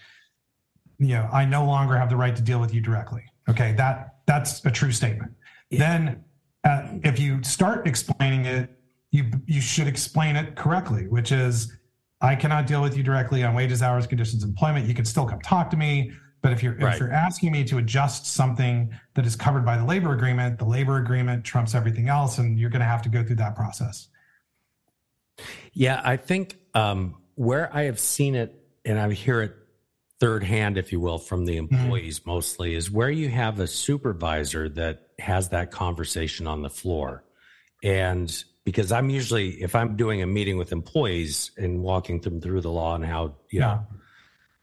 You 0.98 1.14
know, 1.14 1.28
I 1.32 1.44
no 1.44 1.64
longer 1.64 1.96
have 1.96 2.10
the 2.10 2.16
right 2.16 2.34
to 2.34 2.42
deal 2.42 2.60
with 2.60 2.74
you 2.74 2.80
directly. 2.80 3.22
Okay, 3.48 3.72
that 3.72 4.16
that's 4.26 4.64
a 4.64 4.70
true 4.70 4.92
statement. 4.92 5.32
Yeah. 5.70 5.78
Then, 5.78 6.24
uh, 6.64 6.88
if 7.04 7.18
you 7.18 7.42
start 7.42 7.86
explaining 7.86 8.44
it 8.46 8.70
you 9.10 9.24
you 9.46 9.60
should 9.60 9.86
explain 9.86 10.36
it 10.36 10.56
correctly, 10.56 11.06
which 11.08 11.32
is 11.32 11.76
I 12.20 12.36
cannot 12.36 12.66
deal 12.66 12.82
with 12.82 12.96
you 12.96 13.02
directly 13.02 13.42
on 13.42 13.54
wages, 13.54 13.82
hours, 13.82 14.06
conditions, 14.06 14.44
employment. 14.44 14.86
You 14.86 14.94
can 14.94 15.04
still 15.04 15.26
come 15.26 15.40
talk 15.40 15.70
to 15.70 15.76
me, 15.76 16.12
but 16.42 16.52
if 16.52 16.62
you're 16.62 16.74
right. 16.74 16.94
if 16.94 17.00
you're 17.00 17.12
asking 17.12 17.52
me 17.52 17.64
to 17.64 17.78
adjust 17.78 18.26
something 18.26 18.90
that 19.14 19.26
is 19.26 19.34
covered 19.36 19.64
by 19.64 19.76
the 19.76 19.84
labor 19.84 20.12
agreement, 20.12 20.58
the 20.58 20.64
labor 20.64 20.98
agreement 20.98 21.44
trumps 21.44 21.74
everything 21.74 22.08
else, 22.08 22.38
and 22.38 22.58
you're 22.58 22.70
going 22.70 22.80
to 22.80 22.86
have 22.86 23.02
to 23.02 23.08
go 23.08 23.24
through 23.24 23.36
that 23.36 23.56
process. 23.56 24.08
Yeah, 25.72 26.00
I 26.04 26.16
think 26.16 26.56
um, 26.74 27.16
where 27.34 27.74
I 27.74 27.84
have 27.84 27.98
seen 27.98 28.34
it, 28.34 28.54
and 28.84 28.98
I 28.98 29.12
hear 29.12 29.42
it 29.42 29.54
third 30.18 30.44
hand, 30.44 30.76
if 30.76 30.92
you 30.92 31.00
will, 31.00 31.18
from 31.18 31.46
the 31.46 31.56
mm-hmm. 31.56 31.74
employees 31.74 32.20
mm-hmm. 32.20 32.30
mostly, 32.30 32.74
is 32.74 32.90
where 32.90 33.10
you 33.10 33.28
have 33.28 33.60
a 33.60 33.66
supervisor 33.66 34.68
that 34.70 35.08
has 35.18 35.50
that 35.50 35.70
conversation 35.70 36.46
on 36.46 36.62
the 36.62 36.70
floor, 36.70 37.24
and 37.82 38.44
because 38.64 38.92
I'm 38.92 39.10
usually 39.10 39.62
if 39.62 39.74
I'm 39.74 39.96
doing 39.96 40.22
a 40.22 40.26
meeting 40.26 40.56
with 40.58 40.72
employees 40.72 41.50
and 41.56 41.82
walking 41.82 42.20
them 42.20 42.40
through 42.40 42.60
the 42.60 42.70
law 42.70 42.94
and 42.94 43.04
how 43.04 43.36
you 43.50 43.60
yeah. 43.60 43.66
know 43.66 43.86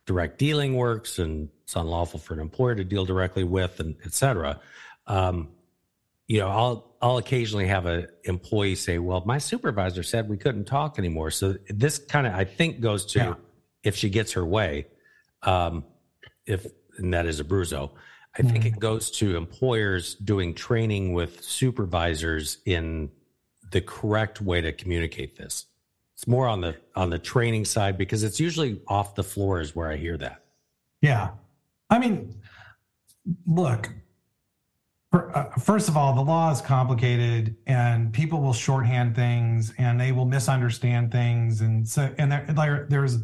direct 0.06 0.38
dealing 0.38 0.76
works 0.76 1.20
and 1.20 1.50
it's 1.64 1.76
unlawful 1.76 2.20
for 2.20 2.34
an 2.34 2.40
employer 2.40 2.76
to 2.76 2.84
deal 2.84 3.06
directly 3.06 3.44
with 3.44 3.80
and 3.80 3.96
et 4.06 4.14
cetera. 4.14 4.60
Um, 5.06 5.50
you 6.28 6.40
know, 6.40 6.48
I'll 6.48 6.87
I'll 7.02 7.18
occasionally 7.18 7.68
have 7.68 7.86
an 7.86 8.08
employee 8.24 8.76
say, 8.76 8.98
"Well, 8.98 9.24
my 9.26 9.38
supervisor 9.38 10.04
said 10.04 10.30
we 10.30 10.38
couldn't 10.38 10.66
talk 10.66 10.98
anymore." 10.98 11.32
So 11.32 11.56
this 11.70 11.98
kind 11.98 12.28
of 12.28 12.34
I 12.34 12.44
think 12.44 12.80
goes 12.80 13.06
to 13.08 13.20
yeah. 13.20 13.34
if 13.84 13.96
she 13.96 14.10
gets 14.10 14.34
her 14.34 14.46
way, 14.46 14.88
um, 15.44 15.86
if 16.46 16.66
and 16.98 17.14
that 17.14 17.26
is 17.26 17.42
Abruzzo. 17.42 17.92
I 18.38 18.44
think 18.44 18.66
mm-hmm. 18.66 18.76
it 18.76 18.80
goes 18.80 19.10
to 19.12 19.36
employers 19.36 20.14
doing 20.16 20.54
training 20.54 21.14
with 21.14 21.44
supervisors 21.44 22.60
in 22.66 23.10
the 23.72 23.82
correct 23.82 24.42
way 24.42 24.62
to 24.62 24.72
communicate 24.72 25.38
this. 25.38 25.66
It's 26.14 26.28
more 26.28 26.48
on 26.48 26.62
the 26.62 26.76
on 26.96 27.10
the 27.10 27.20
training 27.20 27.66
side 27.66 27.98
because 27.98 28.24
it's 28.24 28.40
usually 28.40 28.82
off 28.88 29.16
the 29.16 29.24
floor 29.24 29.60
is 29.62 29.76
where 29.76 29.92
I 29.92 29.98
hear 29.98 30.18
that. 30.18 30.44
Yeah, 31.02 31.32
I 31.90 32.00
mean, 32.00 32.42
look. 33.46 33.90
Uh, 35.14 35.46
first 35.60 35.88
of 35.88 35.96
all, 35.96 36.14
the 36.14 36.22
law 36.22 36.52
is 36.52 36.62
complicated, 36.62 37.56
and 37.66 38.12
people 38.12 38.42
will 38.42 38.54
shorthand 38.54 39.16
things, 39.16 39.74
and 39.78 40.00
they 40.00 40.12
will 40.12 40.26
misunderstand 40.26 41.12
things, 41.12 41.62
and 41.62 41.88
so 41.88 42.14
and 42.18 42.32
there, 42.32 42.46
there 42.50 42.88
there's 42.90 43.18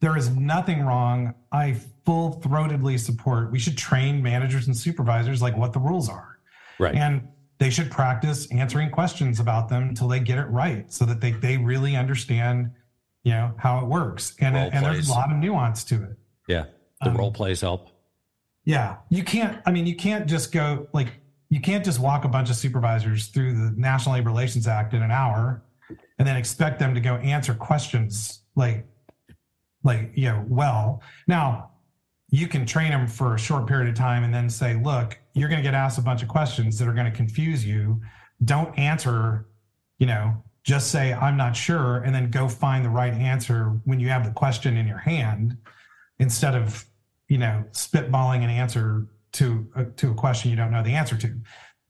there 0.00 0.16
is 0.16 0.30
nothing 0.30 0.82
wrong. 0.82 1.34
I 1.50 1.76
full 2.04 2.40
throatedly 2.40 2.98
support. 3.00 3.50
We 3.50 3.58
should 3.58 3.76
train 3.76 4.22
managers 4.22 4.66
and 4.66 4.76
supervisors 4.76 5.42
like 5.42 5.56
what 5.56 5.72
the 5.72 5.80
rules 5.80 6.08
are. 6.08 6.38
Right. 6.78 6.94
And 6.94 7.28
they 7.58 7.70
should 7.70 7.90
practice 7.90 8.50
answering 8.52 8.90
questions 8.90 9.40
about 9.40 9.68
them 9.68 9.88
until 9.88 10.08
they 10.08 10.20
get 10.20 10.38
it 10.38 10.46
right 10.46 10.92
so 10.92 11.04
that 11.06 11.20
they, 11.20 11.32
they 11.32 11.56
really 11.56 11.96
understand 11.96 12.70
you 13.22 13.32
know 13.32 13.52
how 13.56 13.80
it 13.80 13.86
works 13.86 14.34
and, 14.38 14.54
and 14.56 14.84
there's 14.84 15.08
a 15.08 15.12
lot 15.12 15.32
of 15.32 15.38
nuance 15.38 15.82
to 15.82 15.94
it 15.94 16.18
yeah 16.46 16.64
the 17.00 17.08
um, 17.08 17.16
role 17.16 17.32
plays 17.32 17.62
help 17.62 17.88
yeah 18.64 18.96
you 19.08 19.24
can't 19.24 19.60
i 19.64 19.70
mean 19.70 19.86
you 19.86 19.96
can't 19.96 20.26
just 20.26 20.52
go 20.52 20.86
like 20.92 21.08
you 21.54 21.60
can't 21.60 21.84
just 21.84 22.00
walk 22.00 22.24
a 22.24 22.28
bunch 22.28 22.50
of 22.50 22.56
supervisors 22.56 23.28
through 23.28 23.52
the 23.52 23.72
national 23.76 24.16
labor 24.16 24.28
relations 24.28 24.66
act 24.66 24.92
in 24.92 25.02
an 25.02 25.12
hour 25.12 25.62
and 26.18 26.26
then 26.26 26.36
expect 26.36 26.80
them 26.80 26.94
to 26.94 27.00
go 27.00 27.14
answer 27.16 27.54
questions 27.54 28.40
like 28.56 28.84
like 29.84 30.10
you 30.14 30.28
know 30.28 30.44
well 30.48 31.00
now 31.28 31.70
you 32.30 32.48
can 32.48 32.66
train 32.66 32.90
them 32.90 33.06
for 33.06 33.36
a 33.36 33.38
short 33.38 33.68
period 33.68 33.88
of 33.88 33.94
time 33.94 34.24
and 34.24 34.34
then 34.34 34.50
say, 34.50 34.74
look, 34.74 35.16
you're 35.34 35.48
going 35.48 35.62
to 35.62 35.62
get 35.62 35.72
asked 35.72 35.98
a 35.98 36.02
bunch 36.02 36.20
of 36.20 36.28
questions 36.28 36.76
that 36.78 36.88
are 36.88 36.92
going 36.92 37.08
to 37.08 37.16
confuse 37.16 37.64
you. 37.64 38.00
Don't 38.44 38.76
answer, 38.76 39.46
you 39.98 40.06
know, 40.08 40.42
just 40.64 40.90
say, 40.90 41.12
I'm 41.12 41.36
not 41.36 41.54
sure, 41.54 41.98
and 41.98 42.12
then 42.12 42.30
go 42.30 42.48
find 42.48 42.84
the 42.84 42.90
right 42.90 43.14
answer 43.14 43.78
when 43.84 44.00
you 44.00 44.08
have 44.08 44.24
the 44.24 44.32
question 44.32 44.76
in 44.76 44.88
your 44.88 44.98
hand 44.98 45.56
instead 46.18 46.56
of, 46.56 46.84
you 47.28 47.38
know, 47.38 47.64
spitballing 47.70 48.42
an 48.42 48.50
answer 48.50 49.06
to 49.34 49.68
a, 49.76 49.84
to 49.84 50.10
a 50.10 50.14
question 50.14 50.50
you 50.50 50.56
don't 50.56 50.70
know 50.70 50.82
the 50.82 50.94
answer 50.94 51.16
to. 51.16 51.34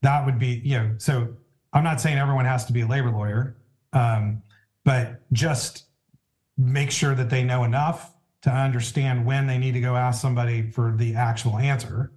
That 0.03 0.27
would 0.27 0.39
be, 0.39 0.61
you 0.65 0.79
know, 0.79 0.95
so 0.99 1.29
I'm 1.73 1.85
not 1.85 2.01
saying 2.01 2.19
everyone 2.19 2.45
has 2.45 2.65
to 2.67 2.73
be 2.73 2.83
a 2.83 2.87
labor 2.87 3.11
lawyer, 3.11 3.57
um, 3.93 4.43
but 4.85 5.23
just 5.33 5.87
make 6.57 6.91
sure 6.91 7.15
that 7.15 7.31
they 7.31 7.43
know 7.43 7.65
enough 7.65 8.13
to 8.43 8.51
understand 8.51 9.25
when 9.25 9.47
they 9.47 9.59
need 9.59 9.73
to 9.73 9.81
go 9.81 9.97
ask 9.97 10.21
somebody 10.21 10.71
for 10.71 10.95
the 10.97 11.15
actual 11.15 11.59
answer. 11.59 12.13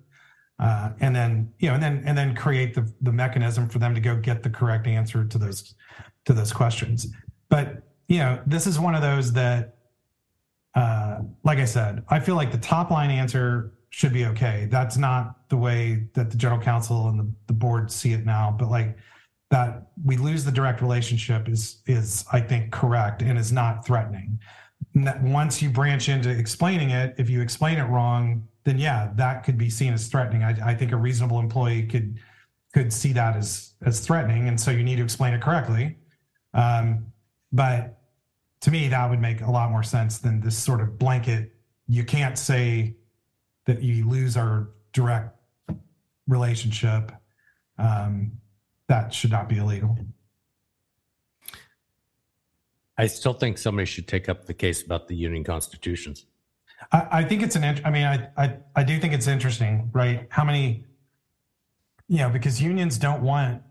Uh, 0.60 0.90
and 1.00 1.16
then 1.16 1.54
you 1.60 1.70
know 1.70 1.76
and 1.76 1.84
then 1.84 2.02
and 2.06 2.18
then 2.18 2.36
create 2.36 2.74
the 2.74 2.92
the 3.02 3.12
mechanism 3.12 3.70
for 3.70 3.78
them 3.78 3.94
to 3.94 4.02
go 4.02 4.16
get 4.18 4.42
the 4.42 4.50
correct 4.50 4.88
answer 4.88 5.24
to 5.24 5.38
those 5.38 5.76
to 6.26 6.34
those 6.34 6.52
questions 6.52 7.06
but 7.48 7.84
you 8.08 8.18
know 8.18 8.42
this 8.48 8.66
is 8.66 8.80
one 8.80 8.96
of 8.96 9.04
those 9.04 9.32
that 9.32 9.76
uh, 10.74 11.20
like 11.44 11.60
i 11.60 11.66
said 11.66 12.04
i 12.10 12.20
feel 12.20 12.34
like 12.34 12.52
the 12.52 12.58
top 12.58 12.90
line 12.90 13.12
answer 13.12 13.72
should 13.90 14.14
be 14.14 14.26
okay 14.26 14.68
that's 14.70 14.98
not 14.98 15.50
the 15.50 15.58
way 15.58 16.08
that 16.14 16.30
the 16.30 16.38
general 16.38 16.60
counsel 16.60 17.08
and 17.08 17.20
the, 17.20 17.32
the 17.48 17.54
board 17.54 17.92
see 17.92 18.14
it 18.14 18.26
now 18.26 18.56
but 18.58 18.70
like 18.70 18.98
that 19.50 19.88
we 20.04 20.18
lose 20.18 20.44
the 20.44 20.52
direct 20.52 20.82
relationship 20.82 21.48
is 21.48 21.82
is 21.88 22.26
i 22.32 22.40
think 22.40 22.72
correct 22.72 23.22
and 23.22 23.38
is 23.38 23.52
not 23.52 23.86
threatening 23.86 24.40
once 25.22 25.62
you 25.62 25.70
branch 25.70 26.10
into 26.10 26.30
explaining 26.30 26.92
it, 26.92 27.16
if 27.18 27.30
you 27.30 27.42
explain 27.42 27.78
it 27.78 27.84
wrong, 27.84 28.48
then 28.64 28.78
yeah, 28.78 29.12
that 29.16 29.44
could 29.44 29.58
be 29.58 29.70
seen 29.70 29.94
as 29.94 30.08
threatening. 30.08 30.44
I, 30.44 30.72
I 30.72 30.76
think 30.76 30.92
a 30.92 30.98
reasonable 30.98 31.40
employee 31.40 31.84
could 31.84 32.20
could 32.74 32.92
see 32.92 33.14
that 33.14 33.36
as 33.36 33.74
as 33.86 34.00
threatening, 34.00 34.48
and 34.48 34.60
so 34.60 34.72
you 34.72 34.84
need 34.84 34.98
to 34.98 35.04
explain 35.04 35.34
it 35.34 35.42
correctly. 35.42 35.98
Um, 36.54 37.08
but 37.52 38.00
to 38.62 38.72
me, 38.72 38.88
that 38.88 39.10
would 39.10 39.22
make 39.22 39.42
a 39.42 39.52
lot 39.52 39.72
more 39.72 39.84
sense 39.84 40.18
than 40.18 40.42
this 40.42 40.58
sort 40.58 40.82
of 40.82 40.98
blanket. 40.98 41.54
You 41.88 42.04
can't 42.04 42.38
say 42.38 42.96
that 43.68 43.84
you 43.84 44.10
lose 44.10 44.36
our 44.36 44.70
direct 44.94 45.36
relationship. 46.28 47.12
Um, 47.78 48.32
that 48.88 49.14
should 49.14 49.32
not 49.32 49.48
be 49.48 49.58
illegal. 49.58 49.96
I 52.98 53.06
still 53.06 53.34
think 53.34 53.60
somebody 53.60 53.86
should 53.86 54.08
take 54.08 54.28
up 54.28 54.46
the 54.46 54.56
case 54.56 54.82
about 54.84 55.08
the 55.08 55.16
union 55.16 55.44
constitutions. 55.44 56.26
I, 56.92 57.08
I 57.12 57.24
think 57.24 57.44
it's 57.44 57.56
an. 57.56 57.64
I 57.86 57.92
mean, 57.92 58.06
I, 58.06 58.30
I 58.36 58.58
I 58.76 58.84
do 58.84 58.98
think 59.00 59.14
it's 59.14 59.28
interesting, 59.28 59.92
right? 59.94 60.26
How 60.30 60.44
many, 60.44 60.86
you 62.08 62.18
know, 62.18 62.30
because 62.30 62.60
unions 62.62 62.98
don't 62.98 63.22
want 63.22 63.62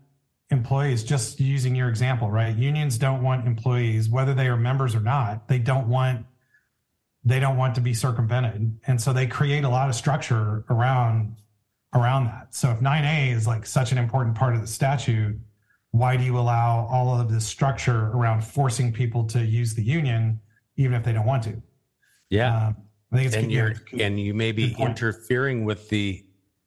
employees. 0.49 1.03
Just 1.03 1.41
using 1.41 1.75
your 1.75 1.89
example, 1.89 2.31
right? 2.31 2.55
Unions 2.55 2.97
don't 2.97 3.21
want 3.21 3.45
employees, 3.45 4.07
whether 4.09 4.33
they 4.33 4.47
are 4.47 4.55
members 4.55 4.95
or 4.95 5.01
not. 5.01 5.47
They 5.47 5.59
don't 5.59 5.89
want. 5.89 6.25
They 7.27 7.39
don't 7.39 7.57
want 7.57 7.75
to 7.75 7.81
be 7.81 7.93
circumvented, 7.93 8.79
and 8.87 9.01
so 9.01 9.11
they 9.11 9.27
create 9.27 9.63
a 9.63 9.69
lot 9.69 9.89
of 9.89 9.95
structure 9.95 10.63
around 10.69 11.35
around 11.93 12.25
that. 12.25 12.53
So 12.53 12.71
if 12.71 12.79
9A 12.79 13.33
is 13.33 13.47
like 13.47 13.65
such 13.65 13.91
an 13.91 13.97
important 13.97 14.35
part 14.35 14.55
of 14.55 14.61
the 14.61 14.67
statute, 14.67 15.37
why 15.91 16.15
do 16.15 16.23
you 16.23 16.37
allow 16.37 16.87
all 16.91 17.19
of 17.19 17.31
this 17.31 17.45
structure 17.45 18.07
around 18.07 18.43
forcing 18.43 18.93
people 18.93 19.25
to 19.25 19.43
use 19.43 19.73
the 19.73 19.83
union 19.83 20.39
even 20.75 20.93
if 20.93 21.03
they 21.03 21.13
don't 21.13 21.25
want 21.25 21.43
to? 21.43 21.61
Yeah. 22.29 22.67
Um, 22.67 22.77
i 23.11 23.15
think 23.15 23.27
it's 23.27 23.35
and 23.37 23.51
you're 23.51 23.73
and 23.99 24.19
you 24.19 24.33
may 24.33 24.51
be 24.51 24.75
interfering 24.77 25.63
with 25.63 25.87
the 25.87 26.25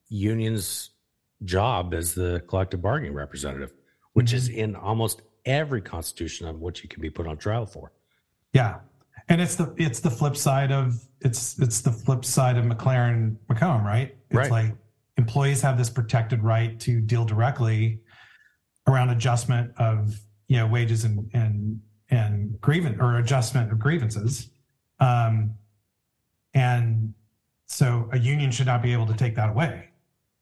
union's 0.08 0.90
job 1.44 1.92
as 1.92 2.14
the 2.14 2.42
collective 2.48 2.80
bargaining 2.80 3.12
representative 3.12 3.70
which 4.14 4.28
mm-hmm. 4.28 4.36
is 4.36 4.48
in 4.48 4.74
almost 4.74 5.20
every 5.44 5.80
constitution 5.80 6.46
of 6.46 6.60
which 6.60 6.82
you 6.82 6.88
can 6.88 7.00
be 7.00 7.10
put 7.10 7.26
on 7.26 7.36
trial 7.36 7.66
for. 7.66 7.92
Yeah, 8.52 8.80
and 9.30 9.40
it's 9.40 9.54
the 9.54 9.72
it's 9.78 10.00
the 10.00 10.10
flip 10.10 10.36
side 10.36 10.72
of 10.72 11.02
it's 11.20 11.58
it's 11.60 11.80
the 11.80 11.92
flip 11.92 12.24
side 12.24 12.58
of 12.58 12.64
McLaren 12.64 13.36
Macomb, 13.48 13.86
right? 13.86 14.14
It's 14.28 14.36
Right. 14.36 14.50
like 14.50 14.74
employees 15.16 15.62
have 15.62 15.78
this 15.78 15.88
protected 15.88 16.42
right 16.42 16.78
to 16.80 17.00
deal 17.00 17.24
directly 17.24 18.00
around 18.86 19.10
adjustment 19.10 19.72
of 19.78 20.20
you 20.48 20.56
know 20.56 20.66
wages 20.66 21.04
and 21.04 21.30
and 21.32 21.80
and 22.10 22.60
grievance 22.60 22.98
or 23.00 23.18
adjustment 23.18 23.70
of 23.70 23.78
grievances, 23.78 24.50
um, 24.98 25.54
and 26.54 27.14
so 27.66 28.08
a 28.12 28.18
union 28.18 28.50
should 28.50 28.66
not 28.66 28.82
be 28.82 28.92
able 28.92 29.06
to 29.06 29.14
take 29.14 29.36
that 29.36 29.48
away. 29.50 29.90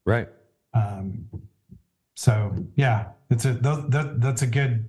Right. 0.07 0.28
Um, 0.72 1.26
so 2.14 2.55
yeah, 2.74 3.09
it's 3.28 3.45
a 3.45 3.53
th- 3.55 3.91
th- 3.93 4.07
that's 4.16 4.41
a 4.41 4.47
good 4.47 4.89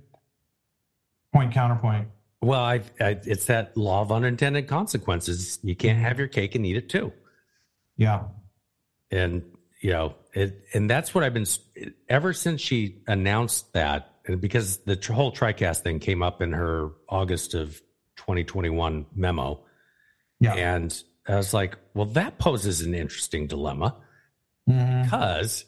point 1.33 1.53
counterpoint. 1.53 2.07
Well, 2.41 2.61
I, 2.61 2.81
I, 3.01 3.19
it's 3.25 3.45
that 3.45 3.75
law 3.75 4.01
of 4.01 4.11
unintended 4.11 4.67
consequences. 4.67 5.59
You 5.61 5.75
can't 5.75 5.99
have 5.99 6.17
your 6.19 6.27
cake 6.29 6.55
and 6.55 6.65
eat 6.65 6.77
it 6.77 6.87
too. 6.89 7.11
Yeah. 7.97 8.23
And, 9.11 9.43
you 9.81 9.91
know, 9.91 10.15
it, 10.33 10.63
and 10.73 10.89
that's 10.89 11.13
what 11.13 11.23
I've 11.23 11.33
been, 11.33 11.45
ever 12.07 12.31
since 12.31 12.61
she 12.61 13.01
announced 13.07 13.73
that, 13.73 14.13
because 14.39 14.77
the 14.77 14.97
whole 15.11 15.31
Tri-Cast 15.31 15.83
thing 15.83 15.99
came 15.99 16.21
up 16.23 16.41
in 16.41 16.53
her 16.53 16.91
August 17.09 17.55
of 17.55 17.81
2021 18.17 19.05
memo. 19.15 19.61
Yeah. 20.39 20.53
And 20.53 21.03
I 21.27 21.35
was 21.35 21.53
like, 21.53 21.77
well, 21.93 22.05
that 22.07 22.37
poses 22.37 22.81
an 22.81 22.93
interesting 22.93 23.47
dilemma 23.47 23.95
Mhm. 24.69 25.03
because, 25.03 25.65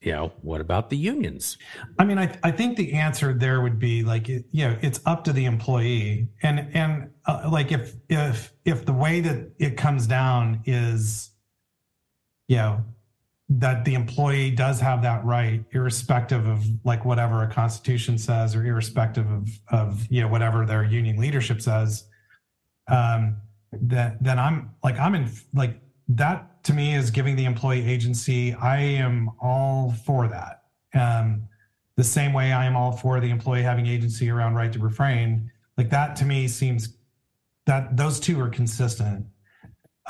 you 0.00 0.12
know, 0.12 0.32
what 0.40 0.62
about 0.62 0.88
the 0.88 0.96
unions? 0.96 1.58
I 1.98 2.04
mean, 2.04 2.18
I, 2.18 2.34
I 2.42 2.50
think 2.52 2.78
the 2.78 2.94
answer 2.94 3.34
there 3.34 3.60
would 3.60 3.78
be 3.78 4.02
like, 4.02 4.28
you 4.28 4.44
know, 4.52 4.78
it's 4.80 5.00
up 5.04 5.24
to 5.24 5.32
the 5.32 5.44
employee, 5.44 6.28
and 6.42 6.70
and 6.74 7.10
uh, 7.26 7.48
like 7.52 7.70
if 7.70 7.94
if 8.08 8.52
if 8.64 8.86
the 8.86 8.94
way 8.94 9.20
that 9.20 9.50
it 9.58 9.76
comes 9.76 10.06
down 10.06 10.62
is, 10.64 11.30
you 12.48 12.56
know, 12.56 12.82
that 13.50 13.84
the 13.84 13.92
employee 13.92 14.50
does 14.50 14.80
have 14.80 15.02
that 15.02 15.22
right, 15.22 15.62
irrespective 15.72 16.46
of 16.46 16.64
like 16.82 17.04
whatever 17.04 17.42
a 17.42 17.50
constitution 17.50 18.16
says, 18.16 18.56
or 18.56 18.64
irrespective 18.64 19.30
of 19.30 19.48
of 19.68 20.06
you 20.10 20.22
know 20.22 20.28
whatever 20.28 20.64
their 20.64 20.82
union 20.82 21.18
leadership 21.18 21.60
says, 21.60 22.06
um, 22.88 23.36
that 23.70 24.22
then 24.22 24.38
I'm 24.38 24.70
like 24.82 24.98
I'm 24.98 25.14
in 25.14 25.30
like 25.52 25.78
that 26.08 26.49
to 26.62 26.72
me 26.72 26.94
is 26.94 27.10
giving 27.10 27.36
the 27.36 27.44
employee 27.44 27.86
agency. 27.86 28.54
I 28.54 28.78
am 28.78 29.30
all 29.40 29.94
for 30.04 30.28
that. 30.28 30.62
Um, 30.94 31.42
the 31.96 32.04
same 32.04 32.32
way 32.32 32.52
I 32.52 32.64
am 32.66 32.76
all 32.76 32.92
for 32.92 33.20
the 33.20 33.30
employee 33.30 33.62
having 33.62 33.86
agency 33.86 34.30
around 34.30 34.54
right 34.54 34.72
to 34.72 34.78
refrain. 34.78 35.50
Like 35.76 35.90
that 35.90 36.16
to 36.16 36.24
me 36.24 36.48
seems 36.48 36.96
that 37.66 37.96
those 37.96 38.20
two 38.20 38.40
are 38.40 38.48
consistent. 38.48 39.26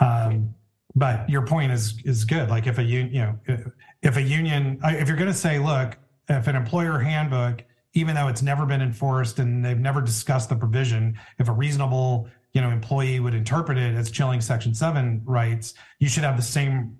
Um, 0.01 0.55
but 0.94 1.28
your 1.28 1.46
point 1.46 1.72
is 1.72 2.01
is 2.05 2.24
good. 2.24 2.48
Like 2.48 2.66
if 2.66 2.78
a 2.78 2.82
you 2.82 3.05
know, 3.05 3.38
if, 3.46 3.66
if 4.03 4.16
a 4.16 4.22
union, 4.22 4.80
if 4.84 5.09
you're 5.09 5.16
going 5.16 5.30
to 5.30 5.36
say, 5.36 5.59
look, 5.59 5.96
if 6.28 6.46
an 6.46 6.57
employer 6.57 6.98
handbook, 6.98 7.62
even 7.94 8.14
though 8.14 8.28
it's 8.28 8.42
never 8.42 8.66
been 8.66 8.82
enforced 8.82 9.38
and 9.38 9.64
they've 9.64 9.78
never 9.78 10.01
discussed 10.01 10.48
the 10.48 10.57
provision, 10.57 11.18
if 11.38 11.48
a 11.48 11.53
reasonable 11.53 12.28
you 12.53 12.61
know 12.61 12.70
employee 12.70 13.20
would 13.20 13.34
interpret 13.34 13.78
it 13.78 13.94
as 13.94 14.11
chilling 14.11 14.40
Section 14.40 14.74
Seven 14.74 15.22
rights, 15.24 15.74
you 15.98 16.09
should 16.09 16.24
have 16.24 16.36
the 16.36 16.42
same 16.42 16.98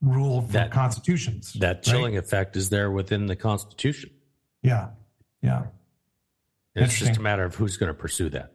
rule 0.00 0.42
for 0.42 0.52
That- 0.52 0.70
constitutions. 0.72 1.52
That 1.54 1.76
right? 1.76 1.82
chilling 1.82 2.16
effect 2.16 2.56
is 2.56 2.70
there 2.70 2.90
within 2.90 3.26
the 3.26 3.36
Constitution. 3.36 4.10
Yeah, 4.62 4.90
yeah. 5.42 5.66
It's 6.74 6.98
just 6.98 7.16
a 7.18 7.20
matter 7.20 7.44
of 7.44 7.54
who's 7.54 7.76
going 7.76 7.88
to 7.88 7.94
pursue 7.94 8.30
that. 8.30 8.52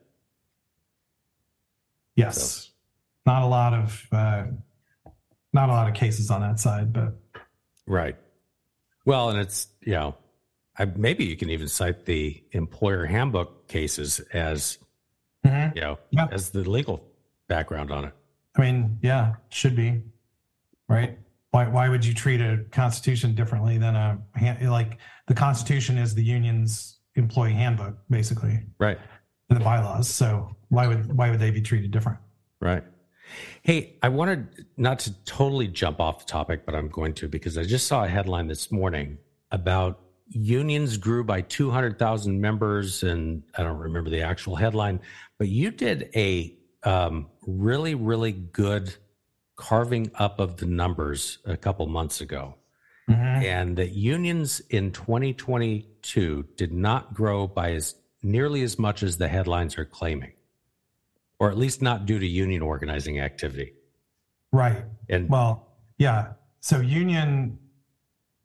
Yes. 2.16 2.72
Not 3.26 3.44
a 3.44 3.46
lot 3.46 3.74
of 3.74 4.08
uh, 4.12 4.46
not 5.54 5.70
a 5.70 5.72
lot 5.72 5.88
of 5.88 5.94
cases 5.94 6.32
on 6.32 6.42
that 6.42 6.60
side, 6.60 6.94
but 6.94 7.16
Right. 7.86 8.16
Well, 9.06 9.30
and 9.30 9.40
it's, 9.40 9.68
you 9.82 9.94
know, 9.94 10.16
I, 10.78 10.86
maybe 10.86 11.26
you 11.26 11.38
can 11.38 11.50
even 11.50 11.68
cite 11.70 12.06
the 12.06 12.44
employer 12.52 13.06
handbook 13.06 13.68
cases 13.70 14.20
as, 14.34 14.78
Mhm. 15.48 15.76
you 15.76 15.82
know, 15.82 16.00
Yeah. 16.12 16.28
as 16.32 16.50
the 16.50 16.70
legal 16.70 17.04
background 17.48 17.92
on 17.92 18.06
it. 18.06 18.14
I 18.58 18.62
mean, 18.62 18.98
yeah, 19.02 19.36
should 19.50 19.76
be 19.76 20.02
right. 20.90 21.18
Why 21.52 21.68
why 21.68 21.90
would 21.90 22.06
you 22.06 22.14
treat 22.14 22.42
a 22.42 22.66
constitution 22.72 23.34
differently 23.36 23.78
than 23.78 23.96
a 23.96 24.20
like 24.70 24.98
the 25.28 25.34
constitution 25.34 25.98
is 25.98 26.14
the 26.16 26.24
union's 26.24 27.00
employee 27.16 27.54
handbook 27.54 27.98
basically 28.10 28.60
Right. 28.80 29.00
and 29.50 29.60
the 29.60 29.64
bylaws. 29.64 30.10
So 30.10 30.56
why 30.70 30.88
would 30.88 31.14
why 31.18 31.30
would 31.32 31.40
they 31.40 31.52
be 31.52 31.62
treated 31.62 31.92
different? 31.92 32.20
Right. 32.60 32.84
Hey, 33.62 33.98
I 34.02 34.10
wanted 34.10 34.66
not 34.78 35.00
to 35.00 35.14
totally 35.26 35.68
jump 35.68 36.00
off 36.00 36.20
the 36.20 36.32
topic, 36.32 36.66
but 36.66 36.74
I'm 36.76 36.88
going 36.90 37.14
to 37.16 37.28
because 37.28 37.58
I 37.58 37.64
just 37.66 37.88
saw 37.88 38.04
a 38.06 38.08
headline 38.08 38.48
this 38.48 38.72
morning 38.72 39.18
about 39.52 40.00
unions 40.30 40.98
grew 40.98 41.24
by 41.24 41.42
200,000 41.42 42.40
members. 42.40 43.04
And 43.04 43.44
I 43.58 43.64
don't 43.64 43.78
remember 43.78 44.10
the 44.10 44.22
actual 44.22 44.56
headline, 44.56 45.00
but 45.38 45.48
you 45.48 45.72
did 45.72 46.10
a 46.16 46.56
um, 46.84 47.28
really, 47.46 47.96
really 47.96 48.32
good 48.32 48.96
carving 49.56 50.12
up 50.16 50.40
of 50.40 50.58
the 50.58 50.66
numbers 50.66 51.40
a 51.46 51.58
couple 51.58 51.86
months 51.88 52.22
ago. 52.22 52.56
And 53.44 53.78
that 53.78 53.94
unions 53.94 54.60
in 54.70 54.92
2022 54.92 56.46
did 56.56 56.74
not 56.74 57.14
grow 57.14 57.48
by 57.48 57.72
as 57.72 57.96
nearly 58.22 58.64
as 58.64 58.78
much 58.78 59.02
as 59.02 59.18
the 59.18 59.28
headlines 59.28 59.78
are 59.78 59.86
claiming 59.86 60.34
or 61.40 61.50
at 61.50 61.58
least 61.58 61.82
not 61.82 62.06
due 62.06 62.20
to 62.20 62.28
union 62.28 62.62
organizing 62.62 63.20
activity. 63.20 63.74
Right. 64.52 64.84
And 65.10 65.30
Well, 65.30 65.68
yeah. 65.98 66.34
So 66.60 66.80
union 66.80 67.60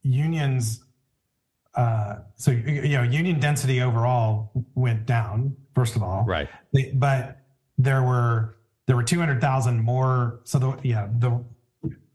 unions 0.03 0.85
uh 1.75 2.17
so 2.35 2.51
you 2.51 2.97
know 2.97 3.03
union 3.03 3.39
density 3.39 3.81
overall 3.81 4.51
went 4.75 5.07
down 5.07 5.57
first 5.75 5.97
of 5.97 6.03
all. 6.03 6.25
right, 6.25 6.49
They- 6.73 6.93
but 6.95 7.39
there 7.79 8.03
were 8.03 8.57
there 8.87 8.97
were 8.97 9.03
200,000 9.03 9.81
more 9.83 10.41
so 10.45 10.59
the 10.59 10.79
yeah, 10.83 11.09
the 11.19 11.45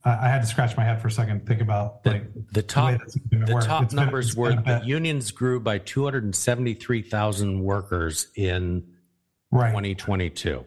I 0.05 0.29
had 0.29 0.41
to 0.41 0.47
scratch 0.47 0.77
my 0.77 0.85
head 0.85 1.01
for 1.01 1.07
a 1.09 1.11
second 1.11 1.45
think 1.45 1.59
about 1.59 2.03
the, 2.03 2.11
like 2.11 2.33
the 2.33 2.43
the 2.53 2.61
top 2.63 2.91
way 2.91 2.97
the 3.31 3.61
top 3.65 3.83
It's 3.83 3.93
numbers 3.93 4.35
were 4.37 4.49
been 4.49 4.63
that 4.63 4.81
bit- 4.81 4.87
unions 4.87 5.31
grew 5.31 5.59
by 5.59 5.79
273,000 5.79 7.61
workers 7.63 8.27
in 8.35 8.83
right. 9.51 9.69
2022. 9.69 10.65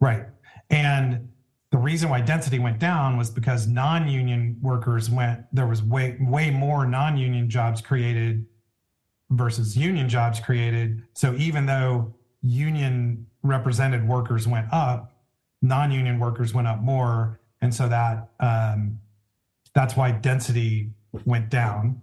Right. 0.00 0.26
And 0.70 1.28
the 1.70 1.78
reason 1.78 2.08
why 2.08 2.20
density 2.20 2.58
went 2.58 2.78
down 2.80 3.16
was 3.16 3.30
because 3.30 3.66
non-union 3.68 4.58
workers 4.60 5.08
went 5.10 5.44
there 5.52 5.66
was 5.66 5.82
way 5.82 6.16
way 6.20 6.50
more 6.50 6.86
non-union 6.86 7.48
jobs 7.48 7.80
created 7.80 8.46
versus 9.30 9.76
union 9.76 10.08
jobs 10.08 10.40
created. 10.40 11.02
So 11.14 11.34
even 11.34 11.66
though 11.66 12.14
union 12.42 13.26
represented 13.42 14.06
workers 14.06 14.46
went 14.46 14.66
up, 14.72 15.12
non-union 15.62 16.18
workers 16.18 16.54
went 16.54 16.68
up 16.68 16.80
more. 16.80 17.40
And 17.60 17.74
so 17.74 17.88
that 17.88 18.30
um, 18.40 18.98
that's 19.74 19.96
why 19.96 20.12
density 20.12 20.90
went 21.24 21.50
down. 21.50 22.02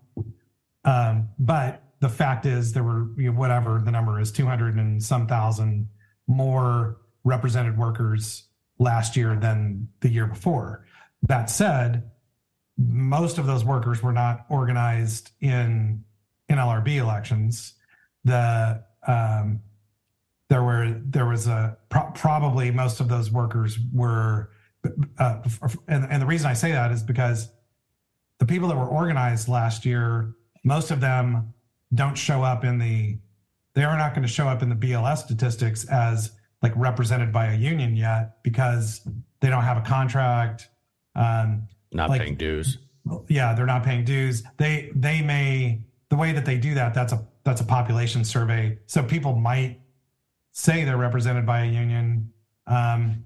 Um, 0.86 1.30
but 1.40 1.84
the 2.00 2.10
fact 2.10 2.46
is 2.46 2.74
there 2.74 2.84
were 2.84 3.08
you 3.18 3.32
know, 3.32 3.38
whatever 3.38 3.82
the 3.84 3.92
number 3.92 4.20
is 4.20 4.32
200 4.32 4.76
and 4.76 5.04
some 5.04 5.28
thousand 5.28 5.90
more 6.28 6.98
represented 7.24 7.78
workers 7.78 8.44
last 8.80 9.16
year 9.16 9.36
than 9.36 9.90
the 10.02 10.10
year 10.10 10.28
before. 10.28 10.86
That 11.24 11.50
said, 11.50 12.10
most 12.78 13.38
of 13.40 13.48
those 13.48 13.66
workers 13.66 14.04
were 14.04 14.14
not 14.14 14.46
organized 14.50 15.32
in 15.42 16.04
NLRB 16.50 16.98
elections. 16.98 17.74
The 18.24 18.84
um, 19.08 19.62
there 20.50 20.64
were 20.64 20.96
there 21.06 21.26
was 21.26 21.48
a 21.48 21.78
pro- 21.90 22.12
probably 22.12 22.72
most 22.72 23.00
of 23.00 23.08
those 23.10 23.32
workers 23.32 23.78
were, 23.94 24.52
uh, 25.20 25.40
and 25.88 26.06
and 26.10 26.22
the 26.22 26.26
reason 26.26 26.48
I 26.50 26.54
say 26.54 26.72
that 26.72 26.92
is 26.92 27.04
because 27.04 27.50
the 28.40 28.46
people 28.46 28.68
that 28.70 28.78
were 28.78 28.86
organized 28.88 29.48
last 29.50 29.86
year, 29.86 30.36
most 30.64 30.92
of 30.92 31.02
them 31.02 31.54
don't 31.94 32.16
show 32.18 32.44
up 32.44 32.64
in 32.64 32.78
the 32.78 33.18
they 33.74 33.84
are 33.84 33.98
not 33.98 34.14
going 34.16 34.24
to 34.26 34.32
show 34.34 34.48
up 34.48 34.64
in 34.64 34.70
the 34.70 34.76
BLS 34.76 35.20
statistics 35.20 35.86
as 35.86 36.32
like 36.64 36.74
represented 36.76 37.32
by 37.32 37.48
a 37.54 37.56
union 37.56 37.96
yet 37.96 38.42
because 38.44 39.08
they 39.42 39.50
don't 39.50 39.64
have 39.64 39.78
a 39.78 39.82
contract. 39.82 40.70
Um, 41.16 41.68
Not 41.92 42.10
Like- 42.10 42.22
paying 42.22 42.36
dues. 42.36 42.80
yeah, 43.28 43.54
they're 43.54 43.66
not 43.68 43.84
paying 43.84 44.04
dues. 44.06 44.44
They 44.58 44.92
they 44.96 45.22
may 45.22 45.82
the 46.10 46.16
way 46.16 46.32
that 46.32 46.46
they 46.46 46.58
do 46.58 46.74
that 46.76 46.94
that's 46.94 47.12
a 47.14 47.26
that's 47.44 47.60
a 47.62 47.66
population 47.66 48.24
survey. 48.24 48.78
So 48.88 49.04
people 49.04 49.36
might 49.36 49.80
say 50.58 50.84
they're 50.84 50.98
represented 50.98 51.46
by 51.46 51.66
a 51.66 51.68
union 51.68 52.34
um, 52.66 53.24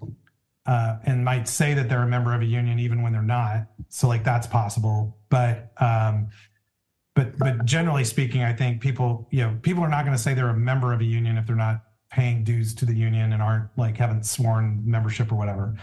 uh, 0.66 0.98
and 1.06 1.24
might 1.24 1.48
say 1.48 1.74
that 1.74 1.88
they're 1.88 2.04
a 2.04 2.08
member 2.08 2.36
of 2.36 2.42
a 2.42 2.46
union 2.46 2.78
even 2.78 3.02
when 3.02 3.14
they're 3.14 3.22
not. 3.22 3.68
So 3.88 4.10
like 4.10 4.26
that's 4.26 4.48
possible, 4.48 5.18
but 5.30 5.72
um, 5.78 6.28
but 7.16 7.38
but 7.38 7.64
generally 7.64 8.04
speaking, 8.04 8.44
I 8.44 8.52
think 8.52 8.82
people 8.82 9.30
you 9.32 9.44
know 9.44 9.58
people 9.62 9.82
are 9.82 9.90
not 9.90 10.04
going 10.04 10.16
to 10.16 10.22
say 10.22 10.34
they're 10.34 10.50
a 10.50 10.58
member 10.58 10.92
of 10.92 11.00
a 11.00 11.06
union 11.06 11.38
if 11.38 11.48
they're 11.48 11.56
not 11.56 11.84
paying 12.12 12.44
dues 12.44 12.76
to 12.76 12.86
the 12.86 12.94
union 12.94 13.32
and 13.32 13.42
aren't 13.42 13.70
like 13.78 13.96
haven't 13.96 14.26
sworn 14.26 14.82
membership 14.86 15.32
or 15.32 15.36
whatever. 15.36 15.78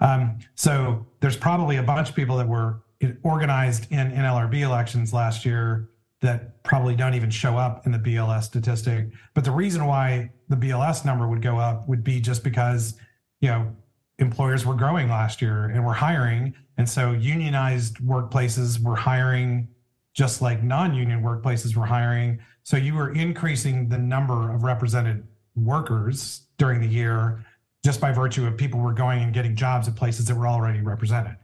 Um, 0.00 0.40
so 0.56 1.06
there's 1.20 1.36
probably 1.36 1.76
a 1.76 1.82
bunch 1.82 2.08
of 2.08 2.16
people 2.16 2.36
that 2.38 2.48
were 2.48 2.82
organized 3.22 3.90
in 3.92 4.10
NLRB 4.10 4.62
elections 4.62 5.14
last 5.14 5.44
year 5.44 5.90
that 6.22 6.64
probably 6.64 6.96
don't 6.96 7.14
even 7.14 7.30
show 7.30 7.56
up 7.56 7.86
in 7.86 7.92
the 7.92 7.98
BLS 7.98 8.44
statistic. 8.44 9.10
But 9.34 9.44
the 9.44 9.52
reason 9.52 9.86
why 9.86 10.30
the 10.48 10.56
BLS 10.56 11.04
number 11.04 11.28
would 11.28 11.42
go 11.42 11.58
up 11.58 11.86
would 11.88 12.02
be 12.02 12.20
just 12.20 12.42
because, 12.44 12.94
you 13.40 13.48
know, 13.48 13.76
employers 14.18 14.66
were 14.66 14.74
growing 14.74 15.08
last 15.08 15.40
year 15.42 15.66
and 15.66 15.84
were 15.84 15.94
hiring. 15.94 16.54
And 16.76 16.88
so 16.88 17.12
unionized 17.12 17.98
workplaces 17.98 18.82
were 18.82 18.96
hiring 18.96 19.68
just 20.14 20.42
like 20.42 20.64
non-union 20.64 21.22
workplaces 21.22 21.76
were 21.76 21.86
hiring. 21.86 22.40
So 22.64 22.76
you 22.76 22.94
were 22.94 23.12
increasing 23.12 23.88
the 23.88 23.98
number 23.98 24.52
of 24.52 24.64
represented 24.64 25.24
workers 25.54 26.42
during 26.56 26.80
the 26.80 26.88
year 26.88 27.44
just 27.84 28.00
by 28.00 28.10
virtue 28.10 28.44
of 28.44 28.56
people 28.56 28.80
were 28.80 28.92
going 28.92 29.22
and 29.22 29.32
getting 29.32 29.54
jobs 29.54 29.86
at 29.86 29.94
places 29.94 30.26
that 30.26 30.34
were 30.34 30.48
already 30.48 30.80
represented. 30.80 31.36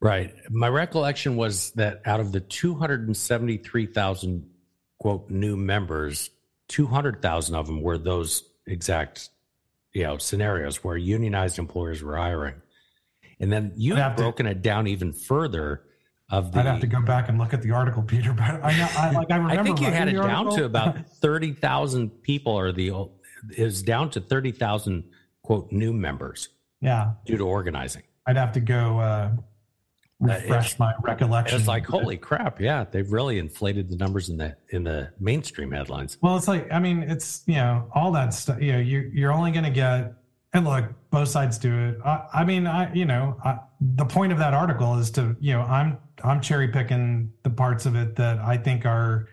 Right. 0.00 0.34
My 0.50 0.68
recollection 0.68 1.36
was 1.36 1.70
that 1.72 2.02
out 2.04 2.18
of 2.18 2.32
the 2.32 2.40
273,000 2.40 4.50
quote 4.98 5.30
new 5.30 5.56
members, 5.56 6.30
200,000 6.72 7.54
of 7.54 7.66
them 7.66 7.82
were 7.82 7.98
those 7.98 8.44
exact 8.66 9.28
you 9.92 10.04
know 10.04 10.16
scenarios 10.16 10.82
where 10.82 10.96
unionized 10.96 11.58
employers 11.58 12.02
were 12.02 12.16
hiring. 12.16 12.54
And 13.38 13.52
then 13.52 13.72
you 13.76 13.94
have 13.96 14.16
broken 14.16 14.46
to, 14.46 14.52
it 14.52 14.62
down 14.62 14.86
even 14.86 15.12
further 15.12 15.82
of 16.30 16.52
the, 16.52 16.60
I'd 16.60 16.66
have 16.66 16.80
to 16.80 16.86
go 16.86 17.02
back 17.02 17.28
and 17.28 17.38
look 17.38 17.52
at 17.52 17.60
the 17.60 17.72
article, 17.72 18.02
Peter. 18.02 18.32
But 18.32 18.64
I 18.64 18.78
know, 18.78 18.88
I, 18.96 19.10
like 19.10 19.30
I 19.30 19.36
remember. 19.36 19.60
I 19.60 19.62
think 19.62 19.80
you 19.80 19.88
had 19.88 20.08
it 20.08 20.14
down 20.14 20.50
to 20.56 20.64
about 20.64 21.06
thirty 21.20 21.52
thousand 21.52 22.22
people, 22.22 22.52
or 22.52 22.72
the 22.72 22.92
is 23.50 23.82
down 23.82 24.08
to 24.10 24.20
thirty 24.20 24.50
thousand 24.50 25.04
quote 25.42 25.70
new 25.70 25.92
members. 25.92 26.48
Yeah, 26.80 27.12
due 27.26 27.36
to 27.36 27.46
organizing. 27.46 28.04
I'd 28.26 28.36
have 28.36 28.52
to 28.52 28.60
go 28.60 28.98
uh, 28.98 29.32
refresh 30.22 30.74
uh, 30.74 30.76
my 30.78 30.94
recollection. 31.02 31.58
It's 31.58 31.68
like 31.68 31.84
holy 31.86 32.16
crap! 32.16 32.60
Yeah, 32.60 32.84
they've 32.90 33.10
really 33.10 33.38
inflated 33.38 33.88
the 33.88 33.96
numbers 33.96 34.28
in 34.28 34.36
the 34.36 34.56
in 34.70 34.84
the 34.84 35.10
mainstream 35.18 35.72
headlines. 35.72 36.18
Well, 36.22 36.36
it's 36.36 36.48
like 36.48 36.70
I 36.72 36.78
mean, 36.78 37.02
it's 37.02 37.42
you 37.46 37.56
know 37.56 37.90
all 37.94 38.12
that 38.12 38.32
stuff. 38.34 38.60
You 38.60 38.72
know, 38.72 38.78
you 38.78 39.10
you're 39.12 39.32
only 39.32 39.50
going 39.50 39.64
to 39.64 39.70
get 39.70 40.14
and 40.54 40.66
look, 40.66 40.84
both 41.10 41.28
sides 41.28 41.58
do 41.58 41.76
it. 41.88 41.98
I, 42.04 42.26
I 42.32 42.44
mean, 42.44 42.66
I 42.66 42.92
you 42.94 43.04
know, 43.04 43.36
I, 43.44 43.58
the 43.80 44.04
point 44.04 44.32
of 44.32 44.38
that 44.38 44.54
article 44.54 44.98
is 44.98 45.10
to 45.12 45.36
you 45.40 45.54
know, 45.54 45.62
I'm 45.62 45.98
I'm 46.22 46.40
cherry 46.40 46.68
picking 46.68 47.32
the 47.42 47.50
parts 47.50 47.86
of 47.86 47.96
it 47.96 48.16
that 48.16 48.38
I 48.38 48.56
think 48.58 48.84
are, 48.84 49.28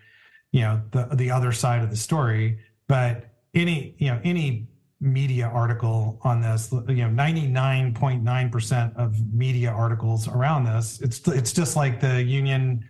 you 0.51 0.61
know, 0.61 0.81
the 0.91 1.09
the 1.13 1.31
other 1.31 1.51
side 1.51 1.83
of 1.83 1.89
the 1.89 1.97
story. 1.97 2.59
But 2.87 3.25
any 3.53 3.95
you 3.97 4.07
know 4.07 4.21
any 4.23 4.69
media 5.01 5.47
article 5.47 6.19
on 6.23 6.41
this, 6.41 6.71
you 6.71 7.07
know, 7.07 7.09
99.9% 7.09 8.95
of 8.97 9.33
media 9.33 9.71
articles 9.71 10.27
around 10.27 10.65
this, 10.65 10.99
it's 11.01 11.25
it's 11.27 11.53
just 11.53 11.75
like 11.75 11.99
the 11.99 12.21
union, 12.21 12.87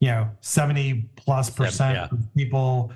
you 0.00 0.08
know, 0.08 0.30
70 0.40 1.10
plus 1.16 1.50
percent 1.50 1.96
yeah. 1.96 2.08
of 2.10 2.34
people, 2.34 2.92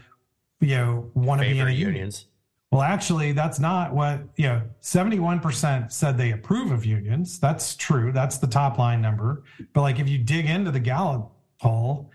you 0.61 0.77
know, 0.77 1.11
want 1.15 1.43
to 1.43 1.49
be 1.49 1.59
in 1.59 1.69
a 1.69 1.71
unions. 1.71 2.27
Well, 2.75 2.83
actually, 2.83 3.31
that's 3.31 3.61
not 3.61 3.95
what, 3.95 4.21
you 4.37 4.49
know, 4.49 4.61
71% 4.83 5.93
said 5.93 6.19
they 6.19 6.33
approve 6.33 6.73
of 6.73 6.85
unions. 6.85 7.39
That's 7.39 7.77
true. 7.77 8.11
That's 8.11 8.39
the 8.39 8.49
top 8.49 8.79
line 8.79 9.01
number. 9.01 9.45
But 9.73 9.83
like 9.83 10.01
if 10.01 10.09
you 10.09 10.19
dig 10.19 10.47
into 10.47 10.73
the 10.73 10.81
Gallup 10.81 11.31
poll, 11.61 12.11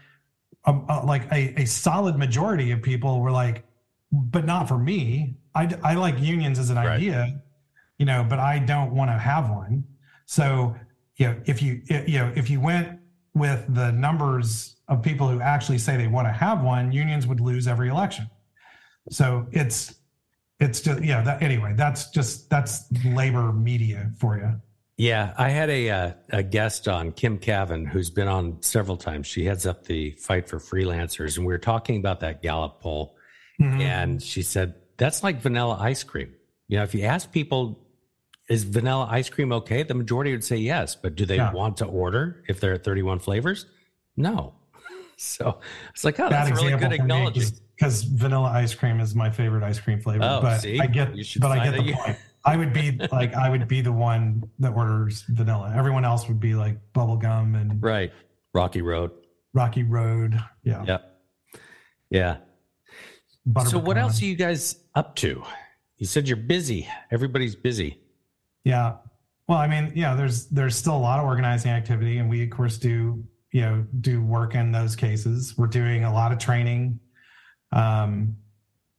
um, 0.66 0.86
uh, 0.90 1.06
like 1.06 1.32
a, 1.32 1.62
a 1.62 1.66
solid 1.66 2.18
majority 2.18 2.72
of 2.72 2.82
people 2.82 3.22
were 3.22 3.32
like, 3.32 3.64
but 4.12 4.46
not 4.46 4.68
for 4.68 4.78
me. 4.78 5.36
I, 5.56 5.70
I 5.84 5.94
like 5.96 6.20
unions 6.20 6.60
as 6.60 6.70
an 6.70 6.78
right. 6.78 6.88
idea, 6.88 7.42
you 7.98 8.06
know, 8.06 8.26
but 8.28 8.40
I 8.40 8.60
don't 8.60 8.94
want 8.94 9.12
to 9.12 9.18
have 9.18 9.50
one. 9.50 9.84
So, 10.26 10.76
you 11.18 11.28
know, 11.28 11.42
if 11.46 11.62
you, 11.62 11.82
you 12.08 12.20
know, 12.20 12.32
if 12.36 12.50
you 12.50 12.60
went 12.62 13.00
with 13.34 13.66
the 13.74 13.92
numbers 13.92 14.76
of 14.88 15.02
people 15.02 15.28
who 15.28 15.42
actually 15.42 15.78
say 15.78 15.98
they 15.98 16.08
want 16.08 16.28
to 16.28 16.32
have 16.32 16.64
one, 16.64 16.92
unions 16.92 17.28
would 17.28 17.40
lose 17.40 17.68
every 17.68 17.90
election. 17.90 18.30
So 19.10 19.48
it's, 19.52 19.96
it's 20.60 20.82
just 20.82 21.02
yeah 21.04 21.22
that 21.22 21.42
anyway 21.42 21.74
that's 21.76 22.10
just 22.10 22.50
that's 22.50 22.86
labor 23.06 23.54
media 23.54 24.12
for 24.18 24.38
you 24.38 24.54
yeah 24.98 25.34
i 25.38 25.50
had 25.50 25.70
a 25.70 25.90
uh, 25.90 26.12
a 26.32 26.44
guest 26.44 26.88
on 26.88 27.12
Kim 27.12 27.38
Kavin 27.38 27.88
who's 27.88 28.10
been 28.10 28.28
on 28.28 28.62
several 28.62 28.98
times 28.98 29.26
she 29.28 29.46
heads 29.46 29.66
up 29.66 29.86
the 29.86 30.12
fight 30.12 30.48
for 30.50 30.60
freelancers 30.60 31.38
and 31.38 31.46
we 31.46 31.54
were 31.54 31.58
talking 31.58 31.98
about 31.98 32.20
that 32.20 32.42
gallup 32.42 32.82
poll 32.82 33.16
mm-hmm. 33.60 33.82
and 33.82 34.22
she 34.22 34.42
said 34.42 34.76
that's 34.98 35.24
like 35.24 35.42
vanilla 35.42 35.78
ice 35.80 36.04
cream 36.04 36.34
you 36.68 36.78
know 36.78 36.84
if 36.84 36.94
you 36.94 37.04
ask 37.04 37.32
people 37.32 37.80
is 38.50 38.64
vanilla 38.64 39.08
ice 39.10 39.30
cream 39.30 39.52
okay 39.52 39.84
the 39.84 39.94
majority 39.94 40.32
would 40.32 40.44
say 40.44 40.58
yes 40.58 40.96
but 40.96 41.16
do 41.16 41.26
they 41.26 41.38
yeah. 41.38 41.52
want 41.52 41.78
to 41.78 41.86
order 41.86 42.44
if 42.48 42.60
there 42.60 42.74
are 42.74 42.78
31 42.78 43.20
flavors 43.20 43.66
no 44.18 44.54
so 45.18 45.60
it's 45.92 46.04
like 46.04 46.20
oh 46.20 46.30
that's 46.30 46.50
a 46.50 46.54
really 46.56 46.76
good 46.78 46.94
acknowledgement 46.94 47.60
because 47.80 48.04
vanilla 48.04 48.50
ice 48.50 48.76
cream 48.76 49.00
is 49.00 49.16
my 49.16 49.30
favorite 49.30 49.64
ice 49.64 49.80
cream 49.80 50.02
flavor. 50.02 50.24
Oh, 50.24 50.42
but 50.42 50.60
see? 50.60 50.80
I 50.80 50.88
get, 50.88 51.14
but 51.40 51.52
I 51.52 51.64
get 51.64 51.78
the 51.78 51.84
you... 51.84 51.94
point. 52.04 52.18
I 52.46 52.56
would 52.56 52.74
be 52.74 52.98
like, 53.12 53.34
I 53.34 53.50
would 53.50 53.68
be 53.68 53.82
the 53.82 53.92
one 53.92 54.50
that 54.60 54.74
orders 54.74 55.24
vanilla. 55.28 55.74
Everyone 55.76 56.06
else 56.06 56.28
would 56.28 56.40
be 56.40 56.56
like 56.56 56.78
bubblegum 56.94 57.60
and 57.60 57.82
right, 57.82 58.12
Rocky 58.54 58.82
Road, 58.82 59.12
Rocky 59.54 59.84
Road. 59.84 60.40
Yeah, 60.64 61.00
yeah, 62.10 62.38
yeah. 63.56 63.64
so, 63.64 63.78
what 63.80 63.98
else 63.98 64.22
are 64.22 64.26
you 64.26 64.36
guys 64.36 64.78
up 64.96 65.16
to? 65.18 65.44
You 65.98 66.06
said 66.06 66.28
you're 66.28 66.38
busy. 66.38 66.88
Everybody's 67.12 67.56
busy. 67.56 68.00
Yeah. 68.64 68.96
Well, 69.48 69.58
I 69.58 69.68
mean, 69.68 69.92
yeah, 69.96 70.16
there's 70.16 70.48
there's 70.48 70.76
still 70.76 70.96
a 70.96 70.98
lot 70.98 71.20
of 71.20 71.26
organizing 71.26 71.72
activity, 71.72 72.18
and 72.18 72.30
we 72.30 72.44
of 72.44 72.50
course 72.50 72.78
do 72.78 73.24
you 73.52 73.62
know 73.62 73.86
do 74.02 74.22
work 74.22 74.56
in 74.56 74.72
those 74.72 74.96
cases. 74.96 75.56
We're 75.58 75.68
doing 75.68 76.04
a 76.04 76.14
lot 76.14 76.32
of 76.32 76.38
training 76.38 77.00
um, 77.72 78.36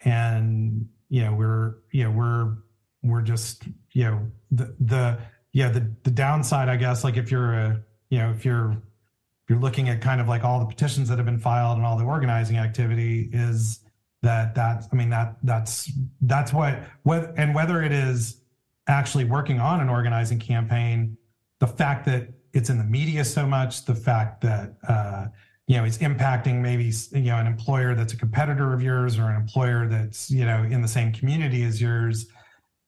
and 0.05 0.89
you 1.09 1.23
know 1.23 1.35
we're 1.35 1.75
you 1.91 2.05
know 2.05 2.11
we're 2.11 2.55
we're 3.03 3.23
just 3.23 3.65
you 3.93 4.05
know 4.05 4.27
the 4.51 4.75
the 4.81 5.19
yeah 5.53 5.69
the 5.69 5.91
the 6.05 6.11
downside 6.11 6.69
I 6.69 6.77
guess 6.77 7.05
like 7.05 7.17
if 7.17 7.31
you're 7.31 7.55
a 7.55 7.81
you 8.11 8.19
know 8.19 8.31
if 8.31 8.45
you're 8.45 8.73
if 8.73 9.51
you're 9.51 9.59
looking 9.59 9.89
at 9.89 10.01
kind 10.01 10.21
of 10.21 10.29
like 10.29 10.45
all 10.45 10.61
the 10.61 10.67
petitions 10.67 11.09
that 11.09 11.19
have 11.19 11.27
been 11.27 11.39
filed 11.39 11.79
and 11.79 11.87
all 11.87 11.99
the 11.99 12.05
organizing 12.05 12.57
activity 12.57 13.29
is 13.33 13.81
that 14.23 14.55
that 14.55 14.85
I 14.93 14.97
mean 14.97 15.11
that 15.11 15.37
that's 15.43 15.91
that's 16.23 16.53
what 16.53 16.79
whether 17.03 17.33
and 17.37 17.55
whether 17.55 17.83
it 17.83 17.93
is 17.93 18.43
actually 18.87 19.25
working 19.25 19.61
on 19.61 19.81
an 19.81 19.89
organizing 19.89 20.39
campaign, 20.39 21.17
the 21.59 21.67
fact 21.67 22.05
that 22.07 22.29
it's 22.53 22.71
in 22.71 22.79
the 22.79 22.85
media 22.85 23.25
so 23.25 23.47
much, 23.47 23.85
the 23.85 23.95
fact 23.95 24.41
that 24.41 24.75
uh, 24.89 25.27
you 25.71 25.77
know, 25.77 25.85
it's 25.85 25.99
impacting 25.99 26.61
maybe, 26.61 26.93
you 27.13 27.31
know, 27.31 27.37
an 27.37 27.47
employer 27.47 27.95
that's 27.95 28.13
a 28.13 28.17
competitor 28.17 28.75
of 28.75 28.83
yours 28.83 29.21
or 29.21 29.31
an 29.31 29.37
employer 29.37 29.87
that's, 29.87 30.29
you 30.29 30.45
know, 30.45 30.65
in 30.65 30.83
the 30.83 30.89
same 30.89 31.13
community 31.13 31.63
as 31.63 31.81
yours, 31.81 32.27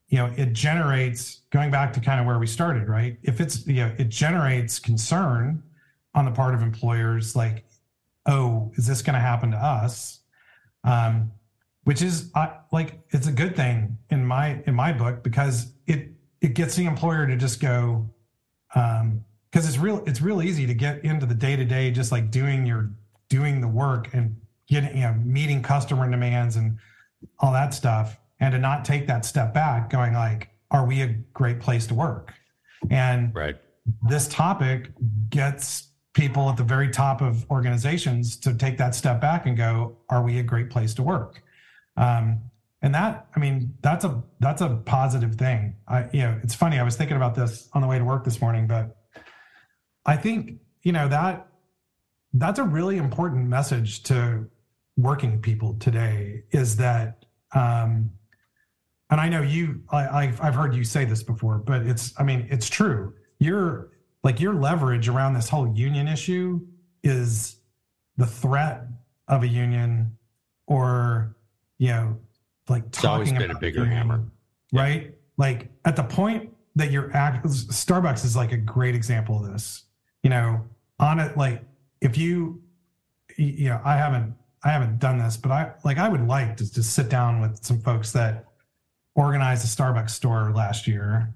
you 0.09 0.19
know, 0.19 0.33
it 0.37 0.53
generates 0.53 1.43
going 1.51 1.71
back 1.71 1.93
to 1.93 2.01
kind 2.01 2.19
of 2.19 2.27
where 2.27 2.41
we 2.41 2.47
started, 2.49 2.89
right? 2.89 3.19
If 3.23 3.41
it's, 3.41 3.65
you 3.69 3.87
know, 3.87 3.95
it 3.99 4.09
generates 4.09 4.81
concern 4.81 5.63
on 6.17 6.25
the 6.25 6.33
part 6.33 6.57
of 6.57 6.63
employers 6.63 7.37
like, 7.37 7.65
oh, 8.27 8.73
is 8.75 8.85
this 8.85 9.01
going 9.01 9.15
to 9.15 9.21
happen 9.21 9.53
to 9.53 9.57
us? 9.57 10.19
Um, 10.85 11.33
which 11.85 12.03
is 12.03 12.31
uh, 12.35 12.49
like 12.71 13.01
it's 13.11 13.27
a 13.27 13.33
good 13.33 13.57
thing 13.57 13.99
in 14.11 14.25
my 14.25 14.63
in 14.67 14.75
my 14.75 14.93
book 14.93 15.23
because 15.23 15.73
it 15.87 16.11
it 16.41 16.55
gets 16.55 16.77
the 16.77 16.87
employer 16.87 17.27
to 17.27 17.37
just 17.37 17.61
go 17.61 18.09
um, 18.75 19.25
because 19.51 19.69
it's 19.69 19.79
real 19.79 20.03
it's 20.07 20.21
real 20.21 20.43
easy 20.43 20.67
to 20.67 20.75
get 20.75 21.05
into 21.05 21.27
the 21.27 21.35
day 21.35 21.57
to 21.57 21.65
day 21.65 21.91
just 21.91 22.13
like 22.13 22.31
doing 22.31 22.65
your 22.67 22.91
doing 23.29 23.61
the 23.61 23.69
work 23.69 24.09
and 24.13 24.37
getting 24.69 24.97
you 24.97 25.03
know 25.03 25.15
meeting 25.25 25.63
customer 25.63 26.09
demands 26.09 26.57
and 26.57 26.79
all 27.41 27.53
that 27.53 27.75
stuff 27.75 28.19
and 28.41 28.53
to 28.53 28.59
not 28.59 28.85
take 28.85 29.07
that 29.07 29.25
step 29.25 29.53
back 29.53 29.91
going 29.91 30.15
like 30.15 30.53
are 30.73 30.87
we 30.87 31.03
a 31.03 31.09
great 31.35 31.61
place 31.61 31.87
to 31.87 31.95
work? 31.95 32.33
And 32.91 33.33
right. 33.35 33.57
this 34.09 34.27
topic 34.27 34.89
gets 35.29 35.89
people 36.15 36.51
at 36.51 36.57
the 36.57 36.65
very 36.65 36.91
top 36.91 37.23
of 37.23 37.51
organizations 37.51 38.37
to 38.37 38.55
take 38.55 38.77
that 38.79 38.95
step 38.95 39.21
back 39.21 39.47
and 39.47 39.57
go 39.57 39.97
are 40.11 40.23
we 40.23 40.39
a 40.39 40.43
great 40.43 40.71
place 40.71 40.95
to 40.95 41.03
work 41.03 41.43
um, 41.97 42.41
and 42.83 42.95
that 42.95 43.27
i 43.37 43.41
mean 43.41 43.75
that's 43.83 44.05
a 44.05 44.23
that's 44.41 44.61
a 44.61 44.69
positive 44.85 45.37
thing 45.37 45.75
i 45.89 46.07
you 46.13 46.21
know 46.21 46.39
it's 46.43 46.55
funny 46.55 46.79
i 46.79 46.83
was 46.83 46.97
thinking 46.97 47.17
about 47.17 47.35
this 47.35 47.69
on 47.73 47.81
the 47.81 47.89
way 47.89 47.99
to 47.99 48.05
work 48.05 48.25
this 48.25 48.41
morning 48.41 48.67
but 48.67 48.97
I 50.05 50.17
think, 50.17 50.59
you 50.83 50.93
know, 50.93 51.09
that 51.09 51.49
that's 52.35 52.59
a 52.59 52.65
really 52.65 52.97
important 52.97 53.47
message 53.47 54.03
to 54.05 54.49
working 54.97 55.41
people 55.41 55.75
today 55.75 56.45
is 56.51 56.77
that 56.77 57.25
um 57.55 58.11
and 59.11 59.21
I 59.21 59.29
know 59.29 59.43
you 59.43 59.83
I 59.91 60.25
I've, 60.25 60.41
I've 60.41 60.55
heard 60.55 60.75
you 60.75 60.85
say 60.85 61.05
this 61.05 61.23
before, 61.23 61.59
but 61.59 61.83
it's 61.83 62.15
I 62.19 62.25
mean, 62.25 62.47
it's 62.51 62.69
true. 62.69 63.15
Your 63.39 63.91
like 64.23 64.41
your 64.41 64.55
leverage 64.55 65.09
around 65.09 65.35
this 65.35 65.49
whole 65.49 65.69
union 65.75 66.09
issue 66.09 66.61
is 67.03 67.57
the 68.17 68.27
threat 68.27 68.87
of 69.29 69.43
a 69.43 69.49
union 69.49 70.17
or 70.67 71.37
you 71.79 71.89
know 71.89 72.19
like 72.69 72.85
It's 72.87 73.05
always 73.05 73.29
talking 73.29 73.41
been 73.41 73.51
a 73.51 73.53
about 73.53 73.61
bigger 73.61 73.81
union, 73.81 73.97
hammer. 73.97 74.25
right? 74.73 75.15
Like 75.37 75.71
at 75.85 75.97
the 75.97 76.05
point 76.05 76.51
that 76.77 76.91
you're 76.91 77.15
act, 77.15 77.45
Starbucks 77.45 78.25
is 78.25 78.37
like 78.37 78.53
a 78.53 78.57
great 78.57 78.95
example 78.95 79.45
of 79.45 79.53
this. 79.53 79.85
You 80.23 80.31
know, 80.31 80.65
on 81.01 81.19
it, 81.19 81.37
like 81.37 81.65
if 82.01 82.17
you, 82.17 82.63
you 83.37 83.69
know, 83.69 83.81
I 83.85 83.97
haven't, 83.97 84.35
I 84.65 84.69
haven't 84.71 85.01
done 85.01 85.19
this, 85.19 85.37
but 85.37 85.51
I 85.51 85.73
like 85.85 85.99
I 85.99 86.09
would 86.09 86.27
like 86.29 86.57
to 86.59 86.73
just 86.73 86.95
sit 86.95 87.09
down 87.09 87.41
with 87.41 87.65
some 87.65 87.81
folks 87.81 88.13
that 88.13 88.45
organized 89.17 89.65
a 89.65 89.69
Starbucks 89.69 90.11
store 90.11 90.53
last 90.55 90.87
year 90.87 91.35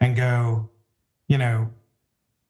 and 0.00 0.14
go, 0.14 0.68
you 1.28 1.38
know, 1.38 1.70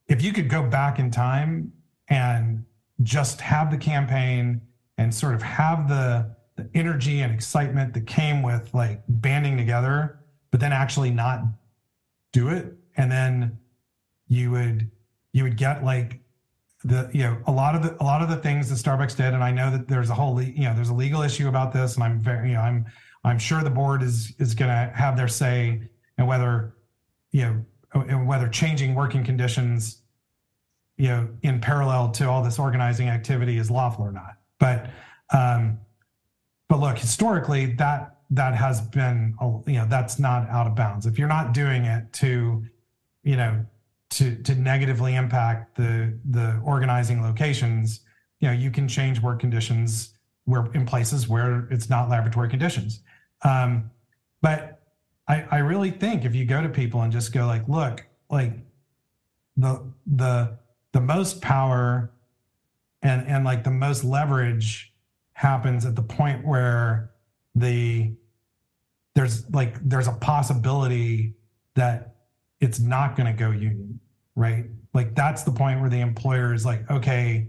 if 0.09 0.23
you 0.23 0.33
could 0.33 0.49
go 0.49 0.63
back 0.63 0.99
in 0.99 1.11
time 1.11 1.73
and 2.09 2.65
just 3.03 3.41
have 3.41 3.71
the 3.71 3.77
campaign 3.77 4.61
and 4.99 5.15
sort 5.15 5.35
of 5.35 5.43
have 5.43 5.89
the 5.89 6.35
the 6.57 6.69
energy 6.75 7.21
and 7.21 7.33
excitement 7.33 7.93
that 7.93 8.07
came 8.07 8.43
with 8.43 8.73
like 8.73 9.03
banding 9.09 9.59
together, 9.59 10.21
but 10.51 10.59
then 10.59 10.73
actually 10.73 11.11
not 11.11 11.43
do 12.33 12.49
it, 12.49 12.73
and 12.97 13.13
then 13.13 13.59
you 14.27 14.51
would 14.51 14.91
you 15.33 15.43
would 15.45 15.57
get 15.57 15.85
like 15.85 16.21
the 16.85 17.11
you 17.13 17.23
know 17.23 17.37
a 17.47 17.53
lot 17.53 17.75
of 17.75 17.83
the 17.83 18.03
a 18.03 18.05
lot 18.05 18.23
of 18.23 18.31
the 18.31 18.37
things 18.37 18.71
that 18.71 18.77
Starbucks 18.77 19.17
did, 19.17 19.35
and 19.35 19.45
I 19.45 19.51
know 19.51 19.71
that 19.71 19.87
there's 19.87 20.09
a 20.09 20.15
whole 20.15 20.41
you 20.41 20.65
know 20.65 20.75
there's 20.75 20.89
a 20.89 20.95
legal 20.95 21.23
issue 21.23 21.49
about 21.49 21.73
this, 21.73 21.97
and 21.97 22.05
I'm 22.05 22.21
very 22.21 22.49
you 22.49 22.55
know 22.55 22.63
I'm 22.63 22.87
I'm 23.23 23.39
sure 23.39 23.63
the 23.63 23.71
board 23.71 24.03
is 24.03 24.35
is 24.39 24.55
going 24.55 24.71
to 24.71 24.93
have 24.95 25.17
their 25.17 25.29
say 25.29 25.83
and 26.17 26.27
whether 26.27 26.75
you 27.33 27.43
know 27.43 27.65
whether 27.95 28.49
changing 28.49 28.95
working 28.95 29.25
conditions 29.25 30.03
you 30.97 31.09
know 31.09 31.29
in 31.43 31.61
parallel 31.61 32.11
to 32.11 32.29
all 32.29 32.43
this 32.43 32.59
organizing 32.59 33.09
activity 33.09 33.59
is 33.59 33.71
lawful 33.71 34.05
or 34.05 34.13
not. 34.13 34.37
But 34.59 34.91
um 35.33 35.79
but 36.69 36.81
look 36.81 36.99
historically 36.99 37.67
that 37.75 38.17
that 38.31 38.55
has 38.55 38.81
been 38.81 39.35
you 39.67 39.75
know 39.75 39.87
that's 39.89 40.19
not 40.19 40.49
out 40.49 40.67
of 40.67 40.75
bounds. 40.75 41.07
If 41.07 41.19
you're 41.19 41.29
not 41.29 41.53
doing 41.53 41.85
it 41.85 42.13
to 42.15 42.65
you 43.23 43.37
know 43.37 43.65
to 44.11 44.37
to 44.43 44.55
negatively 44.55 45.15
impact 45.15 45.77
the 45.77 46.19
the 46.31 46.61
organizing 46.65 47.23
locations 47.23 48.01
you 48.41 48.49
know 48.49 48.55
you 48.55 48.71
can 48.71 48.89
change 48.89 49.21
work 49.21 49.41
conditions 49.41 50.15
where 50.45 50.67
in 50.73 50.87
places 50.87 51.29
where 51.29 51.67
it's 51.71 51.91
not 51.91 52.09
laboratory 52.09 52.49
conditions. 52.49 53.01
Um 53.43 53.91
but 54.43 54.76
i 55.29 55.45
i 55.51 55.59
really 55.59 55.91
think 55.91 56.25
if 56.25 56.35
you 56.35 56.45
go 56.45 56.63
to 56.63 56.69
people 56.69 57.03
and 57.03 57.13
just 57.13 57.33
go 57.33 57.47
like 57.47 57.67
look 57.69 58.07
like 58.31 58.53
the 59.57 59.83
the 60.07 60.59
the 60.93 61.01
most 61.01 61.41
power 61.41 62.11
and 63.03 63.27
and 63.27 63.45
like 63.45 63.65
the 63.65 63.71
most 63.71 64.05
leverage 64.05 64.93
happens 65.33 65.85
at 65.85 65.95
the 65.95 66.03
point 66.03 66.45
where 66.47 67.11
the 67.55 68.13
there's 69.15 69.49
like 69.51 69.77
there's 69.89 70.09
a 70.09 70.13
possibility 70.13 71.35
that 71.75 72.17
it's 72.61 72.79
not 72.81 73.17
going 73.17 73.27
to 73.27 73.33
go 73.33 73.51
union 73.51 74.01
right? 74.37 74.67
Like 74.93 75.15
that's 75.15 75.43
the 75.43 75.51
point 75.51 75.81
where 75.81 75.91
the 75.91 76.01
employer 76.01 76.55
is 76.55 76.65
like 76.65 76.89
okay 76.91 77.49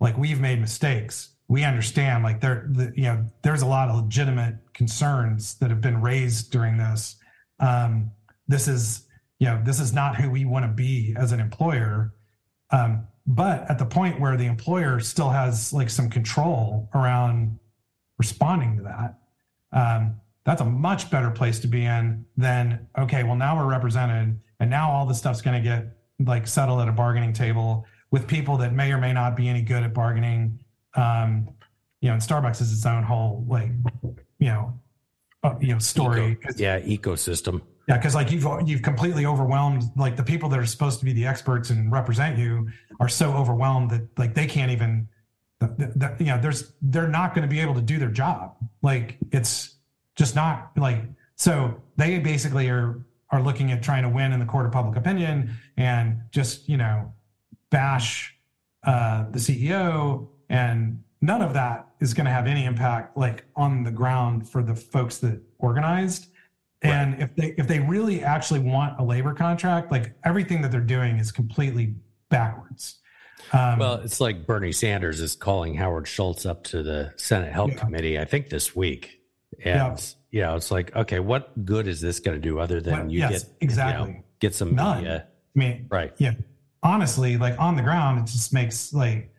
like 0.00 0.16
we've 0.16 0.40
made 0.40 0.60
mistakes 0.60 1.30
we 1.48 1.64
understand 1.64 2.24
like 2.24 2.40
there 2.40 2.66
the, 2.70 2.92
you 2.96 3.04
know 3.04 3.24
there's 3.42 3.62
a 3.62 3.66
lot 3.66 3.88
of 3.88 3.96
legitimate 3.96 4.56
concerns 4.72 5.54
that 5.56 5.70
have 5.70 5.80
been 5.80 6.00
raised 6.00 6.50
during 6.50 6.76
this. 6.76 7.16
Um 7.60 8.10
this 8.48 8.68
is 8.68 9.06
you 9.38 9.46
know 9.46 9.60
this 9.64 9.80
is 9.80 9.92
not 9.92 10.16
who 10.16 10.30
we 10.30 10.44
want 10.44 10.64
to 10.64 10.72
be 10.72 11.14
as 11.18 11.32
an 11.32 11.40
employer. 11.40 12.14
Um 12.70 13.06
but 13.26 13.68
at 13.70 13.78
the 13.78 13.86
point 13.86 14.20
where 14.20 14.36
the 14.36 14.44
employer 14.46 15.00
still 15.00 15.30
has 15.30 15.72
like 15.72 15.88
some 15.88 16.10
control 16.10 16.90
around 16.94 17.58
responding 18.18 18.76
to 18.76 18.82
that 18.82 19.18
um, 19.72 20.20
that's 20.44 20.60
a 20.60 20.64
much 20.64 21.10
better 21.10 21.30
place 21.30 21.58
to 21.60 21.66
be 21.66 21.84
in 21.84 22.24
than 22.36 22.86
okay 22.98 23.22
well 23.24 23.36
now 23.36 23.56
we're 23.56 23.70
represented 23.70 24.38
and 24.60 24.70
now 24.70 24.90
all 24.90 25.06
the 25.06 25.14
stuff's 25.14 25.40
going 25.40 25.60
to 25.60 25.66
get 25.66 25.96
like 26.26 26.46
settled 26.46 26.80
at 26.80 26.88
a 26.88 26.92
bargaining 26.92 27.32
table 27.32 27.84
with 28.10 28.26
people 28.26 28.56
that 28.56 28.72
may 28.72 28.92
or 28.92 28.98
may 28.98 29.12
not 29.12 29.36
be 29.36 29.48
any 29.48 29.62
good 29.62 29.82
at 29.82 29.92
bargaining 29.92 30.58
um, 30.96 31.48
you 32.00 32.08
know 32.08 32.14
and 32.14 32.22
starbucks 32.22 32.60
is 32.60 32.72
its 32.72 32.86
own 32.86 33.02
whole 33.02 33.44
like 33.48 33.70
you 34.38 34.48
know 34.48 34.78
uh, 35.42 35.54
you 35.60 35.72
know 35.72 35.78
story 35.78 36.32
Eco- 36.32 36.54
yeah, 36.56 36.80
ecosystem. 36.80 37.60
yeah, 37.88 37.96
because 37.96 38.14
like 38.14 38.30
you've 38.30 38.46
you've 38.66 38.82
completely 38.82 39.26
overwhelmed 39.26 39.82
like 39.96 40.16
the 40.16 40.22
people 40.22 40.48
that 40.50 40.58
are 40.58 40.66
supposed 40.66 40.98
to 41.00 41.04
be 41.04 41.12
the 41.12 41.26
experts 41.26 41.70
and 41.70 41.90
represent 41.92 42.38
you 42.38 42.68
are 43.00 43.08
so 43.08 43.32
overwhelmed 43.32 43.90
that 43.90 44.02
like 44.18 44.34
they 44.34 44.46
can't 44.46 44.70
even, 44.70 45.08
th- 45.60 45.72
th- 45.78 45.90
th- 45.98 46.12
you 46.20 46.26
know, 46.26 46.38
there's 46.40 46.72
they're 46.82 47.08
not 47.08 47.34
going 47.34 47.42
to 47.42 47.48
be 47.48 47.60
able 47.60 47.74
to 47.74 47.82
do 47.82 47.98
their 47.98 48.10
job. 48.10 48.56
Like 48.82 49.18
it's 49.32 49.76
just 50.16 50.34
not 50.34 50.70
like 50.76 51.02
so 51.36 51.80
they 51.96 52.18
basically 52.18 52.68
are 52.68 53.04
are 53.30 53.42
looking 53.42 53.72
at 53.72 53.82
trying 53.82 54.02
to 54.02 54.08
win 54.08 54.32
in 54.32 54.38
the 54.40 54.46
court 54.46 54.64
of 54.66 54.72
public 54.72 54.96
opinion 54.96 55.50
and 55.76 56.20
just 56.30 56.68
you 56.68 56.76
know 56.76 57.12
bash 57.70 58.34
uh, 58.86 59.24
the 59.30 59.38
CEO 59.38 60.28
and 60.54 61.02
none 61.20 61.42
of 61.42 61.52
that 61.54 61.86
is 62.00 62.14
going 62.14 62.26
to 62.26 62.30
have 62.30 62.46
any 62.46 62.64
impact 62.64 63.16
like 63.16 63.44
on 63.56 63.82
the 63.82 63.90
ground 63.90 64.48
for 64.48 64.62
the 64.62 64.74
folks 64.74 65.18
that 65.18 65.40
organized 65.58 66.28
and 66.82 67.20
if 67.22 67.34
they 67.34 67.54
if 67.56 67.66
they 67.66 67.80
really 67.80 68.22
actually 68.22 68.60
want 68.60 68.98
a 69.00 69.02
labor 69.02 69.32
contract 69.32 69.90
like 69.90 70.12
everything 70.24 70.60
that 70.62 70.70
they're 70.70 70.80
doing 70.98 71.16
is 71.18 71.32
completely 71.32 71.94
backwards 72.28 73.00
um, 73.52 73.78
Well, 73.78 73.94
it's 73.96 74.20
like 74.22 74.46
Bernie 74.46 74.72
Sanders 74.72 75.20
is 75.20 75.36
calling 75.36 75.74
Howard 75.74 76.08
Schultz 76.08 76.46
up 76.46 76.64
to 76.64 76.82
the 76.82 77.12
Senate 77.16 77.52
Health 77.52 77.72
Yeah. 77.72 77.78
Committee, 77.84 78.18
I 78.18 78.24
think 78.24 78.48
this 78.48 78.74
week. 78.74 79.20
And, 79.62 80.02
you 80.30 80.40
know, 80.40 80.56
it's 80.56 80.70
like, 80.70 80.96
okay, 80.96 81.20
what 81.20 81.62
good 81.66 81.86
is 81.86 82.00
this 82.00 82.20
going 82.20 82.40
to 82.40 82.40
do 82.40 82.58
other 82.58 82.80
than 82.80 83.10
you 83.10 83.18
yes, 83.18 83.30
get, 83.30 83.42
you 83.50 83.56
exactly. 83.60 84.12
know, 84.14 84.20
get 84.40 84.54
some 84.54 84.74
None. 84.74 84.98
media? 84.98 85.26
i 85.54 85.58
mean 85.58 85.86
Right. 85.90 86.12
yeah 86.16 86.32
honestly 86.82 87.36
like 87.36 87.58
on 87.60 87.76
the 87.76 87.82
ground 87.82 88.18
it 88.20 88.26
just 88.32 88.52
makes 88.52 88.92
like 88.94 89.30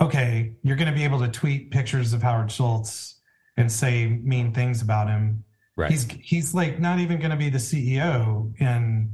okay 0.00 0.52
you're 0.62 0.76
going 0.76 0.88
to 0.88 0.94
be 0.94 1.04
able 1.04 1.18
to 1.18 1.28
tweet 1.28 1.70
pictures 1.70 2.12
of 2.12 2.22
howard 2.22 2.50
schultz 2.50 3.20
and 3.56 3.70
say 3.70 4.06
mean 4.06 4.52
things 4.52 4.82
about 4.82 5.08
him 5.08 5.44
Right. 5.76 5.90
he's 5.92 6.10
he's 6.20 6.54
like 6.54 6.80
not 6.80 6.98
even 6.98 7.18
going 7.20 7.30
to 7.30 7.36
be 7.36 7.50
the 7.50 7.58
ceo 7.58 8.52
in 8.60 9.12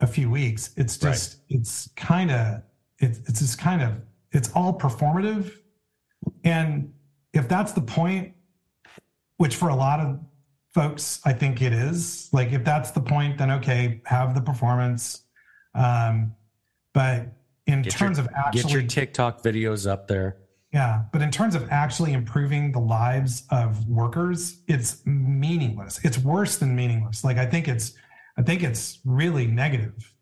a 0.00 0.06
few 0.06 0.30
weeks 0.30 0.70
it's 0.76 1.02
Right. 1.02 1.10
just 1.12 1.40
it's 1.48 1.88
kind 1.96 2.30
of 2.30 2.62
it's 3.00 3.18
it's 3.28 3.40
just 3.40 3.58
kind 3.58 3.82
of 3.82 3.94
it's 4.30 4.50
all 4.54 4.78
performative 4.78 5.52
and 6.44 6.92
if 7.32 7.48
that's 7.48 7.72
the 7.72 7.80
point 7.80 8.32
which 9.38 9.56
for 9.56 9.70
a 9.70 9.74
lot 9.74 9.98
of 9.98 10.20
folks 10.72 11.20
i 11.24 11.32
think 11.32 11.62
it 11.62 11.72
is 11.72 12.28
like 12.32 12.52
if 12.52 12.62
that's 12.64 12.92
the 12.92 13.00
point 13.00 13.36
then 13.38 13.50
okay 13.50 14.00
have 14.04 14.34
the 14.36 14.40
performance 14.40 15.22
um 15.74 16.32
but 16.94 17.26
in 17.68 17.82
Get 17.82 17.92
terms 17.92 18.18
your, 18.18 18.26
of 18.26 18.32
actually 18.34 18.62
get 18.62 18.72
your 18.72 18.82
TikTok 18.82 19.42
videos 19.42 19.88
up 19.88 20.08
there. 20.08 20.38
yeah, 20.72 21.02
but 21.12 21.22
in 21.22 21.30
terms 21.30 21.54
of 21.54 21.70
actually 21.70 22.12
improving 22.14 22.72
the 22.72 22.80
lives 22.80 23.44
of 23.50 23.86
workers, 23.88 24.62
it's 24.66 25.06
meaningless. 25.06 26.00
It's 26.02 26.18
worse 26.18 26.56
than 26.58 26.74
meaningless. 26.74 27.22
Like 27.22 27.36
I 27.36 27.46
think 27.46 27.68
it's, 27.68 27.92
I 28.36 28.42
think 28.42 28.62
it's 28.64 28.98
really 29.04 29.46
negative. 29.46 30.12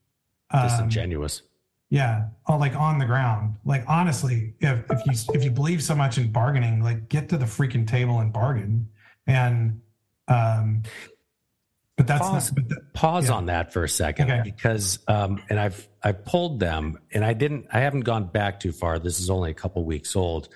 Um, 0.50 0.68
Disingenuous. 0.68 1.42
yeah, 1.88 2.26
oh, 2.48 2.56
like 2.56 2.74
on 2.76 2.98
the 2.98 3.06
ground. 3.06 3.56
Like 3.64 3.84
honestly, 3.88 4.54
if 4.60 4.84
if 4.90 5.00
you 5.06 5.34
if 5.34 5.44
you 5.44 5.50
believe 5.50 5.82
so 5.82 5.94
much 5.94 6.18
in 6.18 6.30
bargaining, 6.30 6.82
like 6.82 7.08
get 7.08 7.28
to 7.30 7.36
the 7.38 7.46
freaking 7.46 7.86
table 7.86 8.20
and 8.20 8.32
bargain. 8.32 8.88
And 9.26 9.80
um, 10.28 10.82
but 11.96 12.06
that's 12.06 12.20
Pause. 12.20 12.52
not. 12.52 12.54
But 12.62 12.68
th- 12.68 12.80
Pause 12.92 13.28
yeah. 13.28 13.34
on 13.34 13.46
that 13.46 13.72
for 13.72 13.84
a 13.84 13.88
second 13.88 14.30
Okay. 14.30 14.42
because, 14.44 14.98
um, 15.08 15.42
and 15.48 15.58
I've 15.58 15.88
I 16.02 16.12
pulled 16.12 16.60
them, 16.60 16.98
and 17.12 17.24
I 17.24 17.32
didn't. 17.32 17.66
I 17.72 17.80
haven't 17.80 18.00
gone 18.02 18.26
back 18.26 18.60
too 18.60 18.72
far. 18.72 18.98
This 18.98 19.18
is 19.20 19.30
only 19.30 19.50
a 19.50 19.54
couple 19.54 19.82
weeks 19.84 20.14
old, 20.14 20.48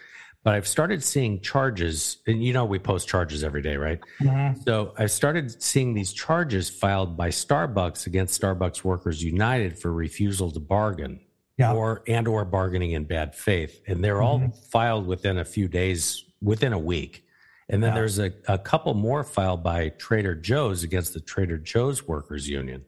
but 0.45 0.55
I've 0.55 0.69
started 0.69 1.03
seeing 1.03 1.41
charges, 1.41 2.19
and 2.27 2.45
you 2.45 2.53
know 2.53 2.65
we 2.67 2.79
post 2.79 3.09
charges 3.09 3.43
every 3.43 3.63
day, 3.63 3.77
right? 3.77 4.01
Mhm. 4.21 4.63
So 4.65 4.95
I 4.99 5.07
started 5.07 5.63
seeing 5.63 5.95
these 5.95 6.13
charges 6.13 6.69
filed 6.71 7.17
by 7.17 7.31
Starbucks 7.31 8.07
against 8.07 8.41
Starbucks 8.41 8.85
Workers 8.85 9.23
United 9.23 9.79
for 9.79 9.91
refusal 9.93 10.51
to 10.53 10.61
bargain 10.61 11.21
Yeah. 11.59 11.73
or 11.73 12.03
and 12.07 12.29
or 12.29 12.45
bargaining 12.45 12.93
in 12.93 13.05
bad 13.05 13.35
faith. 13.35 13.81
And 13.89 14.05
they're 14.05 14.21
all 14.23 14.51
filed 14.71 15.07
within 15.07 15.39
a 15.39 15.45
few 15.45 15.69
days, 15.69 16.23
within 16.43 16.73
a 16.75 16.79
week. 16.79 17.25
And 17.73 17.83
then 17.83 17.91
Yeah. 17.91 17.95
there's 17.95 18.19
a, 18.19 18.33
a 18.49 18.59
couple 18.59 18.93
more 18.95 19.23
filed 19.25 19.63
by 19.63 19.91
Trader 19.91 20.35
Joe's 20.35 20.83
against 20.83 21.15
the 21.15 21.21
Trader 21.21 21.57
Joe's 21.57 22.07
Workers 22.07 22.49
Union. 22.49 22.85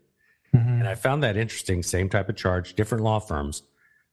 Mhm. 0.55 0.81
And 0.81 0.89
I 0.89 0.95
found 0.97 1.23
that 1.23 1.37
interesting. 1.37 1.83
Same 1.83 2.09
type 2.09 2.29
of 2.29 2.37
charge, 2.37 2.75
different 2.75 3.05
law 3.05 3.19
firms. 3.21 3.63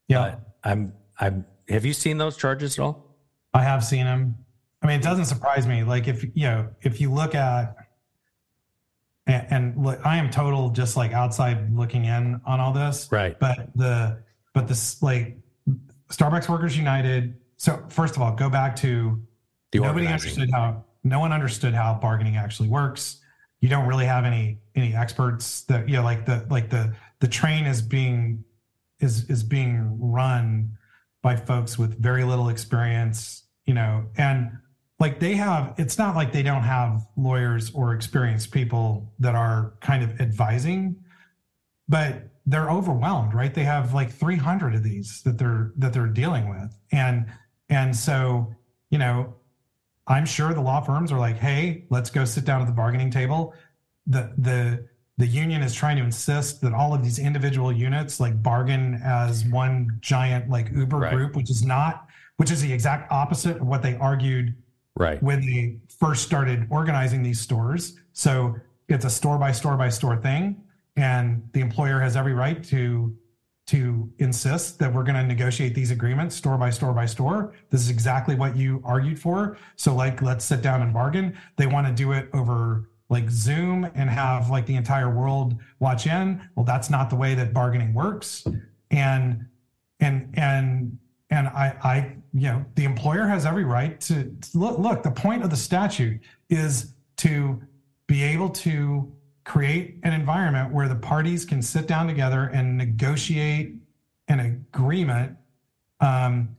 yeah. 0.08 0.20
But 0.20 0.40
I'm 0.64 0.94
I'm 1.20 1.46
have 1.68 1.86
you 1.86 1.94
seen 1.94 2.18
those 2.18 2.38
charges 2.38 2.78
at 2.80 2.84
all? 2.84 3.18
I 3.54 3.64
have 3.64 3.84
seen 3.84 4.06
them. 4.06 4.36
I 4.82 4.88
mean, 4.88 5.00
it 5.00 5.04
doesn't 5.04 5.26
surprise 5.26 5.68
me. 5.68 5.84
Like 5.84 6.08
if 6.08 6.24
you 6.24 6.44
know, 6.44 6.70
if 6.82 7.02
you 7.02 7.12
look 7.12 7.36
at 7.36 7.76
and, 9.28 9.48
and 9.50 9.84
look, 9.86 10.00
I 10.06 10.18
am 10.18 10.30
total 10.30 10.70
just 10.70 10.96
like 10.96 11.12
outside 11.14 11.76
looking 11.76 12.06
in 12.06 12.40
on 12.46 12.60
all 12.60 12.74
this. 12.74 13.08
Right. 13.12 13.38
But 13.40 13.70
the 13.76 14.24
but 14.54 14.68
this 14.68 15.02
like 15.02 15.38
Starbucks 16.10 16.48
Workers 16.48 16.78
United. 16.78 17.36
So 17.58 17.84
first 17.90 18.16
of 18.16 18.22
all, 18.22 18.34
go 18.34 18.50
back 18.50 18.76
to 18.78 19.22
The 19.72 19.80
nobody 19.80 20.06
organizing. 20.06 20.32
understood 20.32 20.52
how 20.52 20.86
no 21.04 21.20
one 21.20 21.32
understood 21.32 21.74
how 21.74 21.94
bargaining 22.02 22.38
actually 22.38 22.70
works. 22.70 23.22
You 23.62 23.70
don't 23.70 23.88
really 23.88 24.06
have 24.06 24.26
any 24.26 24.60
any 24.76 24.96
experts 24.96 25.62
that 25.62 25.88
you 25.88 25.96
know, 25.98 26.04
like 26.04 26.26
the 26.26 26.46
like 26.50 26.70
the 26.70 26.96
the 27.20 27.28
train 27.28 27.66
is 27.66 27.82
being 27.82 28.44
is 29.00 29.30
is 29.30 29.44
being 29.44 29.98
run 30.00 30.78
by 31.22 31.36
folks 31.36 31.78
with 31.78 32.02
very 32.02 32.24
little 32.24 32.50
experience, 32.50 33.44
you 33.66 33.74
know, 33.74 34.06
and 34.18 34.52
like 35.00 35.20
they 35.20 35.36
have 35.36 35.74
it's 35.78 35.98
not 35.98 36.16
like 36.16 36.32
they 36.32 36.44
don't 36.44 36.64
have 36.64 37.06
lawyers 37.18 37.72
or 37.74 37.94
experienced 37.94 38.52
people 38.52 39.14
that 39.20 39.36
are 39.36 39.74
kind 39.82 40.04
of 40.04 40.20
advising, 40.22 40.96
but 41.88 42.30
they're 42.46 42.70
overwhelmed, 42.70 43.34
right? 43.34 43.54
They 43.54 43.64
have 43.64 43.94
like 43.94 44.12
300 44.12 44.76
of 44.76 44.84
these 44.84 45.22
that 45.24 45.38
they're 45.38 45.72
that 45.78 45.94
they're 45.94 46.08
dealing 46.08 46.50
with. 46.50 46.76
And 46.92 47.28
and 47.70 47.96
so, 47.96 48.54
you 48.90 48.98
know, 48.98 49.36
I'm 50.10 50.26
sure 50.26 50.54
the 50.54 50.62
law 50.62 50.82
firms 50.82 51.12
are 51.12 51.20
like, 51.20 51.38
"Hey, 51.38 51.86
let's 51.90 52.10
go 52.10 52.26
sit 52.26 52.44
down 52.44 52.62
at 52.62 52.68
the 52.68 52.74
bargaining 52.74 53.12
table." 53.12 53.54
The 54.08 54.34
the 54.38 54.88
the 55.20 55.28
union 55.28 55.62
is 55.62 55.74
trying 55.74 55.98
to 55.98 56.04
insist 56.04 56.62
that 56.62 56.74
all 56.74 56.94
of 56.94 57.04
these 57.04 57.20
individual 57.20 57.72
units 57.72 58.20
like 58.20 58.42
bargain 58.42 59.02
as 59.04 59.46
one 59.46 60.00
giant 60.00 60.50
like 60.50 60.72
Uber 60.72 60.98
right. 60.98 61.14
group, 61.14 61.36
which 61.36 61.52
is 61.52 61.64
not, 61.64 62.08
which 62.38 62.52
is 62.52 62.62
the 62.62 62.72
exact 62.72 63.12
opposite 63.12 63.58
of 63.58 63.68
what 63.68 63.82
they 63.84 63.96
argued 63.98 64.56
right 64.96 65.22
when 65.22 65.42
they 65.42 65.78
first 66.00 66.24
started 66.24 66.66
organizing 66.70 67.22
these 67.22 67.40
stores. 67.40 67.98
So 68.14 68.56
it's 68.88 69.06
a 69.06 69.10
store 69.10 69.38
by 69.38 69.52
store 69.52 69.78
by 69.78 69.90
store 69.90 70.18
thing, 70.18 70.64
and 70.96 71.48
the 71.54 71.60
employer 71.60 72.00
has 72.00 72.16
every 72.18 72.34
right 72.34 72.64
to 72.66 73.16
to 73.70 74.12
insist 74.18 74.80
that 74.80 74.92
we're 74.92 75.04
going 75.04 75.16
to 75.16 75.24
negotiate 75.24 75.76
these 75.76 75.92
agreements 75.92 76.36
store 76.36 76.58
by 76.58 76.72
store 76.72 76.92
by 76.92 77.06
store. 77.06 77.54
This 77.70 77.82
is 77.82 77.92
exactly 77.92 78.34
what 78.34 78.58
you 78.58 78.82
argued 78.84 79.20
for. 79.20 79.58
So 79.76 79.94
like 79.94 80.24
let's 80.24 80.44
sit 80.44 80.64
down 80.64 80.82
and 80.82 80.92
bargain. 80.92 81.38
They 81.56 81.68
want 81.68 81.86
to 81.86 81.94
do 81.94 82.14
it 82.14 82.30
over 82.34 82.90
like 83.10 83.30
Zoom 83.30 83.88
and 83.94 84.10
have 84.10 84.50
like 84.50 84.66
the 84.66 84.76
entire 84.76 85.14
world 85.14 85.56
watch 85.80 86.08
in. 86.08 86.42
Well, 86.56 86.66
that's 86.66 86.90
not 86.90 87.12
the 87.12 87.16
way 87.16 87.36
that 87.36 87.54
bargaining 87.54 87.94
works. 87.94 88.44
And 88.90 89.46
and 90.00 90.34
and 90.34 90.98
and 91.30 91.48
I 91.50 91.76
I 91.84 92.16
you 92.34 92.48
know 92.48 92.66
the 92.74 92.86
employer 92.86 93.28
has 93.28 93.46
every 93.46 93.66
right 93.66 94.02
to, 94.02 94.36
look 94.56 94.80
look 94.80 95.04
the 95.04 95.12
point 95.12 95.44
of 95.44 95.52
the 95.52 95.58
statute 95.58 96.20
is 96.50 96.96
to 97.18 97.62
be 98.08 98.24
able 98.24 98.50
to 98.50 99.14
create 99.50 99.98
an 100.04 100.14
environment 100.14 100.74
where 100.74 100.88
the 100.88 100.96
parties 100.96 101.44
can 101.44 101.62
sit 101.62 101.88
down 101.88 102.08
together 102.08 102.46
and 102.54 102.78
negotiate 102.78 103.76
an 104.28 104.40
agreement 104.40 105.36
um, 106.00 106.56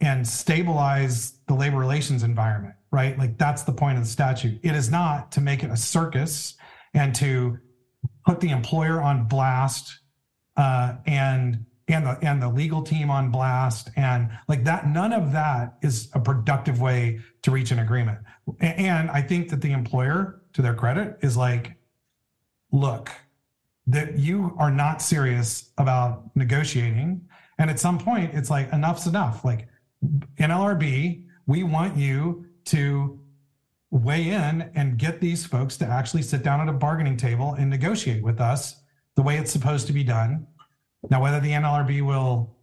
and 0.00 0.26
stabilize 0.26 1.38
the 1.46 1.54
labor 1.54 1.78
relations 1.78 2.22
environment 2.22 2.74
right? 2.92 3.18
Like 3.18 3.38
that's 3.38 3.62
the 3.64 3.72
point 3.72 3.98
of 3.98 4.04
the 4.04 4.10
statute. 4.10 4.60
It 4.62 4.76
is 4.76 4.90
not 4.90 5.32
to 5.32 5.40
make 5.40 5.64
it 5.64 5.70
a 5.70 5.76
circus 5.76 6.54
and 6.94 7.14
to 7.16 7.58
put 8.24 8.38
the 8.40 8.50
employer 8.50 9.02
on 9.02 9.26
blast 9.26 9.98
uh, 10.56 10.96
and 11.06 11.64
and 11.88 12.06
the 12.06 12.18
and 12.22 12.40
the 12.40 12.48
legal 12.48 12.82
team 12.82 13.10
on 13.10 13.30
blast 13.30 13.90
and 13.96 14.30
like 14.46 14.64
that. 14.64 14.86
None 14.86 15.12
of 15.12 15.32
that 15.32 15.78
is 15.82 16.10
a 16.12 16.20
productive 16.20 16.80
way 16.80 17.18
to 17.42 17.50
reach 17.50 17.72
an 17.72 17.80
agreement. 17.80 18.18
And 18.60 19.10
I 19.10 19.22
think 19.22 19.48
that 19.48 19.62
the 19.62 19.72
employer, 19.72 20.42
to 20.52 20.62
their 20.62 20.74
credit, 20.74 21.18
is 21.22 21.36
like, 21.36 21.76
look, 22.72 23.10
that 23.86 24.18
you 24.18 24.54
are 24.58 24.70
not 24.70 25.02
serious 25.02 25.70
about 25.78 26.24
negotiating. 26.34 27.20
And 27.58 27.70
at 27.70 27.78
some 27.78 27.98
point, 27.98 28.34
it's 28.34 28.50
like 28.50 28.72
enough's 28.72 29.06
enough. 29.06 29.44
Like 29.44 29.68
NLRB, 30.38 31.26
we 31.46 31.62
want 31.62 31.96
you 31.96 32.46
to 32.66 33.20
weigh 33.90 34.30
in 34.30 34.70
and 34.74 34.96
get 34.96 35.20
these 35.20 35.44
folks 35.44 35.76
to 35.76 35.86
actually 35.86 36.22
sit 36.22 36.42
down 36.42 36.60
at 36.60 36.68
a 36.68 36.72
bargaining 36.72 37.16
table 37.16 37.54
and 37.54 37.68
negotiate 37.68 38.22
with 38.22 38.40
us 38.40 38.82
the 39.16 39.22
way 39.22 39.36
it's 39.36 39.50
supposed 39.50 39.86
to 39.86 39.92
be 39.92 40.02
done. 40.02 40.46
Now, 41.10 41.20
whether 41.20 41.40
the 41.40 41.50
NLRB 41.50 42.02
will, 42.02 42.56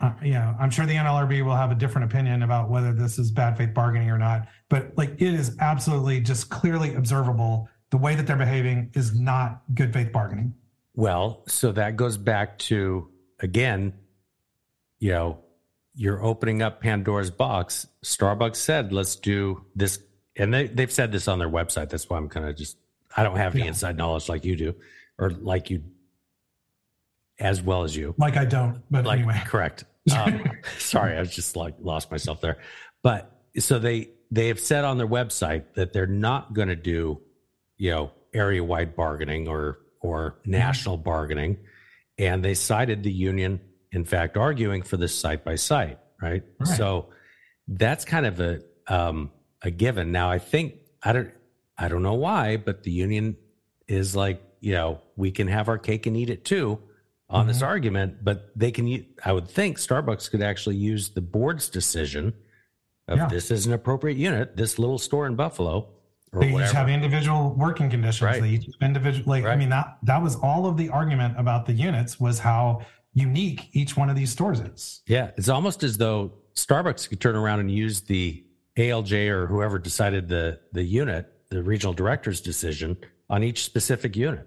uh, 0.00 0.12
you 0.22 0.32
know, 0.32 0.56
I'm 0.58 0.70
sure 0.70 0.86
the 0.86 0.94
NLRB 0.94 1.44
will 1.44 1.54
have 1.54 1.70
a 1.70 1.74
different 1.74 2.10
opinion 2.10 2.42
about 2.42 2.68
whether 2.68 2.92
this 2.92 3.18
is 3.18 3.30
bad 3.30 3.56
faith 3.56 3.74
bargaining 3.74 4.10
or 4.10 4.18
not. 4.18 4.48
But 4.68 4.96
like, 4.96 5.10
it 5.20 5.34
is 5.34 5.56
absolutely 5.60 6.20
just 6.20 6.50
clearly 6.50 6.94
observable 6.94 7.68
the 7.96 8.02
way 8.02 8.14
that 8.14 8.26
they're 8.26 8.36
behaving 8.36 8.90
is 8.92 9.18
not 9.18 9.62
good 9.74 9.90
faith 9.90 10.12
bargaining. 10.12 10.54
Well, 10.94 11.44
so 11.48 11.72
that 11.72 11.96
goes 11.96 12.18
back 12.18 12.58
to 12.58 13.08
again, 13.40 13.94
you 14.98 15.12
know, 15.12 15.38
you're 15.94 16.22
opening 16.22 16.60
up 16.60 16.82
Pandora's 16.82 17.30
box. 17.30 17.86
Starbucks 18.04 18.56
said, 18.56 18.92
let's 18.92 19.16
do 19.16 19.64
this. 19.74 19.98
And 20.36 20.52
they, 20.52 20.66
they've 20.66 20.92
said 20.92 21.10
this 21.10 21.26
on 21.26 21.38
their 21.38 21.48
website. 21.48 21.88
That's 21.88 22.10
why 22.10 22.18
I'm 22.18 22.28
kind 22.28 22.46
of 22.46 22.54
just, 22.54 22.76
I 23.16 23.22
don't 23.22 23.38
have 23.38 23.54
any 23.54 23.62
yeah. 23.62 23.68
inside 23.68 23.96
knowledge 23.96 24.28
like 24.28 24.44
you 24.44 24.56
do, 24.56 24.74
or 25.18 25.30
like 25.30 25.70
you, 25.70 25.82
as 27.38 27.62
well 27.62 27.82
as 27.82 27.96
you. 27.96 28.14
Like 28.18 28.36
I 28.36 28.44
don't, 28.44 28.82
but 28.90 29.06
like, 29.06 29.20
anyway. 29.20 29.42
Correct. 29.46 29.84
Um, 30.16 30.44
sorry, 30.78 31.16
I 31.16 31.18
was 31.18 31.34
just 31.34 31.56
like 31.56 31.74
lost 31.80 32.12
myself 32.12 32.40
there. 32.40 32.58
But 33.02 33.28
so 33.58 33.80
they, 33.80 34.10
they 34.30 34.46
have 34.48 34.60
said 34.60 34.84
on 34.84 34.98
their 34.98 35.08
website 35.08 35.64
that 35.74 35.92
they're 35.92 36.06
not 36.06 36.52
going 36.52 36.68
to 36.68 36.76
do, 36.76 37.22
you 37.76 37.90
know, 37.90 38.10
area 38.32 38.62
wide 38.62 38.96
bargaining 38.96 39.48
or, 39.48 39.78
or 40.00 40.36
national 40.44 40.96
bargaining. 40.96 41.58
And 42.18 42.44
they 42.44 42.54
cited 42.54 43.02
the 43.02 43.12
union 43.12 43.60
in 43.96 44.04
fact, 44.04 44.36
arguing 44.36 44.82
for 44.82 44.98
this 44.98 45.18
site 45.18 45.42
by 45.42 45.54
site, 45.54 45.98
right? 46.20 46.42
right? 46.60 46.76
So 46.76 47.08
that's 47.66 48.04
kind 48.04 48.26
of 48.26 48.40
a 48.40 48.60
um, 48.88 49.30
a 49.62 49.70
given. 49.70 50.12
Now, 50.12 50.30
I 50.30 50.38
think 50.38 50.74
I 51.02 51.12
don't 51.12 51.30
I 51.78 51.88
don't 51.88 52.02
know 52.02 52.14
why, 52.14 52.58
but 52.58 52.82
the 52.82 52.90
union 52.90 53.36
is 53.88 54.14
like, 54.14 54.42
you 54.60 54.74
know, 54.74 55.00
we 55.16 55.30
can 55.30 55.48
have 55.48 55.68
our 55.68 55.78
cake 55.78 56.06
and 56.06 56.16
eat 56.16 56.28
it 56.28 56.44
too 56.44 56.78
on 57.28 57.40
mm-hmm. 57.40 57.48
this 57.48 57.62
argument, 57.62 58.22
but 58.22 58.50
they 58.54 58.70
can. 58.70 59.06
I 59.24 59.32
would 59.32 59.48
think 59.48 59.78
Starbucks 59.78 60.30
could 60.30 60.42
actually 60.42 60.76
use 60.76 61.08
the 61.10 61.22
board's 61.22 61.70
decision 61.70 62.34
of 63.08 63.18
yeah. 63.18 63.28
this 63.28 63.50
is 63.50 63.66
an 63.66 63.72
appropriate 63.72 64.18
unit, 64.18 64.56
this 64.56 64.78
little 64.78 64.98
store 64.98 65.26
in 65.26 65.36
Buffalo. 65.36 65.88
They 66.40 66.52
whatever. 66.52 66.70
each 66.70 66.76
have 66.76 66.88
individual 66.88 67.54
working 67.54 67.90
conditions. 67.90 68.22
Right. 68.22 68.42
They 68.42 68.48
each 68.50 68.68
individual, 68.80 69.28
like 69.28 69.44
right. 69.44 69.52
I 69.52 69.56
mean 69.56 69.70
that 69.70 69.98
that 70.02 70.22
was 70.22 70.36
all 70.36 70.66
of 70.66 70.76
the 70.76 70.88
argument 70.88 71.38
about 71.38 71.66
the 71.66 71.72
units 71.72 72.18
was 72.20 72.38
how 72.38 72.82
unique 73.14 73.68
each 73.72 73.96
one 73.96 74.10
of 74.10 74.16
these 74.16 74.30
stores 74.30 74.60
is. 74.60 75.02
Yeah, 75.06 75.30
it's 75.36 75.48
almost 75.48 75.82
as 75.82 75.96
though 75.96 76.32
Starbucks 76.54 77.08
could 77.08 77.20
turn 77.20 77.36
around 77.36 77.60
and 77.60 77.70
use 77.70 78.02
the 78.02 78.44
ALJ 78.76 79.28
or 79.28 79.46
whoever 79.46 79.78
decided 79.78 80.28
the 80.28 80.60
the 80.72 80.82
unit, 80.82 81.32
the 81.50 81.62
regional 81.62 81.94
director's 81.94 82.40
decision 82.40 82.96
on 83.28 83.42
each 83.42 83.64
specific 83.64 84.16
unit. 84.16 84.46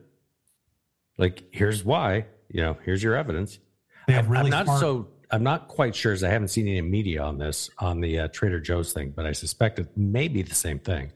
Like, 1.17 1.43
here's 1.51 1.83
why. 1.83 2.27
You 2.49 2.61
know, 2.61 2.77
here's 2.83 3.03
your 3.03 3.15
evidence. 3.15 3.59
They 4.07 4.13
have 4.13 4.29
really 4.29 4.45
I'm 4.45 4.49
not 4.49 4.65
smart- 4.65 4.79
so. 4.79 5.07
I'm 5.31 5.43
not 5.43 5.67
quite 5.67 5.95
sure 5.95 6.11
as 6.11 6.23
I 6.23 6.29
haven't 6.29 6.47
seen 6.47 6.67
any 6.67 6.81
media 6.81 7.21
on 7.21 7.37
this 7.37 7.69
on 7.77 8.01
the 8.01 8.21
uh, 8.21 8.27
Trader 8.29 8.59
Joe's 8.59 8.93
thing, 8.93 9.13
but 9.15 9.27
I 9.27 9.31
suspect 9.31 9.77
it 9.77 9.95
may 9.95 10.27
be 10.27 10.41
the 10.41 10.55
same 10.55 10.79
thing. 10.79 11.11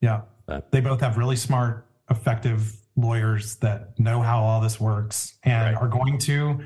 Yeah, 0.00 0.22
but, 0.46 0.70
they 0.72 0.80
both 0.80 1.00
have 1.00 1.16
really 1.16 1.36
smart, 1.36 1.86
effective 2.10 2.76
lawyers 2.96 3.56
that 3.56 3.98
know 3.98 4.20
how 4.20 4.42
all 4.42 4.60
this 4.60 4.80
works 4.80 5.34
and 5.44 5.74
right. 5.74 5.82
are 5.82 5.88
going 5.88 6.18
to 6.18 6.60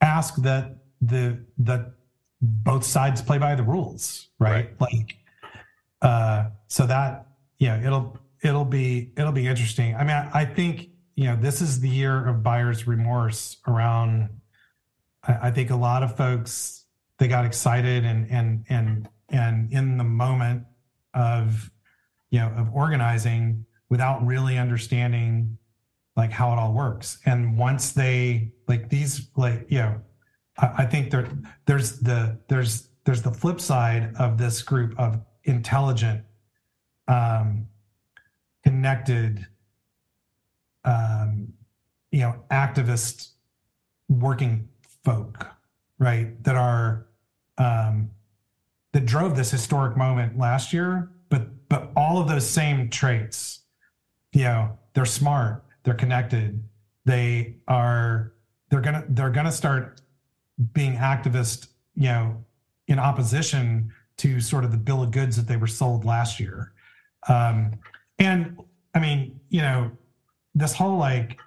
ask 0.00 0.36
that 0.36 0.76
the 1.00 1.38
that 1.58 1.92
both 2.40 2.84
sides 2.84 3.22
play 3.22 3.38
by 3.38 3.54
the 3.54 3.62
rules, 3.62 4.28
right? 4.38 4.50
right. 4.50 4.80
Like, 4.80 5.16
uh, 6.02 6.50
so 6.68 6.86
that 6.86 7.26
yeah, 7.58 7.84
it'll 7.84 8.18
it'll 8.42 8.64
be 8.64 9.12
it'll 9.16 9.32
be 9.32 9.46
interesting. 9.46 9.94
I 9.94 10.00
mean, 10.00 10.16
I, 10.16 10.30
I 10.32 10.44
think 10.44 10.88
you 11.16 11.24
know 11.24 11.36
this 11.36 11.60
is 11.60 11.80
the 11.80 11.88
year 11.88 12.26
of 12.26 12.42
buyer's 12.42 12.86
remorse 12.86 13.56
around. 13.66 14.28
I, 15.22 15.48
I 15.48 15.50
think 15.50 15.70
a 15.70 15.76
lot 15.76 16.02
of 16.02 16.16
folks 16.16 16.84
they 17.18 17.28
got 17.28 17.44
excited 17.44 18.04
and 18.04 18.30
and 18.30 18.64
and 18.68 19.08
and 19.28 19.72
in 19.72 19.96
the 19.96 20.04
moment 20.04 20.64
of 21.14 21.70
you 22.34 22.40
know 22.40 22.50
of 22.56 22.68
organizing 22.74 23.64
without 23.90 24.26
really 24.26 24.58
understanding 24.58 25.56
like 26.16 26.32
how 26.32 26.52
it 26.52 26.58
all 26.58 26.72
works. 26.72 27.18
And 27.26 27.56
once 27.56 27.92
they 27.92 28.50
like 28.66 28.88
these, 28.88 29.28
like 29.36 29.66
you 29.68 29.78
know, 29.78 30.00
I, 30.58 30.72
I 30.78 30.84
think 30.86 31.12
there 31.12 31.28
there's 31.66 32.00
the 32.00 32.36
there's 32.48 32.88
there's 33.04 33.22
the 33.22 33.30
flip 33.30 33.60
side 33.60 34.12
of 34.18 34.36
this 34.36 34.62
group 34.62 34.98
of 34.98 35.20
intelligent, 35.44 36.22
um, 37.06 37.68
connected, 38.64 39.46
um, 40.84 41.52
you 42.10 42.20
know, 42.20 42.34
activist 42.50 43.28
working 44.08 44.68
folk, 45.04 45.46
right? 46.00 46.42
That 46.42 46.56
are 46.56 47.06
um, 47.58 48.10
that 48.92 49.06
drove 49.06 49.36
this 49.36 49.52
historic 49.52 49.96
moment 49.96 50.36
last 50.36 50.72
year, 50.72 51.12
but 51.28 51.63
but 51.74 51.90
all 51.96 52.20
of 52.20 52.28
those 52.28 52.48
same 52.48 52.88
traits, 52.88 53.60
you 54.32 54.44
know, 54.44 54.78
they're 54.94 55.04
smart, 55.04 55.64
they're 55.82 55.94
connected 55.94 56.62
they 57.04 57.56
are 57.68 58.32
they're 58.70 58.80
gonna 58.80 59.04
they're 59.10 59.30
gonna 59.30 59.52
start 59.52 60.00
being 60.72 60.96
activist 60.96 61.68
you 61.94 62.08
know 62.08 62.44
in 62.88 62.98
opposition 62.98 63.92
to 64.16 64.40
sort 64.40 64.64
of 64.64 64.70
the 64.70 64.76
bill 64.76 65.02
of 65.02 65.10
goods 65.10 65.36
that 65.36 65.46
they 65.48 65.56
were 65.56 65.66
sold 65.66 66.04
last 66.04 66.38
year. 66.38 66.72
Um, 67.28 67.72
and 68.18 68.56
I 68.94 69.00
mean, 69.00 69.40
you 69.48 69.60
know, 69.60 69.90
this 70.54 70.72
whole 70.72 70.98
like 70.98 71.38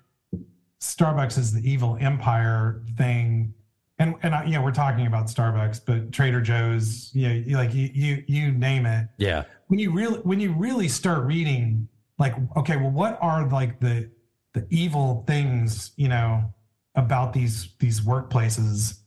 Starbucks 0.81 1.37
is 1.37 1.53
the 1.53 1.69
evil 1.69 1.97
empire 2.01 2.81
thing. 2.97 3.53
And 3.99 4.15
and 4.21 4.35
I, 4.35 4.45
you 4.45 4.51
know 4.51 4.61
we're 4.61 4.71
talking 4.71 5.07
about 5.07 5.25
Starbucks, 5.25 5.81
but 5.85 6.11
Trader 6.11 6.41
Joe's, 6.41 7.09
you 7.13 7.27
know, 7.27 7.57
like 7.57 7.73
you 7.73 7.89
you 7.93 8.23
you 8.27 8.51
name 8.51 8.85
it. 8.85 9.07
Yeah. 9.17 9.45
When 9.67 9.79
you 9.79 9.91
really 9.91 10.19
when 10.19 10.39
you 10.39 10.53
really 10.53 10.87
start 10.87 11.25
reading, 11.25 11.87
like, 12.19 12.35
okay, 12.55 12.77
well, 12.77 12.91
what 12.91 13.17
are 13.21 13.47
like 13.49 13.79
the 13.79 14.09
the 14.53 14.67
evil 14.69 15.23
things, 15.27 15.91
you 15.95 16.09
know, 16.09 16.53
about 16.95 17.33
these 17.33 17.69
these 17.79 18.01
workplaces? 18.01 18.99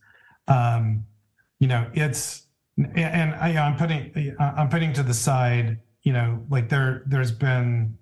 Um, 0.49 1.05
you 1.61 1.69
know, 1.69 1.89
it's 1.95 2.47
and 2.77 3.35
I, 3.35 3.57
I'm 3.57 3.77
putting 3.77 4.35
I'm 4.41 4.69
putting 4.69 4.93
to 4.95 5.03
the 5.03 5.15
side, 5.15 5.79
you 6.03 6.13
know, 6.13 6.45
like 6.51 6.69
there 6.69 7.05
there's 7.07 7.33
been 7.33 7.97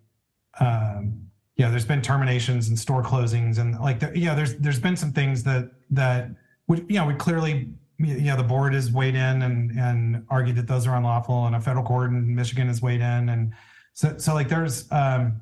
um 0.60 1.28
yeah, 1.56 1.68
there's 1.68 1.84
been 1.84 2.00
terminations 2.00 2.68
and 2.68 2.78
store 2.78 3.02
closings 3.02 3.58
and 3.58 3.78
like 3.80 4.00
the, 4.00 4.12
yeah, 4.16 4.34
there's 4.34 4.56
there's 4.56 4.78
been 4.78 4.96
some 4.96 5.12
things 5.12 5.42
that 5.42 5.70
that 5.90 6.30
would 6.68 6.86
you 6.88 6.98
know 6.98 7.06
we 7.06 7.14
clearly 7.14 7.68
you 7.98 8.20
know 8.20 8.36
the 8.36 8.44
board 8.44 8.74
has 8.74 8.92
weighed 8.92 9.14
in 9.14 9.42
and 9.42 9.72
and 9.72 10.24
argued 10.30 10.56
that 10.56 10.68
those 10.68 10.86
are 10.86 10.96
unlawful 10.96 11.46
and 11.46 11.56
a 11.56 11.60
federal 11.60 11.84
court 11.84 12.10
in 12.10 12.34
Michigan 12.34 12.68
has 12.68 12.80
weighed 12.80 13.00
in. 13.00 13.28
And 13.28 13.52
so 13.94 14.16
so 14.18 14.34
like 14.34 14.48
there's 14.48 14.90
um 14.92 15.40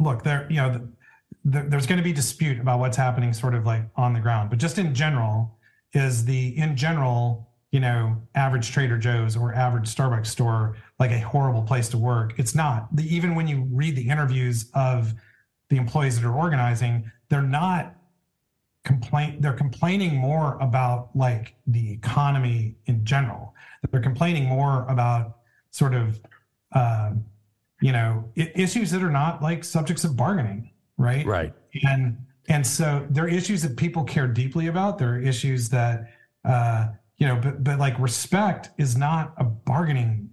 look 0.00 0.22
there 0.22 0.46
you 0.48 0.56
know 0.56 0.88
the, 1.44 1.62
there's 1.62 1.86
going 1.86 1.98
to 1.98 2.04
be 2.04 2.12
dispute 2.12 2.58
about 2.58 2.78
what's 2.78 2.96
happening 2.96 3.32
sort 3.32 3.54
of 3.54 3.66
like 3.66 3.82
on 3.96 4.12
the 4.14 4.20
ground. 4.20 4.48
But 4.48 4.58
just 4.58 4.78
in 4.78 4.94
general 4.94 5.58
is 5.92 6.24
the 6.24 6.56
in 6.56 6.76
general 6.76 7.48
you 7.70 7.80
know 7.80 8.16
average 8.34 8.70
trader 8.70 8.96
joe's 8.96 9.36
or 9.36 9.54
average 9.54 9.94
starbucks 9.94 10.26
store 10.28 10.76
like 10.98 11.10
a 11.10 11.20
horrible 11.20 11.62
place 11.62 11.88
to 11.90 11.98
work. 11.98 12.32
It's 12.38 12.54
not. 12.54 12.94
The, 12.96 13.14
even 13.14 13.34
when 13.34 13.46
you 13.46 13.68
read 13.70 13.96
the 13.96 14.08
interviews 14.08 14.70
of 14.72 15.12
the 15.68 15.76
employees 15.76 16.18
that 16.18 16.26
are 16.26 16.34
organizing 16.34 17.10
they're 17.28 17.42
not 17.42 17.96
complain 18.84 19.40
they're 19.40 19.52
complaining 19.52 20.16
more 20.16 20.58
about 20.60 21.10
like 21.14 21.54
the 21.66 21.92
economy 21.92 22.76
in 22.86 23.04
general. 23.04 23.54
They're 23.90 24.00
complaining 24.00 24.46
more 24.46 24.86
about 24.88 25.38
sort 25.70 25.94
of 25.94 26.20
um, 26.72 27.24
you 27.80 27.92
know 27.92 28.30
issues 28.34 28.90
that 28.90 29.02
are 29.02 29.10
not 29.10 29.42
like 29.42 29.64
subjects 29.64 30.04
of 30.04 30.16
bargaining 30.16 30.72
right? 31.02 31.26
Right. 31.26 31.52
And 31.84 32.18
and 32.48 32.66
so 32.66 33.06
there 33.10 33.24
are 33.24 33.28
issues 33.28 33.62
that 33.62 33.76
people 33.76 34.04
care 34.04 34.26
deeply 34.26 34.66
about. 34.66 34.98
There 34.98 35.14
are 35.14 35.20
issues 35.20 35.68
that 35.70 36.12
uh 36.44 36.88
you 37.18 37.26
know 37.26 37.36
but 37.36 37.62
but 37.62 37.78
like 37.78 37.98
respect 37.98 38.70
is 38.78 38.96
not 38.96 39.34
a 39.36 39.44
bargaining 39.44 40.30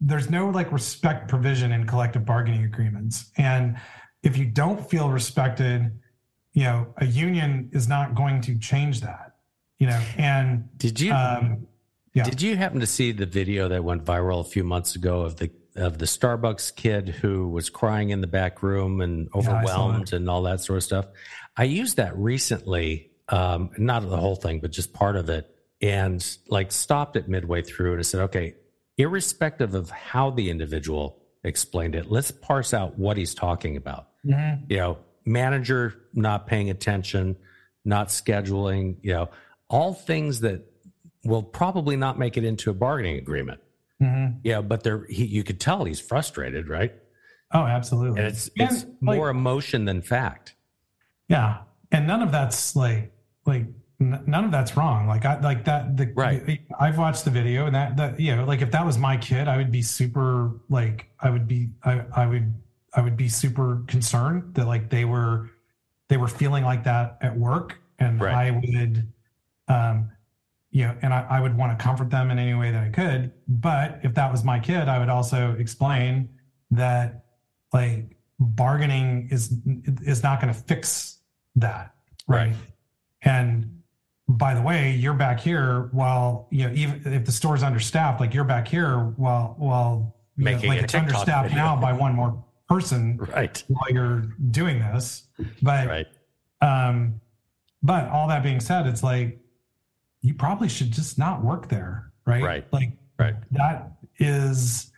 there's 0.00 0.28
no 0.28 0.48
like 0.48 0.72
respect 0.72 1.28
provision 1.28 1.70
in 1.70 1.86
collective 1.86 2.24
bargaining 2.24 2.64
agreements. 2.64 3.30
And 3.36 3.76
if 4.24 4.36
you 4.36 4.46
don't 4.46 4.88
feel 4.90 5.10
respected 5.10 5.92
you 6.52 6.64
know 6.64 6.94
a 6.98 7.06
union 7.06 7.70
is 7.72 7.88
not 7.88 8.14
going 8.14 8.40
to 8.42 8.58
change 8.58 9.00
that 9.00 9.36
you 9.78 9.86
know 9.86 10.00
and 10.16 10.68
did 10.76 11.00
you 11.00 11.12
um, 11.12 11.66
yeah. 12.14 12.24
did 12.24 12.42
you 12.42 12.56
happen 12.56 12.80
to 12.80 12.86
see 12.86 13.12
the 13.12 13.26
video 13.26 13.68
that 13.68 13.82
went 13.82 14.04
viral 14.04 14.40
a 14.40 14.44
few 14.44 14.64
months 14.64 14.96
ago 14.96 15.22
of 15.22 15.36
the 15.36 15.50
of 15.74 15.98
the 15.98 16.04
starbucks 16.04 16.74
kid 16.74 17.08
who 17.08 17.48
was 17.48 17.70
crying 17.70 18.10
in 18.10 18.20
the 18.20 18.26
back 18.26 18.62
room 18.62 19.00
and 19.00 19.28
overwhelmed 19.34 20.12
yeah, 20.12 20.16
and 20.16 20.28
all 20.28 20.42
that 20.42 20.60
sort 20.60 20.76
of 20.76 20.82
stuff 20.82 21.06
i 21.56 21.64
used 21.64 21.96
that 21.96 22.16
recently 22.16 23.10
um, 23.28 23.70
not 23.78 24.08
the 24.08 24.16
whole 24.16 24.36
thing 24.36 24.60
but 24.60 24.70
just 24.70 24.92
part 24.92 25.16
of 25.16 25.30
it 25.30 25.48
and 25.80 26.36
like 26.48 26.70
stopped 26.70 27.16
it 27.16 27.28
midway 27.28 27.62
through 27.62 27.92
and 27.92 28.00
i 28.00 28.02
said 28.02 28.20
okay 28.20 28.54
irrespective 28.98 29.74
of 29.74 29.88
how 29.90 30.30
the 30.30 30.50
individual 30.50 31.18
explained 31.44 31.94
it 31.94 32.10
let's 32.10 32.30
parse 32.30 32.74
out 32.74 32.98
what 32.98 33.16
he's 33.16 33.34
talking 33.34 33.78
about 33.78 34.08
mm-hmm. 34.26 34.62
you 34.68 34.76
know 34.76 34.98
manager 35.24 35.94
not 36.12 36.46
paying 36.46 36.70
attention, 36.70 37.36
not 37.84 38.08
scheduling, 38.08 38.96
you 39.02 39.12
know, 39.12 39.30
all 39.68 39.94
things 39.94 40.40
that 40.40 40.66
will 41.24 41.42
probably 41.42 41.96
not 41.96 42.18
make 42.18 42.36
it 42.36 42.44
into 42.44 42.70
a 42.70 42.74
bargaining 42.74 43.16
agreement. 43.16 43.60
Mm-hmm. 44.00 44.38
Yeah, 44.42 44.60
but 44.60 44.82
there, 44.82 45.06
he, 45.08 45.24
you 45.24 45.44
could 45.44 45.60
tell 45.60 45.84
he's 45.84 46.00
frustrated, 46.00 46.68
right? 46.68 46.92
Oh, 47.52 47.64
absolutely. 47.64 48.18
And 48.18 48.28
it's 48.28 48.50
and 48.58 48.70
it's 48.70 48.84
like, 48.84 49.16
more 49.16 49.28
emotion 49.28 49.84
than 49.84 50.02
fact. 50.02 50.54
Yeah, 51.28 51.58
and 51.90 52.06
none 52.06 52.22
of 52.22 52.32
that's 52.32 52.74
like 52.74 53.12
like 53.46 53.66
none 54.00 54.44
of 54.44 54.50
that's 54.50 54.76
wrong. 54.76 55.06
Like 55.06 55.24
I 55.24 55.38
like 55.40 55.64
that. 55.66 55.96
The, 55.96 56.12
right. 56.14 56.60
I've 56.80 56.98
watched 56.98 57.24
the 57.24 57.30
video, 57.30 57.66
and 57.66 57.74
that 57.74 57.96
that 57.98 58.18
you 58.18 58.34
know, 58.34 58.44
like 58.44 58.62
if 58.62 58.70
that 58.72 58.84
was 58.84 58.98
my 58.98 59.16
kid, 59.16 59.48
I 59.48 59.56
would 59.56 59.70
be 59.70 59.82
super 59.82 60.60
like 60.68 61.08
I 61.20 61.30
would 61.30 61.46
be 61.46 61.70
I 61.84 62.04
I 62.14 62.26
would 62.26 62.54
I 62.94 63.00
would 63.00 63.16
be 63.16 63.28
super 63.28 63.82
concerned 63.86 64.54
that 64.54 64.66
like 64.66 64.90
they 64.90 65.04
were 65.04 65.50
they 66.08 66.16
were 66.18 66.28
feeling 66.28 66.64
like 66.64 66.84
that 66.84 67.18
at 67.22 67.36
work, 67.36 67.78
and 67.98 68.20
right. 68.20 68.34
I 68.34 68.50
would, 68.50 69.12
um, 69.68 70.10
you 70.70 70.84
know, 70.84 70.96
and 71.00 71.14
I, 71.14 71.26
I 71.30 71.40
would 71.40 71.56
want 71.56 71.78
to 71.78 71.82
comfort 71.82 72.10
them 72.10 72.30
in 72.30 72.38
any 72.38 72.54
way 72.54 72.70
that 72.70 72.82
I 72.82 72.90
could. 72.90 73.32
But 73.48 74.00
if 74.02 74.14
that 74.14 74.30
was 74.30 74.44
my 74.44 74.58
kid, 74.58 74.88
I 74.88 74.98
would 74.98 75.08
also 75.08 75.52
explain 75.58 76.28
that 76.70 77.24
like 77.72 78.16
bargaining 78.38 79.28
is 79.30 79.54
is 80.04 80.22
not 80.22 80.40
going 80.40 80.52
to 80.52 80.60
fix 80.60 81.20
that, 81.56 81.94
right? 82.26 82.48
right? 82.48 82.56
And 83.22 83.82
by 84.28 84.54
the 84.54 84.62
way, 84.62 84.92
you're 84.92 85.14
back 85.14 85.40
here 85.40 85.88
while 85.92 86.48
you 86.50 86.66
know 86.66 86.74
even 86.74 87.00
if 87.06 87.24
the 87.24 87.32
store's 87.32 87.62
understaffed, 87.62 88.20
like 88.20 88.34
you're 88.34 88.44
back 88.44 88.68
here 88.68 89.14
while 89.16 89.54
while 89.58 90.16
making 90.36 90.68
know, 90.68 90.76
like 90.76 90.84
it's 90.84 90.94
understaffed 90.94 91.48
video. 91.48 91.64
now 91.64 91.80
by 91.80 91.92
one 91.92 92.14
more 92.14 92.44
person 92.72 93.18
right. 93.18 93.62
while 93.68 93.90
you're 93.90 94.22
doing 94.50 94.78
this. 94.78 95.24
But 95.60 95.86
right. 95.88 96.06
um 96.60 97.20
but 97.82 98.08
all 98.08 98.28
that 98.28 98.42
being 98.42 98.60
said 98.60 98.86
it's 98.86 99.02
like 99.02 99.38
you 100.20 100.34
probably 100.34 100.68
should 100.68 100.90
just 100.90 101.18
not 101.18 101.42
work 101.42 101.68
there 101.68 102.12
right? 102.24 102.42
Right. 102.42 102.72
Like 102.72 102.92
right. 103.18 103.34
that 103.50 103.92
is 104.18 104.90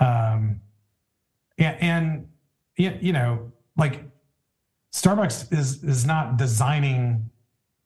um 0.00 0.60
and, 1.58 1.76
and 1.80 2.28
you 2.76 3.12
know 3.12 3.52
like 3.76 4.02
starbucks 4.92 5.52
is 5.52 5.82
is 5.84 6.04
not 6.04 6.36
designing 6.36 7.30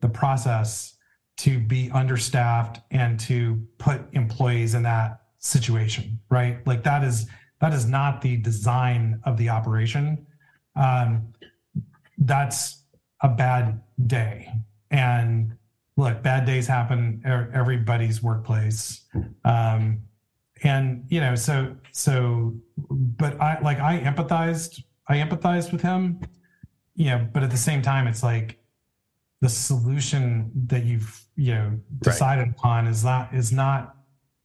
the 0.00 0.08
process 0.08 0.96
to 1.36 1.60
be 1.60 1.90
understaffed 1.92 2.80
and 2.90 3.20
to 3.20 3.62
put 3.78 4.00
employees 4.12 4.74
in 4.74 4.82
that 4.82 5.22
situation 5.38 6.18
right? 6.30 6.66
Like 6.66 6.82
that 6.84 7.04
is 7.04 7.26
that 7.60 7.74
is 7.74 7.86
not 7.86 8.20
the 8.20 8.36
design 8.36 9.20
of 9.24 9.36
the 9.36 9.48
operation. 9.48 10.26
Um, 10.76 11.32
that's 12.18 12.82
a 13.22 13.28
bad 13.28 13.80
day. 14.06 14.52
And 14.90 15.56
look, 15.96 16.22
bad 16.22 16.46
days 16.46 16.66
happen 16.66 17.22
everybody's 17.52 18.22
workplace. 18.22 19.02
Um, 19.44 20.02
and 20.62 21.04
you 21.08 21.20
know, 21.20 21.34
so 21.34 21.76
so, 21.92 22.54
but 22.90 23.40
I 23.40 23.60
like 23.60 23.78
I 23.78 24.00
empathized. 24.00 24.82
I 25.08 25.16
empathized 25.16 25.72
with 25.72 25.82
him. 25.82 26.20
You 26.94 27.06
know, 27.06 27.28
but 27.32 27.44
at 27.44 27.50
the 27.50 27.56
same 27.56 27.80
time, 27.80 28.08
it's 28.08 28.22
like 28.22 28.58
the 29.40 29.48
solution 29.48 30.50
that 30.66 30.84
you've 30.84 31.24
you 31.36 31.54
know 31.54 31.78
decided 32.02 32.42
right. 32.42 32.50
upon 32.50 32.86
is 32.86 33.04
not 33.04 33.32
is 33.32 33.52
not 33.52 33.96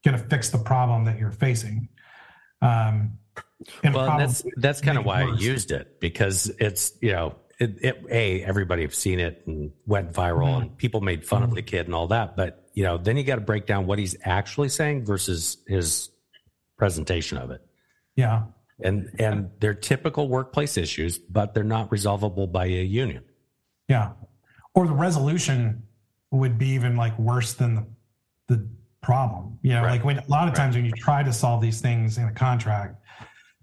going 0.05 0.17
to 0.17 0.23
fix 0.25 0.49
the 0.49 0.57
problem 0.57 1.05
that 1.05 1.17
you're 1.17 1.31
facing. 1.31 1.87
Um, 2.63 3.19
well, 3.83 4.17
that's 4.17 4.43
that's 4.57 4.81
kind 4.81 4.97
of 4.97 5.05
why 5.05 5.25
worse. 5.25 5.39
I 5.39 5.43
used 5.43 5.71
it 5.71 5.99
because 5.99 6.51
it's 6.59 6.93
you 7.01 7.11
know 7.11 7.35
it, 7.59 7.77
it, 7.81 8.03
a 8.09 8.43
everybody 8.43 8.83
have 8.83 8.95
seen 8.95 9.19
it 9.19 9.43
and 9.45 9.71
went 9.85 10.11
viral 10.13 10.47
mm-hmm. 10.47 10.61
and 10.61 10.77
people 10.77 11.01
made 11.01 11.25
fun 11.25 11.41
mm-hmm. 11.41 11.51
of 11.51 11.55
the 11.55 11.61
kid 11.61 11.85
and 11.85 11.95
all 11.95 12.07
that, 12.07 12.35
but 12.35 12.67
you 12.73 12.83
know 12.83 12.97
then 12.97 13.17
you 13.17 13.23
got 13.23 13.35
to 13.35 13.41
break 13.41 13.65
down 13.65 13.85
what 13.85 13.99
he's 13.99 14.15
actually 14.23 14.69
saying 14.69 15.05
versus 15.05 15.57
his 15.67 16.09
presentation 16.77 17.37
of 17.37 17.51
it. 17.51 17.61
Yeah, 18.15 18.43
and 18.81 19.09
and 19.19 19.51
they're 19.59 19.73
typical 19.73 20.27
workplace 20.27 20.77
issues, 20.77 21.17
but 21.17 21.53
they're 21.53 21.63
not 21.63 21.91
resolvable 21.91 22.47
by 22.47 22.65
a 22.65 22.83
union. 22.83 23.23
Yeah, 23.87 24.11
or 24.73 24.87
the 24.87 24.93
resolution 24.93 25.83
would 26.31 26.57
be 26.57 26.69
even 26.69 26.95
like 26.95 27.17
worse 27.19 27.53
than 27.53 27.75
the 27.75 27.85
the 28.47 28.67
problem. 29.03 29.59
You 29.61 29.71
know, 29.73 29.83
right. 29.83 29.91
like 29.91 30.03
when 30.03 30.17
a 30.17 30.27
lot 30.27 30.47
of 30.47 30.53
times 30.53 30.75
right. 30.75 30.81
when 30.81 30.85
you 30.85 30.91
try 30.97 31.21
to 31.21 31.33
solve 31.33 31.61
these 31.61 31.81
things 31.81 32.17
in 32.17 32.25
a 32.25 32.33
contract, 32.33 33.01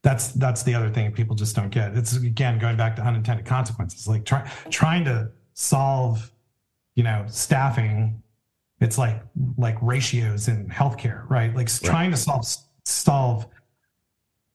that's 0.02 0.28
that's 0.32 0.62
the 0.62 0.74
other 0.74 0.88
thing 0.88 1.10
people 1.12 1.34
just 1.34 1.56
don't 1.56 1.70
get. 1.70 1.96
It's 1.96 2.16
again 2.16 2.58
going 2.58 2.76
back 2.76 2.96
to 2.96 3.02
unintended 3.02 3.46
consequences. 3.46 4.06
Like 4.06 4.24
try, 4.24 4.50
trying 4.70 5.04
to 5.06 5.30
solve, 5.54 6.30
you 6.94 7.02
know, 7.02 7.24
staffing. 7.28 8.22
It's 8.80 8.96
like 8.96 9.22
like 9.58 9.76
ratios 9.82 10.48
in 10.48 10.68
healthcare, 10.68 11.28
right? 11.28 11.54
Like 11.54 11.68
right. 11.68 11.80
trying 11.82 12.10
to 12.12 12.16
solve 12.16 12.46
solve 12.84 13.46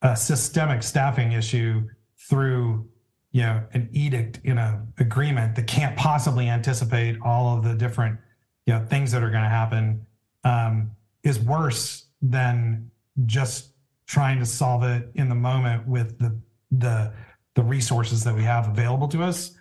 a 0.01 0.15
systemic 0.15 0.83
staffing 0.83 1.31
issue 1.31 1.88
through 2.29 2.88
you 3.31 3.41
know 3.41 3.61
an 3.73 3.89
edict 3.91 4.39
in 4.43 4.57
a 4.57 4.86
agreement 4.99 5.55
that 5.55 5.67
can't 5.67 5.95
possibly 5.97 6.47
anticipate 6.47 7.17
all 7.21 7.57
of 7.57 7.63
the 7.63 7.75
different 7.75 8.17
you 8.65 8.73
know 8.73 8.86
things 8.86 9.11
that 9.11 9.21
are 9.21 9.29
going 9.29 9.43
to 9.43 9.49
happen 9.49 10.05
um, 10.46 10.91
is 11.24 11.39
worse 11.39 12.06
than 12.22 12.89
just 13.26 13.72
trying 14.08 14.39
to 14.39 14.46
solve 14.46 14.84
it 14.84 15.10
in 15.16 15.28
the 15.28 15.36
moment 15.36 15.86
with 15.88 16.18
the 16.20 16.39
the 16.72 17.12
the 17.56 17.64
resources 17.64 18.24
that 18.24 18.36
we 18.36 18.43
have 18.43 18.68
available 18.68 19.08
to 19.10 19.24
us. 19.24 19.52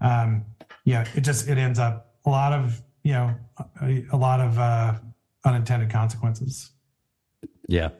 Um, 0.00 0.44
yeah, 0.84 1.06
it 1.14 1.20
just 1.22 1.48
it 1.48 1.56
ends 1.56 1.78
up 1.78 2.14
a 2.26 2.30
lot 2.30 2.52
of 2.52 2.82
you 3.02 3.12
know 3.12 3.34
a, 3.80 4.04
a 4.12 4.16
lot 4.16 4.40
of 4.40 4.58
uh, 4.58 4.94
unintended 5.44 5.90
consequences. 5.90 6.70
Yeah. 7.68 7.90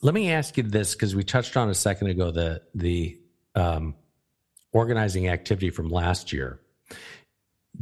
Let 0.00 0.14
me 0.14 0.30
ask 0.30 0.56
you 0.56 0.62
this 0.62 0.94
because 0.94 1.16
we 1.16 1.24
touched 1.24 1.56
on 1.56 1.68
a 1.68 1.74
second 1.74 2.08
ago 2.08 2.30
the 2.30 2.62
the 2.74 3.18
um, 3.54 3.94
organizing 4.72 5.28
activity 5.28 5.70
from 5.70 5.88
last 5.88 6.32
year. 6.32 6.60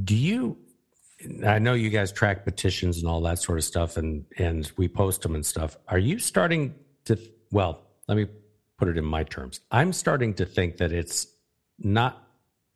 Do 0.02 0.16
you? 0.16 0.58
I 1.46 1.58
know 1.58 1.72
you 1.72 1.90
guys 1.90 2.12
track 2.12 2.44
petitions 2.44 2.98
and 2.98 3.08
all 3.08 3.20
that 3.22 3.38
sort 3.38 3.58
of 3.58 3.64
stuff, 3.64 3.96
and 3.96 4.24
and 4.38 4.70
we 4.76 4.88
post 4.88 5.22
them 5.22 5.34
and 5.34 5.44
stuff. 5.44 5.76
Are 5.88 5.98
you 5.98 6.18
starting 6.18 6.74
to? 7.06 7.18
Well, 7.50 7.82
let 8.06 8.16
me 8.16 8.26
put 8.76 8.88
it 8.88 8.98
in 8.98 9.04
my 9.04 9.24
terms. 9.24 9.60
I'm 9.70 9.92
starting 9.92 10.34
to 10.34 10.44
think 10.44 10.76
that 10.78 10.92
it's 10.92 11.26
not 11.78 12.22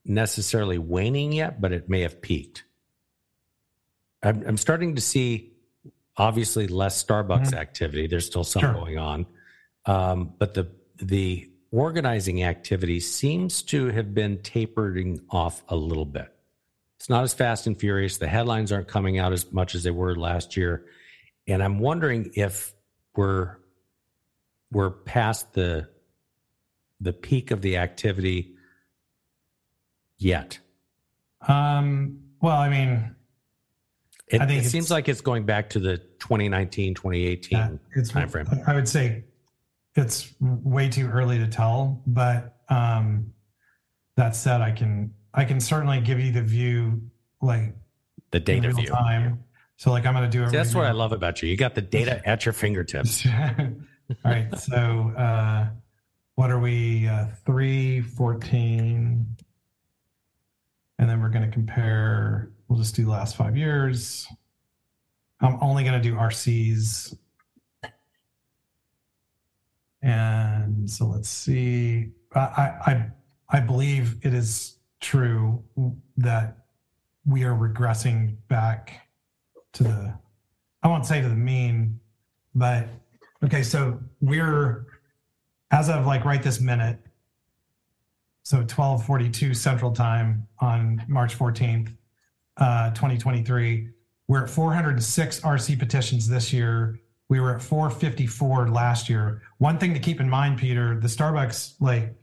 necessarily 0.04 0.78
waning 0.78 1.32
yet, 1.32 1.60
but 1.60 1.72
it 1.72 1.88
may 1.88 2.00
have 2.00 2.22
peaked. 2.22 2.64
I'm, 4.22 4.42
I'm 4.46 4.56
starting 4.56 4.94
to 4.94 5.00
see 5.00 5.52
obviously 6.16 6.66
less 6.66 7.02
Starbucks 7.02 7.48
mm-hmm. 7.48 7.58
activity. 7.58 8.06
There's 8.06 8.26
still 8.26 8.44
some 8.44 8.60
sure. 8.60 8.72
going 8.72 8.98
on, 8.98 9.26
um, 9.86 10.32
but 10.38 10.54
the 10.54 10.68
the 10.96 11.50
organizing 11.70 12.42
activity 12.42 13.00
seems 13.00 13.62
to 13.62 13.86
have 13.88 14.14
been 14.14 14.38
tapering 14.42 15.20
off 15.30 15.62
a 15.68 15.76
little 15.76 16.04
bit. 16.04 16.34
It's 17.00 17.08
not 17.08 17.24
as 17.24 17.32
fast 17.32 17.66
and 17.66 17.80
furious. 17.80 18.18
The 18.18 18.28
headlines 18.28 18.70
aren't 18.70 18.86
coming 18.86 19.18
out 19.18 19.32
as 19.32 19.50
much 19.50 19.74
as 19.74 19.84
they 19.84 19.90
were 19.90 20.14
last 20.16 20.54
year, 20.54 20.84
and 21.48 21.62
I'm 21.62 21.78
wondering 21.78 22.30
if 22.34 22.74
we're 23.16 23.56
we're 24.70 24.90
past 24.90 25.54
the 25.54 25.88
the 27.00 27.14
peak 27.14 27.52
of 27.52 27.62
the 27.62 27.78
activity 27.78 28.52
yet. 30.18 30.58
Um, 31.48 32.20
well, 32.42 32.58
I 32.58 32.68
mean, 32.68 33.16
it, 34.28 34.42
I 34.42 34.46
think 34.46 34.62
it 34.62 34.68
seems 34.68 34.90
like 34.90 35.08
it's 35.08 35.22
going 35.22 35.46
back 35.46 35.70
to 35.70 35.78
the 35.78 35.96
2019, 35.96 36.94
2018 36.94 37.58
yeah, 37.58 37.70
it's, 37.96 38.12
timeframe. 38.12 38.68
I 38.68 38.74
would 38.74 38.86
say 38.86 39.24
it's 39.94 40.34
way 40.38 40.90
too 40.90 41.08
early 41.08 41.38
to 41.38 41.48
tell, 41.48 42.02
but 42.06 42.58
um, 42.68 43.32
that 44.16 44.36
said, 44.36 44.60
I 44.60 44.72
can 44.72 45.14
I 45.32 45.44
can 45.44 45.60
certainly 45.60 46.00
give 46.00 46.20
you 46.20 46.32
the 46.32 46.42
view 46.42 47.02
like 47.40 47.74
the 48.30 48.40
data 48.40 48.72
view. 48.72 48.86
Time. 48.86 49.44
So 49.76 49.90
like 49.90 50.06
I'm 50.06 50.14
going 50.14 50.30
to 50.30 50.36
do 50.36 50.44
it. 50.44 50.50
See, 50.50 50.56
that's 50.56 50.74
what 50.74 50.86
I 50.86 50.92
love 50.92 51.12
about 51.12 51.42
you. 51.42 51.48
You 51.48 51.56
got 51.56 51.74
the 51.74 51.82
data 51.82 52.20
at 52.28 52.44
your 52.44 52.52
fingertips. 52.52 53.26
All 53.58 53.66
right. 54.24 54.58
So 54.58 55.12
uh, 55.16 55.68
what 56.34 56.50
are 56.50 56.58
we? 56.58 57.06
Uh, 57.06 57.26
three 57.46 58.00
fourteen, 58.00 59.36
and 60.98 61.08
then 61.08 61.20
we're 61.20 61.30
going 61.30 61.44
to 61.44 61.52
compare 61.52 62.50
We'll 62.70 62.78
just 62.78 62.94
do 62.94 63.04
the 63.04 63.10
last 63.10 63.34
five 63.34 63.56
years. 63.56 64.28
I'm 65.40 65.58
only 65.60 65.82
going 65.82 66.00
to 66.00 66.08
do 66.08 66.14
RCs. 66.14 67.16
And 70.02 70.88
so 70.88 71.06
let's 71.06 71.28
see. 71.28 72.12
I, 72.32 72.40
I, 72.40 73.10
I 73.48 73.58
believe 73.58 74.18
it 74.22 74.32
is 74.32 74.76
true 75.00 75.62
that 76.16 76.58
we 77.26 77.44
are 77.44 77.54
regressing 77.54 78.36
back 78.48 79.08
to 79.72 79.84
the, 79.84 80.14
I 80.82 80.88
won't 80.88 81.06
say 81.06 81.20
to 81.20 81.28
the 81.28 81.34
mean, 81.34 82.00
but 82.54 82.88
okay, 83.44 83.62
so 83.62 84.00
we're, 84.20 84.86
as 85.70 85.88
of 85.88 86.06
like 86.06 86.24
right 86.24 86.42
this 86.42 86.60
minute, 86.60 86.98
so 88.42 88.58
1242 88.58 89.54
Central 89.54 89.92
Time 89.92 90.46
on 90.58 91.04
March 91.06 91.38
14th, 91.38 91.94
uh, 92.56 92.90
2023. 92.90 93.88
We're 94.26 94.44
at 94.44 94.50
406 94.50 95.40
RC 95.40 95.78
petitions 95.78 96.28
this 96.28 96.52
year. 96.52 97.00
We 97.28 97.40
were 97.40 97.54
at 97.54 97.62
454 97.62 98.70
last 98.70 99.08
year. 99.08 99.42
One 99.58 99.78
thing 99.78 99.94
to 99.94 100.00
keep 100.00 100.20
in 100.20 100.28
mind, 100.28 100.58
Peter, 100.58 100.98
the 100.98 101.08
Starbucks, 101.08 101.74
like 101.80 102.14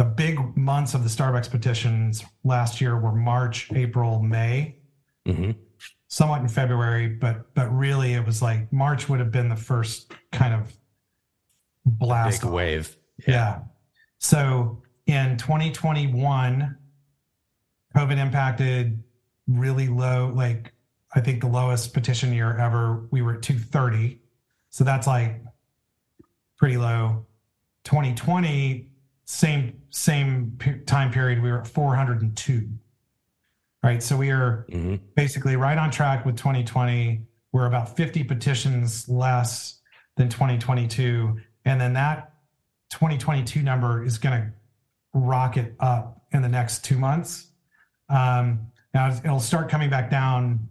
the 0.00 0.06
big 0.06 0.56
months 0.56 0.94
of 0.94 1.02
the 1.02 1.10
Starbucks 1.10 1.50
petitions 1.50 2.24
last 2.42 2.80
year 2.80 2.98
were 2.98 3.12
March, 3.12 3.70
April, 3.74 4.22
May, 4.22 4.78
mm-hmm. 5.28 5.50
somewhat 6.08 6.40
in 6.40 6.48
February, 6.48 7.06
but 7.06 7.52
but 7.52 7.68
really 7.68 8.14
it 8.14 8.24
was 8.24 8.40
like 8.40 8.72
March 8.72 9.10
would 9.10 9.20
have 9.20 9.30
been 9.30 9.50
the 9.50 9.56
first 9.56 10.14
kind 10.32 10.54
of 10.54 10.72
blast 11.84 12.40
big 12.40 12.50
wave. 12.50 12.96
Yeah. 13.26 13.34
yeah. 13.34 13.58
So 14.16 14.82
in 15.04 15.36
2021, 15.36 16.78
COVID 17.94 18.16
impacted 18.16 19.02
really 19.48 19.88
low, 19.88 20.32
like 20.34 20.72
I 21.14 21.20
think 21.20 21.42
the 21.42 21.48
lowest 21.48 21.92
petition 21.92 22.32
year 22.32 22.56
ever, 22.56 23.06
we 23.10 23.20
were 23.20 23.34
at 23.34 23.42
230. 23.42 24.18
So 24.70 24.82
that's 24.82 25.06
like 25.06 25.42
pretty 26.56 26.78
low. 26.78 27.26
2020, 27.84 28.89
same 29.30 29.80
same 29.90 30.58
time 30.86 31.12
period, 31.12 31.40
we 31.40 31.50
were 31.50 31.60
at 31.60 31.66
402. 31.66 32.68
Right. 33.82 34.02
So 34.02 34.16
we 34.16 34.30
are 34.30 34.66
mm-hmm. 34.70 34.96
basically 35.14 35.56
right 35.56 35.78
on 35.78 35.90
track 35.90 36.26
with 36.26 36.36
2020. 36.36 37.22
We're 37.52 37.66
about 37.66 37.96
50 37.96 38.24
petitions 38.24 39.08
less 39.08 39.80
than 40.16 40.28
2022. 40.28 41.38
And 41.64 41.80
then 41.80 41.94
that 41.94 42.34
2022 42.90 43.62
number 43.62 44.04
is 44.04 44.18
going 44.18 44.38
to 44.38 44.52
rocket 45.14 45.74
up 45.80 46.24
in 46.32 46.42
the 46.42 46.48
next 46.48 46.84
two 46.84 46.98
months. 46.98 47.52
Um, 48.08 48.66
now 48.92 49.16
it'll 49.24 49.40
start 49.40 49.70
coming 49.70 49.88
back 49.88 50.10
down 50.10 50.68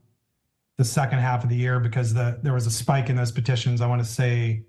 the 0.78 0.86
second 0.86 1.20
half 1.20 1.44
of 1.44 1.50
the 1.50 1.56
year 1.56 1.80
because 1.80 2.14
the 2.14 2.40
there 2.44 2.54
was 2.54 2.68
a 2.68 2.72
spike 2.72 3.10
in 3.10 3.16
those 3.16 3.32
petitions. 3.32 3.82
I 3.82 3.88
want 3.88 4.02
to 4.02 4.08
say, 4.08 4.64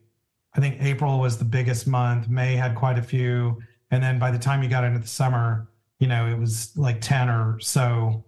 I 0.55 0.61
think 0.61 0.81
April 0.81 1.19
was 1.19 1.39
the 1.39 1.45
biggest 1.45 1.87
month. 1.87 2.29
May 2.29 2.55
had 2.55 2.75
quite 2.75 2.99
a 2.99 3.03
few, 3.03 3.61
and 3.91 4.03
then 4.03 4.19
by 4.19 4.31
the 4.31 4.39
time 4.39 4.63
you 4.63 4.69
got 4.69 4.85
into 4.85 4.99
the 4.99 5.07
summer, 5.07 5.69
you 5.99 6.07
know, 6.07 6.27
it 6.27 6.39
was 6.39 6.77
like 6.77 7.01
ten 7.01 7.29
or 7.29 7.59
so 7.61 8.25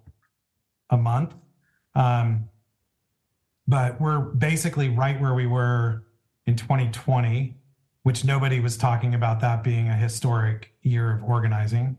a 0.91 0.97
month. 0.97 1.35
Um, 1.95 2.49
but 3.67 4.01
we're 4.01 4.19
basically 4.21 4.89
right 4.89 5.21
where 5.21 5.35
we 5.35 5.47
were 5.47 6.05
in 6.47 6.57
2020, 6.57 7.57
which 8.03 8.25
nobody 8.25 8.61
was 8.61 8.77
talking 8.77 9.15
about 9.15 9.41
that 9.41 9.63
being 9.63 9.89
a 9.89 9.97
historic 9.97 10.75
year 10.83 11.17
of 11.17 11.25
organizing. 11.25 11.97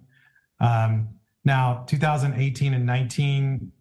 Um, 0.60 1.10
now, 1.46 1.84
2018 1.88 2.74
and 2.74 2.86
19, 2.86 3.72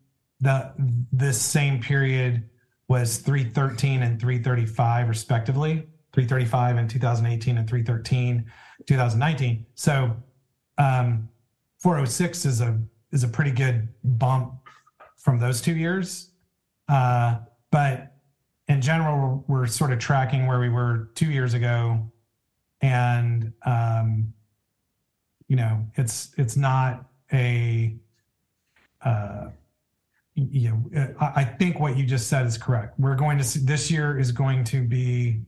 the 0.40 0.72
this 1.12 1.40
same 1.40 1.80
period 1.80 2.48
was 2.88 3.18
313 3.18 4.02
and 4.02 4.20
335 4.20 5.08
respectively. 5.08 5.86
335 6.12 6.76
in 6.76 6.88
2018 6.88 7.58
and 7.58 7.68
313 7.68 8.44
2019. 8.86 9.66
So 9.74 10.16
um, 10.78 11.28
406 11.78 12.44
is 12.44 12.60
a 12.60 12.78
is 13.10 13.24
a 13.24 13.28
pretty 13.28 13.50
good 13.50 13.88
bump 14.04 14.54
from 15.16 15.38
those 15.38 15.60
two 15.60 15.74
years. 15.74 16.30
Uh, 16.88 17.38
but 17.70 18.14
in 18.68 18.80
general, 18.80 19.44
we're 19.48 19.66
sort 19.66 19.92
of 19.92 19.98
tracking 19.98 20.46
where 20.46 20.58
we 20.58 20.68
were 20.68 21.10
two 21.14 21.30
years 21.30 21.54
ago, 21.54 22.10
and 22.80 23.52
um, 23.66 24.32
you 25.48 25.56
know, 25.56 25.84
it's 25.96 26.32
it's 26.38 26.56
not 26.56 27.06
a 27.32 27.94
uh, 29.04 29.48
you 30.34 30.70
know 30.92 31.14
I, 31.20 31.44
think 31.44 31.78
what 31.78 31.96
you 31.96 32.06
just 32.06 32.28
said 32.28 32.46
is 32.46 32.56
correct 32.56 32.98
we're 32.98 33.16
going 33.16 33.36
to 33.36 33.44
see 33.44 33.60
this 33.60 33.90
year 33.90 34.18
is 34.18 34.32
going 34.32 34.64
to 34.64 34.82
be 34.82 35.40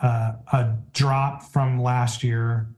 a 0.00 0.76
drop 0.92 1.42
from 1.42 1.82
last 1.82 2.22
year. 2.22 2.68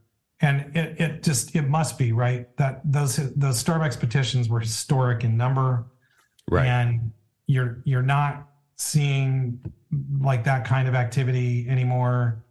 And 0.41 0.77
it, 0.77 1.01
it 1.01 1.23
just 1.23 1.57
it 1.57 1.69
must 1.69 1.99
be 1.99 2.13
right? 2.13 2.57
That 2.59 2.81
those 2.85 3.17
those 3.35 3.63
starbucks 3.63 3.99
petitions 3.99 4.49
were 4.49 4.61
historic 4.61 5.25
in 5.25 5.37
number. 5.37 5.87
Right. 6.49 6.67
And 6.67 7.13
you're 7.47 7.83
you're 7.85 8.03
not 8.03 8.49
seeing 8.77 9.61
like 10.21 10.45
that 10.45 10.65
kind 10.65 10.87
of 10.87 10.95
activity 10.95 11.67
anymore 11.69 12.45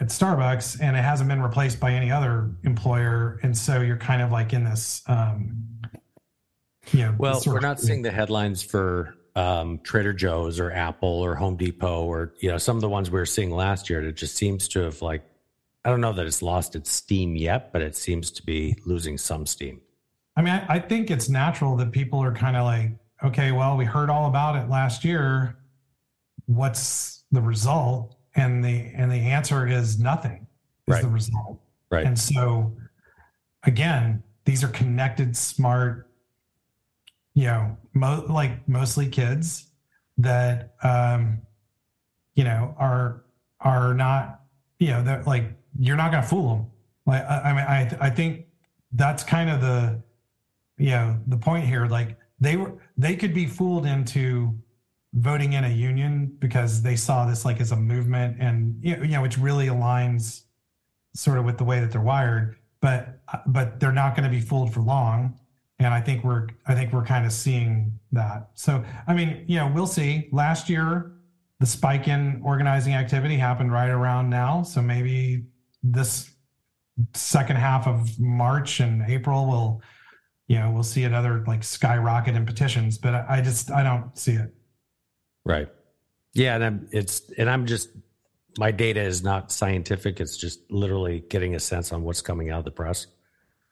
at 0.00 0.08
Starbucks 0.08 0.80
and 0.80 0.96
it 0.96 1.02
hasn't 1.02 1.28
been 1.28 1.42
replaced 1.42 1.78
by 1.78 1.92
any 1.92 2.10
other 2.10 2.50
employer. 2.64 3.38
And 3.42 3.56
so 3.56 3.80
you're 3.80 3.96
kind 3.96 4.22
of 4.22 4.32
like 4.32 4.52
in 4.52 4.64
this, 4.64 5.02
um, 5.06 5.64
you 6.92 7.00
know, 7.00 7.14
well, 7.18 7.42
we're 7.46 7.60
not 7.60 7.80
seeing 7.80 8.02
the 8.02 8.10
headlines 8.10 8.62
for 8.62 9.14
um, 9.36 9.80
Trader 9.82 10.12
Joe's 10.12 10.60
or 10.60 10.70
Apple 10.72 11.08
or 11.08 11.34
Home 11.34 11.56
Depot 11.56 12.04
or, 12.04 12.34
you 12.40 12.50
know, 12.50 12.58
some 12.58 12.76
of 12.76 12.82
the 12.82 12.88
ones 12.88 13.10
we 13.10 13.18
were 13.18 13.26
seeing 13.26 13.50
last 13.50 13.90
year. 13.90 14.06
It 14.06 14.16
just 14.16 14.36
seems 14.36 14.68
to 14.68 14.80
have 14.80 15.02
like, 15.02 15.22
I 15.84 15.90
don't 15.90 16.00
know 16.00 16.12
that 16.12 16.26
it's 16.26 16.40
lost 16.42 16.76
its 16.76 16.90
steam 16.90 17.36
yet, 17.36 17.72
but 17.72 17.82
it 17.82 17.96
seems 17.96 18.30
to 18.32 18.42
be 18.44 18.76
losing 18.86 19.18
some 19.18 19.46
steam. 19.46 19.80
I 20.36 20.42
mean, 20.42 20.54
I, 20.54 20.74
I 20.74 20.78
think 20.78 21.10
it's 21.10 21.28
natural 21.28 21.76
that 21.76 21.92
people 21.92 22.22
are 22.22 22.32
kind 22.32 22.56
of 22.56 22.64
like, 22.64 22.90
okay, 23.24 23.52
well, 23.52 23.76
we 23.76 23.84
heard 23.84 24.10
all 24.10 24.28
about 24.28 24.56
it 24.56 24.68
last 24.68 25.04
year 25.04 25.56
what's 26.46 27.24
the 27.32 27.40
result? 27.40 28.16
And 28.34 28.64
the 28.64 28.90
and 28.94 29.10
the 29.10 29.16
answer 29.16 29.66
is 29.66 29.98
nothing 29.98 30.46
is 30.86 30.94
Right. 30.94 31.02
the 31.02 31.08
result. 31.08 31.60
Right. 31.90 32.04
And 32.04 32.18
so 32.18 32.76
again, 33.62 34.22
these 34.44 34.64
are 34.64 34.68
connected, 34.68 35.36
smart, 35.36 36.10
you 37.34 37.44
know, 37.44 37.76
mo- 37.92 38.26
like 38.28 38.68
mostly 38.68 39.08
kids 39.08 39.66
that 40.18 40.74
um, 40.82 41.42
you 42.34 42.44
know 42.44 42.74
are 42.78 43.24
are 43.60 43.94
not, 43.94 44.40
you 44.78 44.88
know, 44.88 45.02
that 45.02 45.26
like 45.26 45.52
you're 45.78 45.96
not 45.96 46.10
to 46.22 46.28
fool 46.28 46.56
them. 46.56 46.66
Like 47.06 47.24
I, 47.24 47.40
I 47.40 47.52
mean, 47.52 47.64
I 48.00 48.06
I 48.06 48.10
think 48.10 48.46
that's 48.92 49.24
kind 49.24 49.50
of 49.50 49.60
the 49.60 50.02
you 50.78 50.90
know 50.90 51.18
the 51.26 51.36
point 51.36 51.66
here. 51.66 51.86
Like 51.86 52.16
they 52.40 52.56
were 52.56 52.74
they 52.96 53.16
could 53.16 53.34
be 53.34 53.46
fooled 53.46 53.86
into 53.86 54.56
voting 55.14 55.52
in 55.52 55.64
a 55.64 55.68
union 55.68 56.36
because 56.38 56.82
they 56.82 56.96
saw 56.96 57.24
this 57.26 57.44
like 57.44 57.60
as 57.60 57.72
a 57.72 57.76
movement 57.76 58.36
and 58.40 58.76
you 58.82 58.96
know, 58.96 59.02
you 59.02 59.12
know 59.12 59.22
which 59.22 59.38
really 59.38 59.66
aligns 59.66 60.42
sort 61.14 61.38
of 61.38 61.44
with 61.44 61.56
the 61.56 61.64
way 61.64 61.78
that 61.78 61.92
they're 61.92 62.00
wired 62.00 62.56
but 62.80 63.20
but 63.46 63.78
they're 63.78 63.92
not 63.92 64.16
going 64.16 64.28
to 64.28 64.36
be 64.36 64.40
fooled 64.40 64.74
for 64.74 64.80
long 64.80 65.38
and 65.84 65.94
i 65.94 66.00
think 66.00 66.24
we're 66.24 66.48
i 66.66 66.74
think 66.74 66.92
we're 66.92 67.04
kind 67.04 67.26
of 67.26 67.32
seeing 67.32 67.98
that. 68.12 68.50
So 68.54 68.84
i 69.06 69.14
mean 69.14 69.44
you 69.46 69.58
know 69.58 69.70
we'll 69.74 69.86
see. 69.86 70.28
Last 70.32 70.68
year 70.68 71.12
the 71.60 71.66
spike 71.66 72.08
in 72.08 72.40
organizing 72.44 72.94
activity 72.94 73.36
happened 73.36 73.72
right 73.72 73.90
around 73.90 74.28
now. 74.28 74.62
So 74.62 74.82
maybe 74.82 75.44
this 75.82 76.30
second 77.14 77.56
half 77.56 77.86
of 77.88 78.18
march 78.20 78.78
and 78.78 79.02
april 79.10 79.46
will 79.46 79.82
you 80.46 80.58
know 80.58 80.70
we'll 80.70 80.84
see 80.84 81.02
another 81.02 81.42
like 81.44 81.64
skyrocket 81.64 82.36
in 82.36 82.46
petitions 82.46 82.98
but 82.98 83.14
i, 83.14 83.26
I 83.28 83.40
just 83.40 83.72
i 83.72 83.82
don't 83.82 84.16
see 84.16 84.32
it. 84.32 84.54
Right. 85.44 85.68
Yeah, 86.32 86.56
and 86.56 86.64
I'm 86.64 86.88
it's 86.90 87.30
and 87.38 87.48
I'm 87.48 87.66
just 87.66 87.90
my 88.58 88.70
data 88.70 89.00
is 89.00 89.22
not 89.22 89.52
scientific. 89.52 90.20
It's 90.20 90.36
just 90.36 90.60
literally 90.70 91.24
getting 91.28 91.54
a 91.54 91.60
sense 91.60 91.92
on 91.92 92.02
what's 92.02 92.22
coming 92.22 92.50
out 92.50 92.60
of 92.60 92.64
the 92.64 92.70
press. 92.70 93.06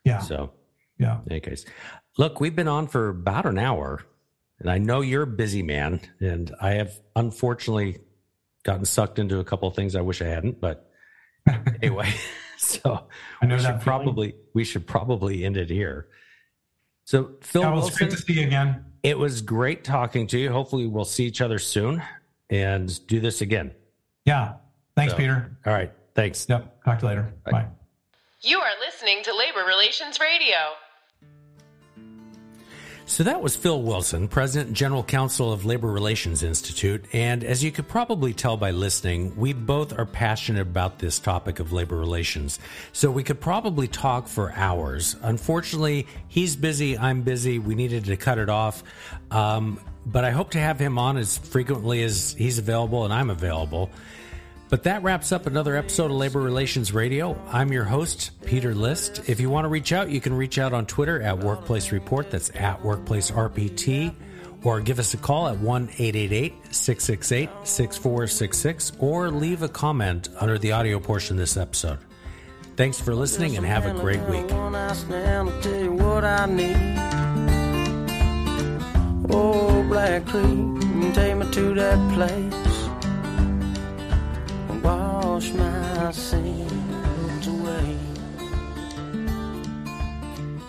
yeah. 0.05 0.19
So, 0.19 0.53
yeah. 0.99 1.21
in 1.27 1.33
any 1.33 1.41
case, 1.41 1.65
look, 2.19 2.41
we've 2.41 2.55
been 2.57 2.69
on 2.69 2.87
for 2.87 3.09
about 3.09 3.47
an 3.47 3.59
hour, 3.59 4.03
and 4.59 4.71
I 4.71 4.79
know 4.79 5.01
you're 5.01 5.23
a 5.23 5.27
busy 5.27 5.63
man, 5.63 6.01
and 6.21 6.55
I 6.61 6.73
have 6.75 6.93
unfortunately 7.17 7.99
gotten 8.65 8.85
sucked 8.85 9.19
into 9.19 9.39
a 9.41 9.45
couple 9.45 9.69
of 9.69 9.75
things 9.75 9.97
I 9.97 10.01
wish 10.03 10.23
I 10.23 10.27
hadn't. 10.27 10.61
But 10.61 10.89
anyway, 11.83 12.13
so 12.59 13.07
I 13.41 13.47
know 13.47 13.57
we 13.57 13.63
that 13.63 13.75
should 13.77 13.81
probably 13.83 14.35
we 14.55 14.65
should 14.65 14.87
probably 14.87 15.45
end 15.45 15.57
it 15.57 15.71
here. 15.71 16.09
So, 17.05 17.33
Phil 17.41 17.63
Yeah, 17.63 17.71
well, 17.71 17.79
it's 17.79 17.87
Wilson, 18.01 18.07
great 18.09 18.11
to 18.19 18.23
see 18.25 18.41
you 18.41 18.47
again. 18.47 18.85
it 19.03 19.19
was 19.19 19.43
great 19.43 19.83
talking 19.83 20.29
to 20.29 20.39
you. 20.39 20.53
Hopefully, 20.53 20.87
we'll 20.87 21.05
see 21.05 21.25
each 21.25 21.41
other 21.41 21.59
soon 21.59 22.01
and 22.49 23.07
do 23.09 23.19
this 23.19 23.41
again. 23.41 23.73
Yeah. 24.25 24.55
Thanks, 24.95 25.13
So- 25.13 25.17
Peter. 25.19 25.57
All 25.67 25.73
right. 25.73 25.91
Thanks. 26.15 26.47
Yep. 26.49 26.85
Talk 26.85 26.99
to 27.01 27.05
you 27.05 27.09
later. 27.09 27.33
Bye. 27.45 27.51
Bye. 27.51 27.67
You 28.43 28.61
are 28.61 28.71
listening 28.87 29.25
to 29.25 29.35
Labor 29.37 29.65
Relations 29.67 30.21
Radio. 30.21 30.57
So 33.05 33.25
that 33.25 33.43
was 33.43 33.57
Phil 33.57 33.83
Wilson, 33.83 34.29
President 34.29 34.69
and 34.69 34.77
General 34.77 35.03
Counsel 35.03 35.53
of 35.53 35.65
Labor 35.65 35.89
Relations 35.89 36.43
Institute. 36.43 37.05
And 37.13 37.43
as 37.43 37.63
you 37.63 37.73
could 37.73 37.89
probably 37.89 38.33
tell 38.33 38.57
by 38.57 38.71
listening, 38.71 39.37
we 39.37 39.53
both 39.53 39.99
are 39.99 40.07
passionate 40.07 40.63
about 40.63 40.99
this 40.99 41.19
topic 41.19 41.59
of 41.59 41.73
labor 41.73 41.97
relations. 41.97 42.61
So 42.93 43.11
we 43.11 43.25
could 43.25 43.41
probably 43.41 43.89
talk 43.89 44.29
for 44.29 44.53
hours. 44.53 45.17
Unfortunately, 45.23 46.07
he's 46.29 46.55
busy, 46.55 46.97
I'm 46.97 47.23
busy. 47.23 47.59
We 47.59 47.75
needed 47.75 48.05
to 48.05 48.17
cut 48.17 48.39
it 48.39 48.49
off. 48.49 48.85
Um, 49.31 49.81
but 50.07 50.25
I 50.25 50.31
hope 50.31 50.51
to 50.53 50.61
have 50.61 50.79
him 50.79 50.99
on 50.99 51.17
as 51.17 51.39
frequently 51.39 52.03
as 52.03 52.35
he's 52.39 52.59
available 52.59 53.05
and 53.05 53.13
I'm 53.13 53.31
available. 53.31 53.91
But 54.73 54.85
that 54.85 55.03
wraps 55.03 55.33
up 55.33 55.47
another 55.47 55.77
episode 55.77 56.07
of 56.07 56.13
Labor 56.13 56.41
Relations 56.41 56.95
Radio. 56.95 57.39
I'm 57.49 57.75
your 57.75 57.85
host, 57.85 58.31
Peter 58.47 58.75
List. 58.75 59.29
If 59.29 59.39
you 59.39 59.51
want 59.51 59.67
to 59.67 59.69
reach 59.69 59.93
out, 59.93 60.09
you 60.09 60.19
can 60.19 60.33
reach 60.33 60.59
out 60.59 60.73
on 60.73 60.87
Twitter 60.87 61.21
at 61.21 61.39
Workplace 61.41 61.93
Report. 61.93 62.31
That's 62.31 62.51
at 62.55 62.83
Workplace 62.83 63.31
RPT. 63.31 64.15
Or 64.65 64.81
give 64.81 64.99
us 64.99 65.13
a 65.13 65.19
call 65.19 65.49
at 65.49 65.59
1 65.59 65.91
888 65.99 66.75
668 66.75 67.51
6466 67.65 68.93
or 68.99 69.31
leave 69.31 69.63
a 69.63 69.69
comment 69.69 70.31
under 70.41 70.57
the 70.57 70.73
audio 70.73 70.99
portion 70.99 71.37
of 71.37 71.41
this 71.41 71.59
episode. 71.59 71.99
Thanks 72.75 72.99
for 72.99 73.15
listening 73.15 73.59
and 73.59 73.67
have 73.67 73.85
a 73.85 73.93
great 73.93 74.23
week. 74.23 74.51
Wash 85.43 85.53
my 85.55 86.11
sins 86.13 87.47
away. 87.49 87.99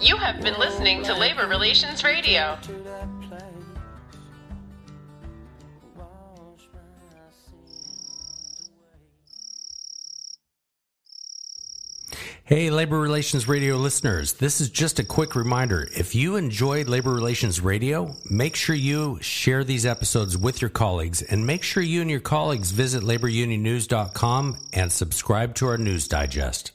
You 0.01 0.17
have 0.17 0.41
been 0.41 0.57
listening 0.57 1.03
to 1.03 1.13
Labor 1.13 1.45
Relations 1.45 2.03
Radio. 2.03 2.57
Hey, 12.45 12.69
Labor 12.69 12.99
Relations 12.99 13.47
Radio 13.47 13.77
listeners, 13.77 14.33
this 14.33 14.59
is 14.59 14.69
just 14.69 14.99
a 14.99 15.05
quick 15.05 15.33
reminder. 15.33 15.87
If 15.95 16.13
you 16.13 16.35
enjoyed 16.35 16.89
Labor 16.89 17.13
Relations 17.13 17.61
Radio, 17.61 18.17
make 18.29 18.57
sure 18.57 18.75
you 18.75 19.17
share 19.21 19.63
these 19.63 19.85
episodes 19.85 20.37
with 20.37 20.61
your 20.61 20.69
colleagues 20.69 21.21
and 21.21 21.47
make 21.47 21.63
sure 21.63 21.81
you 21.81 22.01
and 22.01 22.11
your 22.11 22.19
colleagues 22.19 22.71
visit 22.71 23.01
laborunionnews.com 23.01 24.57
and 24.73 24.91
subscribe 24.91 25.55
to 25.55 25.67
our 25.67 25.77
news 25.77 26.09
digest. 26.09 26.73